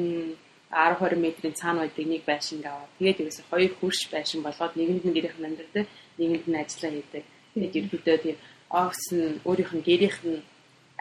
10 0.74 0.98
20 0.98 1.20
метрийн 1.24 1.54
цаана 1.54 1.80
байдаг 1.84 2.06
нэг 2.08 2.22
байшинг 2.26 2.64
аваад 2.66 2.90
тэгээд 2.98 3.20
ерөөсө 3.22 3.42
хоёр 3.50 3.72
хурш 3.78 4.00
байшин 4.10 4.40
болгоод 4.42 4.74
нэгэнд 4.74 5.04
нь 5.06 5.14
гэрийнх 5.14 5.38
нь 5.38 5.48
амьдардаг 5.48 5.86
нэгэнд 6.18 6.46
нь 6.50 6.60
ажиллаа 6.62 6.92
хийдэг. 6.94 7.24
Тэгээд 7.54 7.74
ерөөдөө 7.78 8.16
тийм 8.24 8.36
офис 8.82 9.06
нь 9.14 9.38
өөрийнх 9.46 9.72
нь 9.76 9.86
гэрийнх 9.86 10.18
нь 10.26 10.42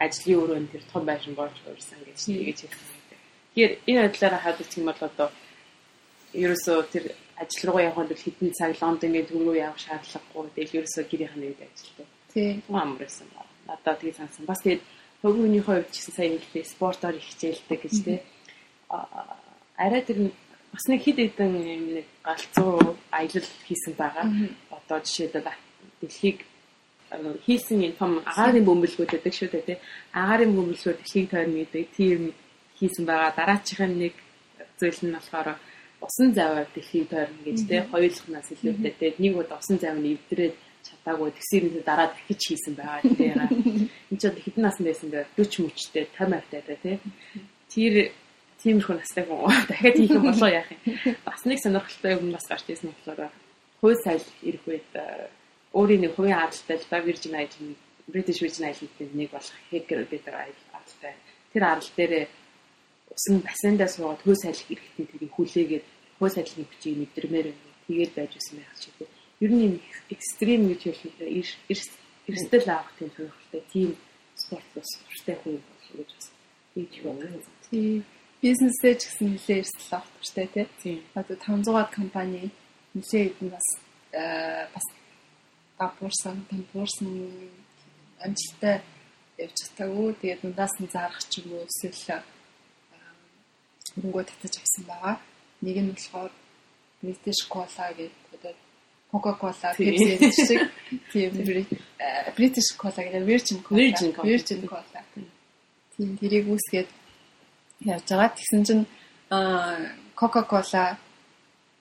ажлын 0.04 0.40
өрөөнд 0.42 0.68
тэр 0.70 0.84
том 0.92 1.02
байшин 1.08 1.34
болж 1.34 1.56
урьсан 1.66 1.98
гэж 2.06 2.18
тэгэж 2.22 2.58
хэлсэн. 2.70 3.02
Тэгэхээр 3.54 3.72
энэ 3.88 4.00
байдлаараа 4.04 4.42
хадгалж 4.42 4.72
юм 4.78 4.86
бол 4.86 5.02
одоо 5.08 5.28
ерөөсөө 6.34 6.78
тэр 6.92 7.04
ажил 7.38 7.70
руугаа 7.70 7.88
явхад 7.90 8.08
бол 8.10 8.24
хэдэн 8.24 8.50
цаг 8.58 8.76
Лондонгийн 8.80 9.26
төв 9.26 9.40
рүү 9.42 9.56
явах 9.58 9.78
шаардлагагүй. 9.78 10.50
Тэгэл 10.54 10.76
ерөөсөө 10.78 11.04
гэрийнх 11.10 11.36
нь 11.38 11.46
үед 11.48 11.60
ажилтдаг. 11.62 12.08
Тий. 12.34 12.62
амар 12.68 12.98
байсан 12.98 13.26
ба. 13.34 13.42
Надад 13.66 13.98
тийг 14.00 14.14
сансан. 14.16 14.46
Бас 14.46 14.60
тэгээд 14.62 14.82
хувийн 15.22 15.62
хувьд 15.62 15.90
ч 15.90 15.96
гэсэн 15.98 16.14
сайн 16.14 16.38
хэлээ 16.38 16.64
спортоор 16.66 17.14
их 17.16 17.26
хичээлдэг 17.30 17.80
гэж 17.82 17.94
тий. 18.04 18.18
Арай 19.76 20.02
тэр 20.02 20.18
бас 20.74 20.84
нэг 20.90 21.00
хид 21.02 21.18
хэдэн 21.18 21.52
нэг 21.96 22.06
галзуу 22.22 22.98
аялал 23.10 23.48
хийсэн 23.66 23.94
байгаа. 23.94 24.26
Одоо 24.70 24.98
жишээлбэл 25.00 25.48
дэлхийг 26.00 26.38
хийсэн 27.46 27.78
инфом 27.88 28.22
агаарын 28.26 28.66
бөмбөлгүүд 28.66 29.10
гэдэг 29.14 29.34
шүү 29.34 29.48
дээ 29.54 29.68
тий. 29.68 29.78
Агаарын 30.12 30.54
бөмбөлгүүд 30.54 30.98
дэлхийг 30.98 31.30
тойрно 31.30 31.58
гэдэг 31.62 31.84
тийм 31.94 32.22
хийсэн 32.78 33.04
байгаа. 33.06 33.30
Дараачихын 33.38 33.94
нэг 33.98 34.14
зүйл 34.78 35.00
нь 35.06 35.14
болохоор 35.14 35.58
усан 36.06 36.34
заваар 36.34 36.68
дэлхийг 36.74 37.08
тойрно 37.08 37.40
гэж 37.44 37.58
тий. 37.68 37.80
Хоёулахнаас 37.92 38.48
илүүтэй 38.52 38.92
тий. 38.98 39.10
Нэг 39.18 39.34
удаа 39.40 39.58
усан 39.58 39.78
завыг 39.80 40.04
эвдрээд 40.04 40.54
чадаагүй 40.84 41.30
тэгсэрнээ 41.32 41.84
дараа 41.84 42.08
дахиж 42.12 42.40
хийсэн 42.44 42.74
байгаа 42.76 43.00
тий. 43.02 43.32
Энд 44.12 44.20
ч 44.20 44.24
хэдэн 44.28 44.64
наснд 44.64 44.86
байсан 44.86 45.08
бэ? 45.10 45.26
40 45.36 45.64
мөчтэй 45.64 46.04
50 46.12 46.38
автай 46.38 46.78
тий. 46.84 46.96
Тэр 47.72 47.94
тиймэрхүү 48.60 48.96
настай 48.96 49.24
хүн 49.24 49.48
дахиад 49.70 49.96
хийх 49.96 50.12
юм 50.12 50.24
болоо 50.28 50.50
яах 50.52 50.70
юм. 50.72 50.80
Бас 51.24 51.40
нэг 51.48 51.58
сонирхолтой 51.60 52.12
юм 52.20 52.32
бас 52.32 52.46
гарч 52.48 52.64
ирсэн 52.68 52.92
болохоор 52.92 53.32
хууль 53.80 54.00
сайл 54.04 54.24
ирэх 54.44 54.64
үед 54.68 54.92
өөрийн 55.72 56.02
нэг 56.04 56.12
хувийн 56.16 56.40
аралтай 56.40 56.76
л 56.80 56.88
да 56.88 57.00
Virgin 57.00 57.34
Island 57.36 57.76
British 58.08 58.40
Virgin 58.40 58.68
Island-ийн 58.72 59.12
нэг 59.12 59.30
болох 59.32 59.56
Hacker 59.72 60.04
гэдэг 60.08 60.34
аралтай. 60.34 61.14
Тэр 61.52 61.62
арал 61.64 61.90
дээр 61.96 62.28
усан 63.12 63.40
бассейндаа 63.40 63.88
суугаад 63.88 64.20
хөөс 64.24 64.40
сайлах 64.44 64.70
эрэхтэн 64.70 65.06
тэрийг 65.12 65.32
хүлээгээд 65.34 65.84
хөөс 66.18 66.34
сайлхны 66.34 66.64
хүчийг 66.66 66.96
мэдрэмээр 67.00 67.48
тэгээд 67.86 68.12
байж 68.14 68.32
байсан 68.34 68.56
байх 68.58 68.74
ч 68.80 68.82
гэдэг. 68.88 69.08
Ер 69.44 69.52
нь 69.52 69.80
экстрим 70.14 70.62
гэж 70.70 70.80
хэлэхээр 70.84 71.30
эрсдэл 72.28 72.68
авах 72.70 72.92
тийм 72.98 73.10
сонирхолтой 73.16 73.62
тийм 73.72 73.90
спорт 74.34 74.68
бас 74.74 74.88
туртай 75.10 75.36
хүн 75.42 75.58
болов 75.60 75.92
гэж 75.98 76.10
бас 76.16 76.28
ийж 76.74 76.94
байна. 77.04 77.26
Тийм 77.70 78.04
бизнесээ 78.42 78.94
ч 78.98 79.02
гэсэн 79.08 79.28
нэлээ 79.34 79.58
эрсдэл 79.62 79.94
авах 79.96 80.10
туртай 80.16 80.46
тий. 80.82 80.96
Одоо 81.14 81.36
500-аад 81.36 81.90
компани 81.90 82.50
нэлээ 82.94 83.24
хэдэн 83.28 83.50
бас 83.50 83.66
бас 84.74 84.86
давуурсан 85.78 86.36
дампуурсан 86.50 87.10
амжилттай 88.24 88.76
явж 89.38 89.56
чадаагүй. 89.60 90.14
Тэгээд 90.20 90.42
дундаас 90.42 90.74
нь 90.80 90.92
зарах 90.94 91.20
ч 91.30 91.42
юм 91.42 91.58
уу 91.58 91.66
эсвэл 91.66 92.22
хөрөнгөө 93.94 94.24
татаж 94.24 94.54
авсан 94.58 94.84
байгаа. 94.90 95.16
Нэг 95.64 95.76
нь 95.80 95.92
болохоор 95.92 96.32
British 97.00 97.42
Cola 97.48 97.86
гэдэг 97.96 98.12
одоо 98.36 98.52
Coca-Cola, 99.12 99.68
Pepsi 99.78 100.32
шиг. 100.46 100.60
Тийм 101.12 101.30
British 102.36 102.70
Cola 102.76 103.00
гэдэг 103.04 103.24
Virgin 103.24 103.58
Cola, 103.64 103.78
Virgin 104.28 104.60
Cola. 104.68 105.00
Тийм 105.96 106.10
тэрийг 106.20 106.44
үүсгээд 106.52 106.88
явж 107.88 108.06
байгаа. 108.10 108.36
Тэгсэн 108.36 108.62
чинь 108.66 108.84
Coca-Cola, 110.20 110.98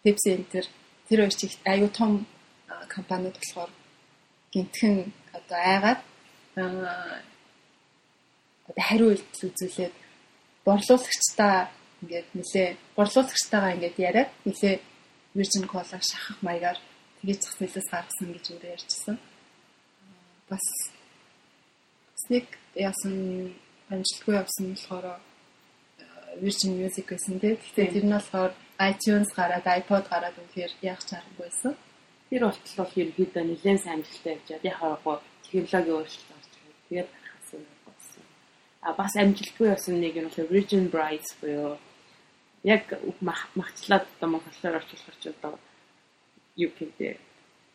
Pepsi 0.03 0.27
энэ 0.35 0.47
тэр 0.51 0.65
хоёр 1.07 1.33
чиг 1.35 1.51
аюу 1.65 1.89
тум 1.89 2.25
компаниуд 2.87 3.35
болохоор 3.37 3.71
гинтхэн 4.51 5.11
одоо 5.33 5.57
айгаад 5.57 5.99
одоо 6.55 6.87
хариу 8.87 9.07
үйлдэл 9.11 9.47
үзүүлээд 9.49 9.93
борлуулагчдаа 10.65 11.55
ингээд 12.03 12.27
нэлээ 12.35 12.67
борлуулагчтайгаа 12.95 13.75
ингээд 13.75 13.97
яриад 13.97 14.31
нэлээ 14.45 14.75
Virgin 15.35 15.65
Cola 15.71 15.97
шахах 15.97 16.37
маягаар 16.45 16.79
тгийж 17.19 17.39
зах 17.41 17.57
зээлээс 17.57 17.89
гаргасан 17.89 18.29
гэж 18.35 18.45
өөрөө 18.51 18.71
ярьжсэн. 18.75 19.17
Бас 20.49 20.65
нэг 22.29 22.45
яасан 22.75 23.15
амжилтгүй 23.89 24.35
явсан 24.35 24.65
болохоор 24.75 25.05
Virgin 26.43 26.71
Music 26.77 27.05
гэсэн 27.09 27.39
тийм. 27.39 27.57
Гэхдээ 27.57 27.87
тэр 27.93 28.05
нь 28.05 28.15
болохоор 28.15 28.51
iTunes 28.89 29.29
гараад 29.37 29.65
iPod 29.65 30.05
гараад 30.09 30.35
үнэхээр 30.37 30.73
яах 30.81 31.01
чарахгүй 31.09 31.45
байсан. 31.45 31.73
Тэр 32.29 32.41
болтол 32.45 32.77
бол 32.77 32.93
ерөөдөө 33.01 33.43
нэлээд 33.47 33.85
амжилттай 33.93 34.33
явж 34.33 34.47
байгаа. 34.49 34.69
Яхаа 34.71 35.21
технологийн 35.45 35.97
өөрчлөлт 35.97 36.35
орж 36.37 36.51
ирээд 36.53 36.79
тэгээд 36.89 37.09
гаргасан 37.13 37.61
болсон. 37.85 38.23
А 38.81 38.89
бас 38.99 39.13
амжилтгүй 39.15 39.67
явсан 39.73 39.95
нэг 40.01 40.15
нь 40.17 40.27
бол 40.27 40.51
Virgin 40.53 40.85
Brides 40.93 41.29
буюу 41.41 41.77
яг 42.63 42.83
махчлаад 43.21 44.07
одоо 44.17 44.29
монголоор 44.29 44.79
орчуулахар 44.79 45.17
ч 45.19 45.23
одоо 45.27 45.59
юу 46.55 46.71
гэдэг 46.79 47.19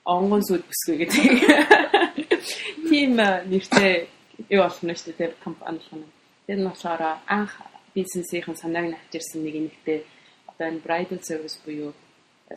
онгон 0.04 0.42
сүд 0.42 0.64
бүсгүй 0.64 0.96
гэдэг. 1.04 1.24
Тийм 2.88 3.20
нэртэй 3.20 4.08
юу 4.48 4.62
болно 4.64 4.94
шүү 4.96 5.12
дээ 5.18 5.36
компани 5.44 5.78
болох 5.78 5.92
нь. 5.92 6.08
Тэр 6.46 6.58
нь 6.58 6.68
болохоор 6.68 7.02
анх 7.28 7.52
бизнесийн 7.94 8.56
санааг 8.56 8.86
навчирсан 8.88 9.44
нэг 9.44 9.56
нэртэй 9.60 9.98
одоо 10.48 10.66
энэ 10.72 10.84
bridal 10.84 11.20
service 11.20 11.60
буюу 11.64 11.92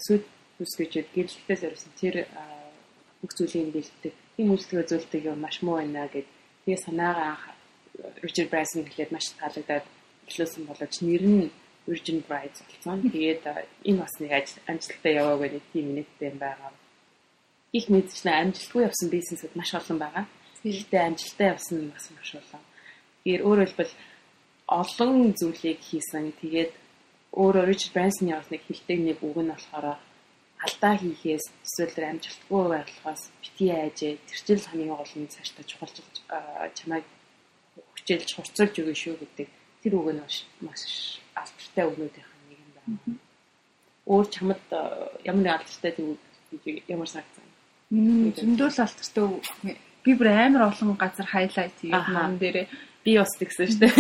сүд 0.08 0.24
бүсгүйчэд 0.58 1.08
гэрлэлтээс 1.12 1.62
өрсөн 1.68 1.92
тэр 2.00 2.16
бүх 3.20 3.32
зүйлийг 3.36 3.76
бэлддэг. 3.76 4.14
Тийм 4.38 4.48
үйлчлэг 4.56 4.88
үзүүлдэг 4.88 5.22
юм 5.28 5.44
маш 5.44 5.60
муу 5.62 5.84
байна 5.84 6.08
гэд 6.08 6.28
тэгээ 6.64 6.86
санаагаа 6.86 7.28
анх 7.36 7.44
Richard 8.24 8.50
Branson 8.50 8.88
хэлээд 8.88 9.12
маш 9.12 9.36
таалагдаад 9.36 9.86
эхлүүлсэн 10.30 10.64
боловч 10.70 10.96
нэр 11.04 11.24
нь 11.28 11.52
Virgin 11.92 12.24
Brides 12.24 12.64
болсон. 12.64 13.04
Тэгээд 13.04 13.44
энэ 13.84 14.00
бас 14.00 14.16
нэг 14.24 14.32
амжилттай 14.72 15.14
яваагүй 15.20 15.50
нэг 15.52 15.66
тийм 15.76 15.88
нэттэй 16.00 16.32
юм 16.32 16.38
байгаа. 16.39 16.72
Их 17.76 17.86
мэдчихнэ 17.92 18.32
амжилтгүй 18.32 18.82
явсан 18.88 19.10
бизнесүүд 19.12 19.54
маш 19.60 19.72
олон 19.76 20.00
байгаа. 20.00 20.26
Гэхдээ 20.64 21.04
амжилттай 21.12 21.48
явсан 21.52 21.78
нь 21.84 21.92
бас 21.92 22.06
маш 22.16 22.30
олон. 22.39 22.64
Тэгэхээр 23.28 23.46
өөрөөр 23.48 23.70
хэлбэл 23.76 23.94
олон 24.72 25.36
зүйлийг 25.36 25.80
хийсэн. 25.84 26.32
Тэгээд 26.39 26.72
өөрөө 27.36 27.64
Richard 27.68 27.94
Branson-ы 27.96 28.36
бас 28.39 28.50
нэг 28.52 28.64
хэлдэг 28.68 29.00
нэг 29.04 29.18
үг 29.20 29.38
нь 29.44 29.52
болохоор 29.52 30.00
алдаа 30.62 30.94
хийхээс 31.00 31.46
эсвэл 31.66 31.96
тэр 31.96 32.06
амжилтгүй 32.12 32.64
байхлахаас 32.70 33.24
бити 33.42 33.66
айжээ 33.72 34.14
тэрчил 34.30 34.62
хамгийн 34.70 34.94
гол 34.94 35.14
нь 35.18 35.32
цаашдаа 35.34 35.66
чухалчилж 35.66 36.16
чамайг 36.78 37.06
хүчээлж 37.96 38.30
хурцлж 38.36 38.76
өгнө 38.78 38.98
шүү 39.00 39.16
гэдэг 39.18 39.48
тэр 39.82 39.94
үг 39.98 40.08
нь 40.14 40.22
маш 40.62 40.86
алдартай 41.72 41.88
өгнүүдийнх 41.88 42.32
нь 42.36 42.47
нэг 42.49 42.59
юм 42.59 42.69
байна. 42.76 43.17
Өөр 44.05 44.28
чамд 44.28 44.67
э, 44.72 44.80
ямар 45.24 45.43
нэг 45.43 45.53
алдартай 45.55 45.91
тийм 45.95 46.17
ямар 46.88 47.07
санагцсан. 47.07 47.45
Зөндөл 47.91 48.80
алдартай 48.84 49.78
би 50.03 50.11
бүр 50.15 50.28
амар 50.28 50.67
олон 50.69 50.97
газар 50.97 51.28
хайлайт 51.28 51.78
мөн 51.84 52.38
дээрээ 52.39 52.67
би 53.05 53.17
бас 53.17 53.34
тэгсэн 53.39 53.67
шүү 53.72 53.80
дээ. 53.80 53.95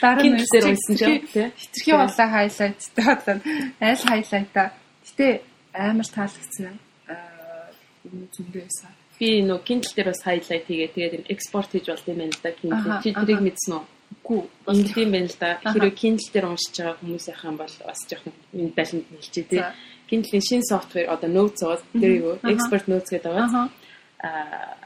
Дараа 0.00 0.22
нь 0.22 0.38
дээр 0.38 0.66
унсан 0.70 0.96
ч 0.96 1.02
тийм. 1.02 1.50
Хитрхи 1.56 1.92
болоо 1.92 2.28
хайлайттай 2.30 3.06
одоо 3.10 3.36
аль 3.80 4.04
хайлайтаа. 4.06 4.68
Гэтэ 5.04 5.26
амар 5.74 6.06
таалагдсан. 6.06 6.76
Аа 7.08 7.72
юм 8.06 8.28
зөндөө 8.30 8.62
байсан. 8.62 8.92
Би 9.18 9.42
нөө 9.42 9.60
Kindle 9.66 9.94
дээр 9.96 10.08
бас 10.12 10.22
хайлайт 10.22 10.64
хийгээ 10.68 10.90
тэгээд 10.94 11.30
экспорт 11.32 11.70
хийж 11.72 11.86
болд 11.88 12.06
юм 12.08 12.18
байна 12.20 12.34
л 12.36 12.42
да. 12.44 12.50
Kindle 12.52 13.00
чи 13.02 13.10
тэрийг 13.12 13.40
мэдсэн 13.42 13.72
үү? 13.76 13.84
Үгүй 14.22 14.46
ингэж 14.70 14.96
юм 14.96 15.10
байна 15.12 15.28
л 15.28 15.38
да. 15.38 15.58
Хэрэв 15.66 15.94
Kindle 15.98 16.30
дээр 16.32 16.46
уншиж 16.46 16.74
байгаа 16.78 16.96
хүмүүсийнх 17.02 17.42
юм 17.42 17.56
бол 17.58 17.76
бас 17.82 18.00
жоохон 18.06 18.34
энэ 18.54 18.74
байланд 18.78 19.06
хэлчихэ 19.10 19.50
тий. 19.50 19.62
Kindle-ийн 20.08 20.44
шинэ 20.46 20.68
софтвер 20.70 21.10
одоо 21.10 21.30
Notes 21.30 21.58
зоод 21.60 21.82
тэр 21.92 22.12
юу 22.22 22.32
Expert 22.46 22.86
Notes 22.86 23.10
гэдэг 23.10 23.32
байгаа. 23.34 23.66
Аа 24.22 24.78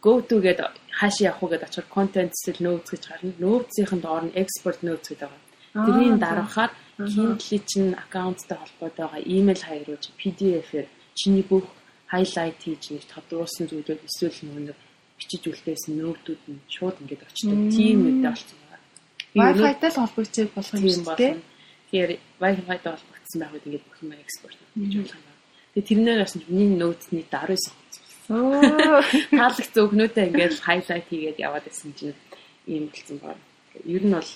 go 0.00 0.20
to 0.20 0.40
гэдэг 0.40 0.68
хааш 0.98 1.16
явах 1.20 1.42
уу 1.42 1.50
гэдэг 1.50 1.68
очихоор 1.68 1.88
content 1.96 2.32
cell 2.42 2.58
notes 2.60 2.90
гэж 2.90 3.02
гарна. 3.08 3.32
Notes-ийн 3.38 4.00
доор 4.00 4.24
нь 4.26 4.36
export 4.42 4.80
notes 4.82 5.08
гэдэг 5.10 5.28
байгаа. 5.30 5.86
Тэрийг 5.86 6.18
дарахаар 6.18 6.72
Kindle 6.98 7.60
чинь 7.70 7.94
аккаунттай 7.94 8.58
холбоотой 8.58 9.04
байгаа 9.06 9.22
email 9.26 9.60
хаяруулж 9.62 10.04
PDF-ээр 10.18 10.86
чиний 11.14 11.44
бүх 11.46 11.66
highlight 12.12 12.58
хийж 12.62 12.82
нэг 12.90 13.04
тодруулсан 13.10 13.66
зүйлүүд 13.70 14.06
эсвэл 14.08 14.38
нэг 14.66 14.78
бичиж 15.18 15.42
үлдээсэн 15.46 15.94
нөтүүд 15.98 16.42
нь 16.50 16.60
шууд 16.74 16.96
ингээд 17.02 17.26
очдог. 17.26 17.58
Тийм 17.74 17.98
үедээ 18.06 18.30
болчихсон. 18.30 18.63
Wi-Fi-тай 19.34 19.90
л 19.90 19.98
холбогдчих 19.98 20.50
болох 20.54 20.74
юм 20.78 21.02
дээ. 21.18 21.32
Тэгэхээр 21.90 22.10
Wi-Fi-тай 22.40 22.92
холбогдсон 22.94 23.38
байхад 23.42 23.66
ингээд 23.66 23.84
бүх 23.86 23.98
юм 24.02 24.12
экспорт 24.14 24.58
хийж 24.74 24.94
болох 24.94 25.18
юм 25.18 25.24
байна. 25.26 25.42
Тэгээ 25.74 25.88
тэрнээр 25.88 26.20
бас 26.22 26.34
миний 26.48 26.70
нөөцний 26.78 27.24
19 27.26 27.84
Оо 28.30 28.56
таалаг 29.36 29.68
зөвгнүүдээ 29.74 30.28
ингээд 30.32 30.54
хайлайт 30.64 31.04
хийгээд 31.10 31.42
яваад 31.44 31.64
байсан 31.68 31.92
чинь 31.98 32.16
ийм 32.64 32.88
болсон 32.88 33.16
байна. 33.20 33.42
Ер 33.84 34.02
нь 34.06 34.14
бол 34.16 34.32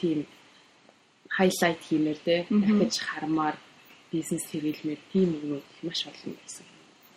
тийм 0.00 0.24
хайлайт 1.28 1.80
хиймээр 1.84 2.18
те 2.24 2.46
дахиж 2.48 2.94
хармаар 3.04 3.56
бизнес 4.12 4.44
хэрэглэмээр 4.48 5.00
тийм 5.12 5.28
өгнүүд 5.36 5.66
маш 5.84 6.00
олон 6.08 6.32
байсан. 6.40 6.66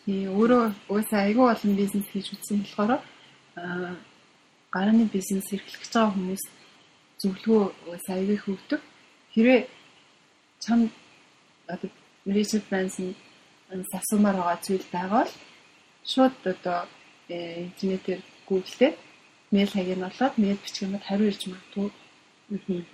Тийм 0.03 0.35
өөрөө 0.35 0.63
уусаа 0.91 1.21
айгүй 1.23 1.47
олон 1.47 1.73
бизнес 1.79 2.07
хийж 2.11 2.27
үзсэн 2.35 2.59
болохоор 2.61 2.91
аа 3.55 3.95
гарааны 4.75 5.05
бизнес 5.15 5.47
эрхлэх 5.53 5.79
гэж 5.79 5.91
байгаа 5.95 6.11
хүмүүс 6.11 6.43
зөвлөгөө 7.23 7.97
саягүй 8.07 8.37
хөвдөг. 8.43 8.81
Хэрвээ 9.33 9.61
чам 10.59 10.91
одоо 11.67 11.89
Richard 12.27 12.65
Branson 12.69 13.15
асуумаар 13.99 14.35
байгаа 14.37 14.59
зүйл 14.65 14.85
байгаа 14.91 15.23
бол 15.23 15.33
шууд 16.11 16.35
одоо 16.53 16.79
интернетээр 17.67 18.21
гуглдээд 18.47 18.95
мэйл 19.55 19.71
хаяг 19.73 19.97
нь 19.97 20.05
болоод 20.05 20.33
мэйл 20.37 20.59
бичих 20.63 20.83
юм 20.83 20.93
бол 20.93 21.07
хариу 21.07 21.29
ирж 21.31 21.41
магадгүй. 21.47 21.89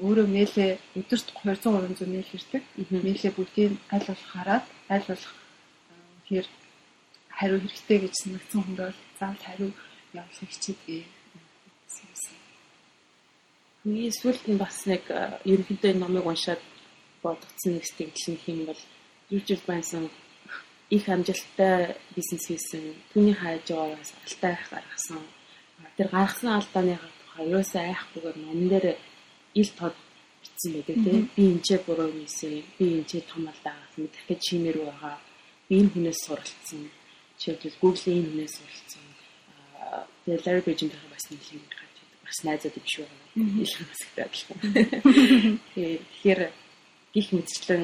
Өөрөө 0.06 0.28
мэйлээ 0.36 0.72
өдөрт 1.00 1.28
200 1.36 1.66
300 1.66 2.14
мэйл 2.14 2.30
ирдэг. 2.38 2.64
Мэйлээ 3.06 3.32
бүгдийг 3.36 3.72
аль 3.94 4.08
болох 4.08 4.28
хараад 4.34 4.66
аль 4.94 5.08
болох 5.10 5.34
тэр 6.28 6.46
хариу 7.38 7.60
хэрэгтэй 7.60 7.98
гэж 8.04 8.14
санагдсан 8.16 8.62
хүнд 8.64 8.80
бол 8.80 8.98
заавал 9.20 9.44
хариу 9.48 9.72
явуулахыг 10.14 10.50
хичээдэг. 10.54 11.04
Миний 13.84 14.12
сүлд 14.12 14.44
нь 14.52 14.60
бас 14.60 14.84
нэг 14.92 15.04
ерөнхийдөө 15.52 15.94
номыг 15.96 16.26
уншаад 16.28 16.62
бодгдсон 17.24 17.72
нэг 17.80 17.86
сэтгэл 17.88 18.32
нь 18.34 18.42
хэм 18.44 18.60
бол 18.68 18.82
Richard 19.32 19.62
Branson 19.66 20.06
их 20.90 21.08
амжилттай 21.08 21.96
бизнес 22.16 22.44
хийсэн 22.48 22.84
түүний 23.14 23.36
хажуугаас 23.40 24.12
алтай 24.26 24.54
их 24.58 24.70
гаргасан. 24.74 25.24
Тэр 25.98 26.08
гаргасан 26.12 26.52
алдааны 26.60 26.96
тухай 27.22 27.46
юусаа 27.56 27.84
айхгүйгээр 27.88 28.38
номон 28.44 28.68
дээр 28.70 28.88
ил 29.62 29.72
тод 29.80 29.96
бичсэн 30.42 30.72
байдаг 30.76 30.98
тийм 31.06 31.30
би 31.36 31.44
энэ 31.54 31.78
буруу 31.86 32.12
хийсэн 32.12 32.54
би 32.78 32.86
энэ 33.00 33.22
том 33.32 33.44
алдаа 33.48 33.74
гаргасан 33.80 34.06
дахиад 34.12 34.42
чимээр 34.46 34.78
байгаа. 34.84 35.16
Би 35.68 35.74
энэ 35.80 35.92
хүнээс 35.94 36.20
суралцсан. 36.26 36.82
Жишээлбэл 37.40 37.82
Google-ийн 37.82 38.20
энэ 38.20 38.30
хүнээс 38.30 38.54
суралцсан. 38.58 39.04
Тэгээ 40.26 40.44
Larry 40.46 40.64
Page-ийн 40.66 40.92
бас 41.14 41.26
нэг 41.32 41.44
юм 41.54 41.64
гарч 41.70 41.80
байдаг 41.80 41.89
бас 42.30 42.40
найзууд 42.46 42.78
биш 42.78 42.96
үү 43.02 43.08
их 43.66 43.74
бас 43.90 44.02
их 44.06 44.14
адилхан 44.22 45.60
тэгэхээр 45.74 46.42
гих 47.14 47.28
мэтчлэн 47.34 47.84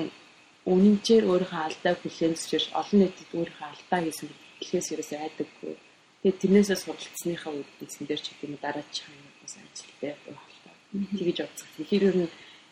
үнэнчээр 0.65 1.23
өөрийнхөө 1.29 1.61
алдааг 1.65 1.97
хүлээн 2.01 2.33
зөвшөөрч 2.37 2.67
олон 2.73 2.99
нийтэд 3.01 3.29
өөрийнхөө 3.37 3.67
алдаа 3.69 3.99
хийсэн 4.05 4.29
гэхээс 4.61 4.87
ерөөсөө 4.93 5.19
айдаггүй. 5.21 5.73
Тэгээ 6.21 6.41
тэрнээсээ 6.41 6.77
суралцсныхаа 6.81 7.53
үед 7.53 7.69
бисэн 7.77 8.05
дээр 8.09 8.21
ч 8.21 8.25
гэдэг 8.33 8.49
юм 8.49 8.55
дараачих 8.61 9.05
юм 9.13 9.29
бас 9.41 9.53
ажилттай 9.61 10.13
болтой 10.25 10.73
тэгэж 11.17 11.37
бодсон. 11.45 11.69
Тэгэхээр 11.77 12.03
ер 12.09 12.17
нь 12.17 12.29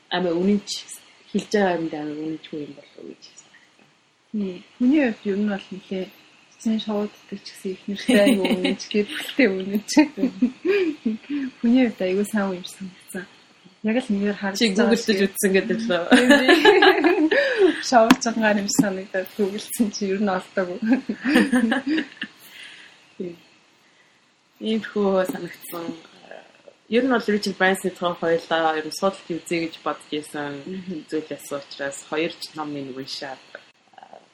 амаа 0.10 0.34
үнэнч 0.34 0.70
хэлж 1.30 1.52
байгаа 1.54 1.78
юм 1.78 1.88
даа 1.94 2.04
үнэнчгүй 2.06 2.60
юм 2.66 2.74
болов 2.78 2.98
уу 2.98 3.10
гэж 3.14 3.24
санагдсан. 3.42 3.88
Хүний 4.78 5.02
хувьд 5.06 5.26
ер 5.30 5.38
нь 5.38 5.52
бол 5.54 5.66
нэлээ 5.70 6.06
эцэн 6.64 6.80
шоуддаг 6.80 7.40
ч 7.44 7.48
гэсэн 7.52 7.72
их 7.76 7.84
нэртэй 7.92 8.40
юу 8.40 8.48
үнэнч 8.48 8.82
гэдэгтэй 8.88 9.48
үнэнч. 9.52 9.92
Хүний 11.60 11.84
хувьд 11.92 12.00
аягүй 12.00 12.24
сайн 12.32 12.56
юм 12.56 12.64
санагдсан. 12.64 13.28
Яг 13.84 14.00
л 14.00 14.08
нэгээр 14.08 14.40
харж 14.40 14.56
байгаа. 14.56 14.64
Чи 14.64 14.72
гуглдж 14.72 15.20
үзсэн 15.28 15.52
гэдэг 15.60 15.80
л. 15.84 15.92
Шоурч 17.84 18.24
байгаа 18.24 18.64
юм 18.64 18.72
санагдаад 18.80 19.28
гуглдсан 19.36 19.92
чи 19.92 20.08
ер 20.08 20.24
нь 20.24 20.32
олдоогүй. 20.32 20.80
ийм 24.64 24.80
хөө 24.88 25.28
санагдсан 25.28 25.86
ер 26.88 27.04
нь 27.04 27.12
бол 27.12 27.28
Richard 27.28 27.60
Branson 27.60 27.92
цоо 27.92 28.16
хоёлаа 28.16 28.80
ер 28.80 28.88
нь 28.88 28.96
судалт 28.96 29.28
үзье 29.28 29.68
гэж 29.68 29.84
бодож 29.84 30.08
исэн 30.16 30.64
зүйлээс 31.12 31.52
учраас 31.52 32.00
хоёр 32.08 32.32
ч 32.32 32.56
номыг 32.56 32.96
уншаад 32.96 33.63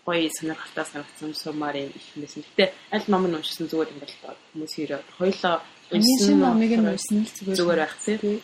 гоё 0.09 0.29
сонирхолтой 0.37 0.85
санагдсан 0.85 1.33
сумарын 1.43 1.89
их 1.99 2.05
юмсэн. 2.15 2.41
Гэтэ 2.47 2.65
аль 2.95 3.07
ном 3.13 3.23
нь 3.29 3.37
уншсан 3.37 3.69
зүгээр 3.69 3.93
юм 3.93 3.99
бол 4.01 4.37
хүмүүс 4.51 4.73
ирээд 4.81 5.07
хоёлоо 5.19 5.55
уншсан 5.93 6.37
номыг 6.41 6.71
нь 6.73 6.89
уншсан 6.89 7.17
л 7.21 7.35
зүгээр 7.37 7.57
зүгээр 7.59 7.81
байх 7.83 7.95
тийм. 8.05 8.41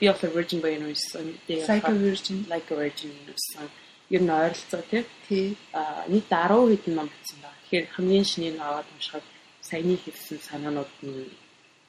Би 0.00 0.06
also 0.10 0.26
Virgin 0.36 0.60
by 0.60 0.76
уншсан. 0.76 1.26
Like 1.48 1.88
a 1.88 1.94
Virgin, 2.04 2.36
Like 2.52 2.68
a 2.72 2.74
Virgin 2.76 3.10
уншсан. 3.30 3.66
Ер 4.10 4.22
нь 4.22 4.30
ойролцоо 4.30 4.82
тийм. 4.90 5.04
Тий. 5.28 5.56
А 5.72 6.04
нийт 6.12 6.26
10 6.28 6.68
хэдэн 6.70 6.94
ном 6.98 7.08
бичсэн 7.12 7.38
байна. 7.40 7.58
Тэгэхээр 7.64 7.86
хамгийн 7.94 8.24
шинийг 8.24 8.56
аваад 8.60 8.88
уншихад 8.94 9.24
саяны 9.68 9.96
хэлсэн 9.96 10.38
санаанууд 10.48 10.92
нь 11.02 11.30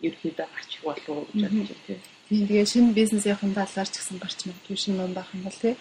ерөөдөө 0.07 0.47
гарч 0.55 0.71
болов 0.83 1.27
гэж 1.33 1.51
бодож 1.51 1.79
байна 1.83 1.83
тийм. 1.87 1.99
Тэгээ 2.47 2.65
шинэ 2.71 2.93
бизнесийн 2.93 3.53
талаар 3.55 3.89
ч 3.89 3.95
гэсэн 3.99 4.17
гарч 4.23 4.39
магадгүй 4.47 4.77
шинэ 4.79 4.97
ном 4.99 5.13
байх 5.13 5.29
юм 5.35 5.43
бол 5.43 5.59
тийм. 5.63 5.77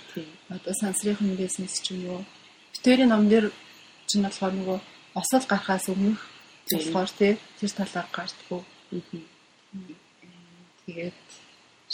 Одоо 0.48 0.74
сансрын 0.74 1.36
бизнес 1.36 1.74
ч 1.84 1.94
юм 1.94 2.02
уу. 2.10 2.24
Битэрийн 2.72 3.10
ном 3.12 3.28
дээр 3.28 3.46
чинь 4.08 4.24
болохоор 4.24 4.52
нөгөө 4.56 4.78
осол 5.20 5.44
гарахаас 5.48 5.86
өмнөх 5.92 6.20
болохоор 6.70 7.10
тийм 7.18 7.36
тэр 7.58 7.70
талаар 7.70 8.08
гардггүй. 8.16 8.62
Тэгээд 10.86 11.20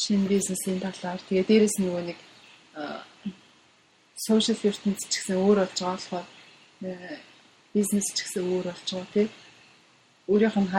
шинэ 0.02 0.28
бизнесийн 0.28 0.80
талаар 0.80 1.20
тэгээ 1.28 1.48
дээрэс 1.50 1.76
нөгөө 1.82 2.02
нэг 2.08 2.18
social 4.26 4.58
ертөнц 4.68 5.00
ч 5.10 5.14
гэсэн 5.18 5.36
өөр 5.38 5.58
болж 5.62 5.78
байгаа 5.78 5.96
болохоор 5.98 6.26
бизнес 7.74 8.06
ч 8.14 8.18
гэсэн 8.22 8.42
өөр 8.46 8.64
болж 8.70 8.88
байгаа 8.90 9.14
тийм. 9.14 9.28
Өөрийнх 10.30 10.58
нь 10.58 10.70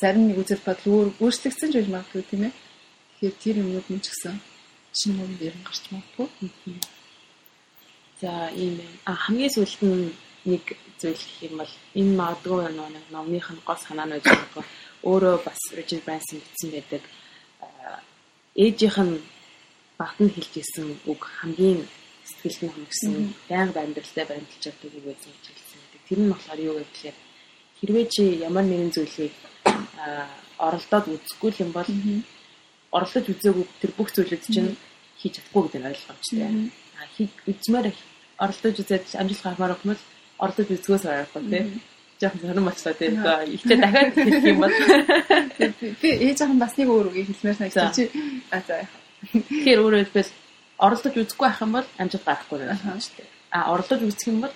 зарим 0.00 0.24
нэг 0.28 0.38
үзэл 0.42 0.66
бодол 0.66 0.92
өөр 0.92 1.08
өөрчлөгдсөн 1.24 1.70
ч 1.72 1.74
гэж 1.76 1.88
магадгүй 1.92 2.22
тийм 2.28 2.42
ээ. 2.48 2.54
Тэгэхээр 3.20 3.36
тэр 3.42 3.56
юмуд 3.64 3.86
нь 3.92 4.02
ч 4.04 4.06
гэсэн 4.12 4.36
шинэ 4.98 5.24
юм 5.24 5.32
дээр 5.40 5.56
гарч 5.64 5.84
магадгүй. 5.92 6.28
За 8.20 8.50
ийм 8.56 8.80
а 9.04 9.12
хамгийн 9.14 9.52
сүүлд 9.52 9.80
нь 9.84 10.14
нэг 10.50 10.64
зүйл 11.00 11.20
гэх 11.20 11.42
юм 11.48 11.54
бол 11.60 11.72
энэ 12.00 12.16
магадгүй 12.16 12.60
нэг 12.72 13.04
номных 13.12 13.48
нь 13.52 13.64
гол 13.68 13.80
санаа 13.86 14.06
нь 14.06 14.16
байгаа. 14.16 14.64
Өөрөө 15.04 15.36
бас 15.44 15.60
Richard 15.76 16.02
Branson 16.06 16.40
бичсэн 16.40 16.70
байдаг. 16.72 17.02
Ээжийнх 18.56 18.98
нь 19.04 19.14
багтанд 20.00 20.32
хэлж 20.32 20.52
исэн 20.62 20.86
үг 21.10 21.20
хамгийн 21.40 21.80
сэтгэлд 22.24 22.62
нь 22.64 22.72
хөнгөсөн 22.74 23.12
байнга 23.48 23.80
амьдралтай 23.84 24.24
баримталж 24.26 24.62
чаддаг 24.64 24.92
үг 24.96 25.04
байсан 25.04 25.30
гэж 25.32 25.44
хэлсэн. 25.52 25.80
Тэр 26.08 26.18
нь 26.20 26.32
болохоор 26.32 26.60
юу 26.68 26.74
гэвэл 26.80 27.20
хэрвээ 27.78 28.06
чи 28.14 28.22
ямар 28.48 28.64
нэгэн 28.64 28.94
зүйлийг 28.96 29.34
оролдоод 30.58 31.06
үзэхгүй 31.12 31.52
юм 31.60 31.70
бол 31.76 31.90
орлож 32.96 33.24
үзээгүй 33.28 33.64
тэр 33.80 33.92
бүх 33.96 34.08
зүйлүүд 34.16 34.44
чинь 34.48 34.72
хийж 35.20 35.32
чадахгүй 35.36 35.62
гэдэг 35.68 35.80
нь 35.80 35.90
ойлгомжтой. 35.90 36.72
А 36.96 37.06
хийж 37.16 37.30
үзмээр 37.46 37.92
оролдож 38.38 38.76
үзээд 38.80 39.16
амжилт 39.20 39.44
гармаар 39.44 39.76
өгмөл 39.76 40.02
орлож 40.38 40.68
үзгөөс 40.70 41.04
аргагүй 41.08 41.42
тийм. 41.50 41.80
Жохон 42.20 42.40
сонирм 42.40 42.64
болчлоо 42.68 42.94
тийм. 42.96 43.14
Ихтэй 43.56 43.76
дахиад 43.80 44.14
хэлэх 44.16 44.44
юм 44.44 44.60
бол 44.64 44.74
би 46.02 46.08
ээж 46.26 46.38
ахын 46.44 46.60
бас 46.60 46.74
нэг 46.76 46.88
өөр 46.88 47.08
үгийг 47.12 47.28
хэлмээр 47.32 47.56
санагдаж 47.56 47.96
чи 47.96 48.04
а 48.50 48.60
за. 48.60 48.88
Тэгэхээр 49.32 49.80
өөрөөр 49.84 50.04
хэлбэл 50.04 50.32
оролдож 50.78 51.14
үзэхгүй 51.16 51.46
байх 51.48 51.60
юм 51.64 51.72
бол 51.76 51.88
амжилт 52.00 52.24
гарахгүй 52.24 52.58
байна 52.60 53.00
шүү 53.00 53.16
дээ. 53.16 53.28
А 53.56 53.58
оролдож 53.72 54.00
үзэх 54.04 54.28
юм 54.28 54.40
бол 54.44 54.54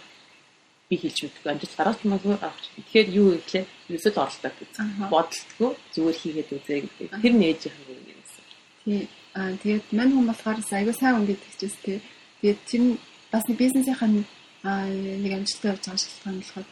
би 0.89 0.97
хэлж 1.01 1.19
өгдөг. 1.25 1.47
Амжилт 1.49 1.77
гаргаж 1.77 2.01
магадгүй 2.05 2.37
авах. 2.37 2.61
Тэгэхээр 2.77 3.09
юу 3.17 3.29
гэхлээр 3.41 3.67
ерөөсөө 3.89 4.21
оролдоод 4.21 4.57
үз. 4.61 4.77
Бодолтгүй 5.13 5.71
зүгээр 5.95 6.19
хийгээд 6.21 6.51
үзээ 6.57 6.79
гэдэг. 6.85 7.09
Тэр 7.25 7.35
нээж 7.41 7.61
яах 7.69 7.79
юм 7.89 8.01
гэсэн. 8.05 8.45
Тий. 8.85 9.03
Аа 9.39 9.53
тэгээд 9.63 9.87
мань 9.97 10.13
хүн 10.13 10.27
болохоор 10.29 10.59
аягүй 10.61 10.95
сайн 10.99 11.15
хүн 11.17 11.29
гэдэг 11.31 11.53
чийс 11.61 11.77
тий. 11.85 11.99
Тэгээд 12.41 12.61
тэр 12.69 12.81
нь 12.81 12.99
бас 13.33 13.45
нэг 13.47 13.57
бизнесийнхаа 13.61 14.09
нэг 14.11 15.33
амжилттай 15.37 15.71
явж 15.73 15.85
байгаа 15.85 16.01
шалтгаан 16.01 16.39
болохоор 16.41 16.67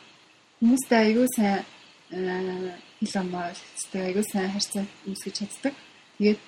хүмүүстэй 0.59 0.99
аягүй 1.05 1.29
сайн 1.37 1.62
хэл 2.09 3.16
ойлгоцтой 3.16 4.03
аягүй 4.05 4.25
сайн 4.33 4.53
харьцаа 4.53 4.85
үүсгэж 5.07 5.35
чаддаг. 5.39 5.75
Тэгээд 6.19 6.41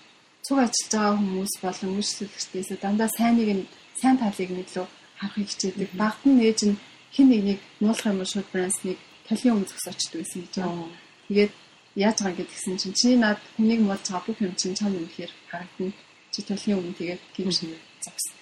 цуг 0.46 0.58
ажиллаж 0.64 0.92
байгаа 0.92 1.16
хүмүүс 1.20 1.52
болон 1.64 1.90
үйлчлэгчдээс 1.96 2.70
дандаа 2.80 3.08
сайныг 3.16 3.50
нь 3.56 3.68
сайн 4.00 4.16
талыг 4.18 4.50
нь 4.52 4.62
илүү 4.64 4.86
харахыг 5.20 5.48
хичээдэг. 5.50 5.90
Багт 6.00 6.22
нь 6.26 6.38
нээж 6.40 6.60
нь 6.68 6.80
хин 7.14 7.28
нэг 7.28 7.42
нэг 7.48 7.58
нуулах 7.80 8.06
юм 8.08 8.24
шууд 8.24 8.48
брандсныг 8.52 8.98
талын 9.28 9.54
өмнө 9.54 9.68
зогсоочд 9.70 10.12
байсан 10.16 10.40
гэж 10.42 10.54
байна. 10.58 10.88
Тэгээд 11.28 11.52
яаж 12.04 12.16
байгаа 12.18 12.38
гэдгсэн 12.40 12.76
чинь 12.80 12.96
чи 12.98 13.08
над 13.16 13.38
хүнийг 13.56 13.80
муулж 13.84 14.04
байгаа 14.08 14.26
бүх 14.26 14.40
юм 14.40 14.54
чинь 14.60 14.78
чам 14.78 14.96
юм 14.98 15.06
гэхээр 15.06 15.32
харагдана. 15.50 15.92
Чи 16.32 16.40
талын 16.48 16.78
өмнө 16.80 16.98
тэгээд 16.98 17.20
гимш 17.36 17.58
зогс. 18.04 18.39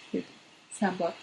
Сайн 0.79 0.95
бод. 0.97 1.15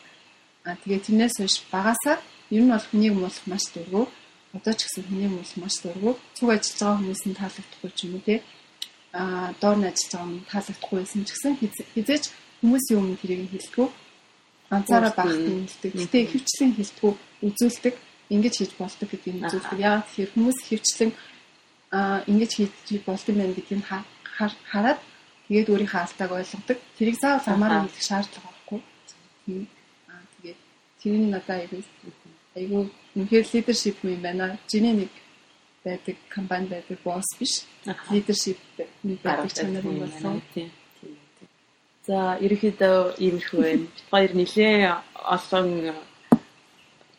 А 0.64 0.76
тэгээд 0.76 1.06
тэрнээс 1.06 1.36
хойш 1.40 1.56
багасаа 1.72 2.18
ер 2.52 2.64
нь 2.64 2.72
бол 2.72 2.88
хүнийг 2.92 3.14
муулах 3.16 3.48
маш 3.48 3.66
дурггүй. 3.74 4.06
Одоо 4.54 4.74
ч 4.76 4.86
гэсэн 4.86 5.04
хүнийг 5.08 5.32
муулах 5.32 5.58
маш 5.58 5.76
дурггүй. 5.80 6.14
Цуг 6.36 6.50
ажиллаж 6.52 6.80
байгаа 6.80 7.00
хүмүүс 7.00 7.24
нь 7.26 7.40
таалагдахгүй 7.40 7.92
ч 7.96 8.00
юм 8.06 8.14
уу 8.16 8.24
те. 8.28 8.36
А 9.14 9.54
доор 9.62 9.78
нь 9.80 9.88
ажиллаж 9.90 10.12
байгаа 10.12 10.30
нь 10.32 10.46
таалагдахгүй 10.52 10.98
байсан 11.00 11.22
ч 11.26 11.30
гэсэн 11.34 11.54
хизээч 11.96 12.26
хүмүүсийн 12.60 13.00
өмнө 13.00 13.22
тэрийг 13.22 13.52
хэлдэг 13.52 13.90
ганцаараа 14.70 15.14
багт 15.16 15.38
нэмэлдэг. 15.38 15.92
Гэтэ 15.94 16.20
хөвчлэн 16.32 16.72
хилтгүү 16.78 17.12
үзүүлдэг. 17.46 17.96
Ингэж 18.34 18.54
хийж 18.58 18.72
болдог 18.82 19.08
гэдгийг 19.10 19.38
үзүүлдэг. 19.46 19.80
Яагаад 19.80 20.08
тэгэхээр 20.10 20.34
хүмүүс 20.34 20.58
хөвчлэн 20.66 21.12
аа 21.94 22.26
ингэж 22.26 22.52
хийж 22.58 23.02
болдог 23.06 23.30
юм 23.30 23.40
байна 23.40 23.54
гэдгийг 23.54 23.82
хараад 23.86 25.00
тэгээд 25.46 25.70
өөрийнхөө 25.70 26.02
алдааг 26.02 26.32
ойлгодог. 26.34 26.78
Тэрийг 26.98 27.18
заавал 27.22 27.54
амаараа 27.54 27.86
хэлэх 27.86 28.02
шаардлага 28.10 28.55
байхгүй. 29.46 29.68
Аа 30.10 30.22
тэгээд 30.42 30.60
тэр 31.02 31.14
нь 31.14 31.32
надад 31.32 31.62
айгүй 31.62 31.82
айгүй 32.56 32.84
үнэхээр 33.16 33.46
лидершип 33.54 33.98
юм 34.04 34.22
байна. 34.22 34.58
Жиний 34.68 34.94
нэг 34.94 35.12
байдаг 35.84 36.18
компани 36.30 36.68
байдаг 36.68 37.00
босс 37.04 37.30
биш. 37.40 37.66
Лидершип 38.12 38.58
байдаг 39.24 39.54
чанар 39.54 39.84
юм 39.86 40.00
болсон. 40.00 40.42
Тийм. 40.54 40.72
За 42.08 42.38
ерөнхийдөө 42.42 43.18
иймэрхүү 43.18 43.62
байна. 43.62 43.86
Бид 43.86 44.04
хоёр 44.12 44.32
нэлээ 44.34 44.78
олон 45.36 45.70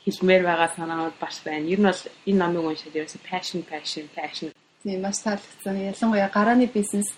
хэлмээр 0.05 0.43
байгаа 0.43 0.69
санаанууд 0.77 1.17
бас 1.21 1.41
байна. 1.45 1.67
Ер 1.67 1.81
нь 1.81 1.89
бол 1.89 2.03
энэ 2.27 2.39
номыг 2.39 2.65
уншаад 2.65 2.95
ерөөсө 2.95 3.19
passion 3.27 3.63
passion 3.67 4.07
passion 4.15 4.51
Тийм 4.83 5.03
маш 5.03 5.19
таалагдсан. 5.19 5.77
Ялангуяа 5.91 6.31
гарааны 6.31 6.67
бизнес 6.71 7.11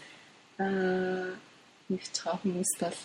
аа 0.57 1.37
нэг 1.93 2.01
ч 2.01 2.17
хаа 2.25 2.41
хүмүүст 2.41 2.81
бол 2.81 2.99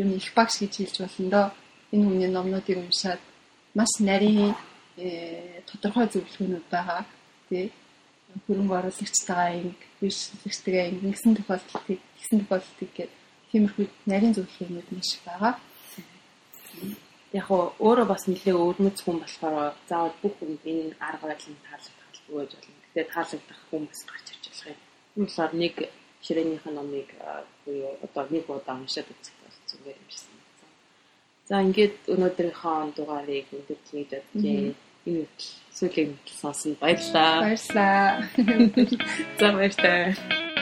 юм 0.00 0.08
их 0.16 0.32
багш 0.34 0.54
гэж 0.60 0.72
хэлж 0.76 0.96
болно 1.00 1.30
доо. 1.34 1.46
Энэ 1.92 2.04
хүний 2.06 2.30
номнуудыг 2.32 2.78
уншаад 2.78 3.20
маш 3.74 3.92
нарийн 4.00 4.54
э, 4.96 5.62
тодорхой 5.68 6.06
зөвлөгөөнүүд 6.08 6.66
байгаа. 6.70 7.02
Тэ 7.48 7.70
хөрөнгө 8.46 8.74
оруулагчтайгаа 8.78 9.50
ингэ 9.58 9.84
бишлэгчтэйгээ 10.00 10.86
ингэсэн 10.90 11.34
тохиолдолтыг 11.36 11.98
тэгсэн 12.16 12.38
тохиолдолтыг 12.40 12.90
гэдэг 12.96 13.18
тиймэрхүү 13.50 13.86
нарийн 14.10 14.34
зөвлөгөөнүүд 14.36 14.88
маш 14.94 15.10
байгаа. 15.26 15.54
Яг 17.38 17.46
нь 17.50 17.72
өөрөө 17.86 18.06
бас 18.10 18.24
нэлээ 18.26 18.56
өвөрмөц 18.58 18.98
хүн 19.02 19.18
болохоор 19.22 19.74
заавал 19.90 20.16
бүх 20.22 20.34
хүнд 20.38 20.62
энэ 20.70 20.94
арга 20.98 21.26
барилын 21.30 21.58
таалагдах 21.66 22.10
өгөөж 22.30 22.50
болно. 22.54 22.78
Гэхдээ 22.82 23.06
таалагдах 23.14 23.60
хүн 23.70 23.82
бас 23.90 24.00
гарч 24.10 24.26
ирж 24.32 24.44
болох 24.50 24.66
юм. 24.70 24.78
Энэ 25.16 25.26
болохоор 25.26 25.52
нэг 25.62 25.74
ширээнийх 26.24 26.64
нь 26.66 26.76
номыг 26.78 27.08
буюу 27.64 27.92
одоо 28.04 28.24
нэг 28.34 28.44
удаа 28.50 28.76
уншаад 28.78 29.08
үзэх 29.10 29.39
зүгээр 29.70 29.98
санагдсан. 30.18 30.70
За 31.48 31.62
ингээд 31.66 31.96
өнөөдрийнхөө 32.14 32.78
дугаарыг 32.98 33.46
өндөрлөж 33.56 33.90
бодчих. 34.10 34.24
Энэ 34.44 34.74
үйл 35.08 35.26
сүүлийн 35.78 36.12
сонсон 36.40 36.76
баярлалаа. 36.82 37.34
Баярлалаа. 37.46 38.04
За 39.40 39.46
баярлалаа. 39.56 40.59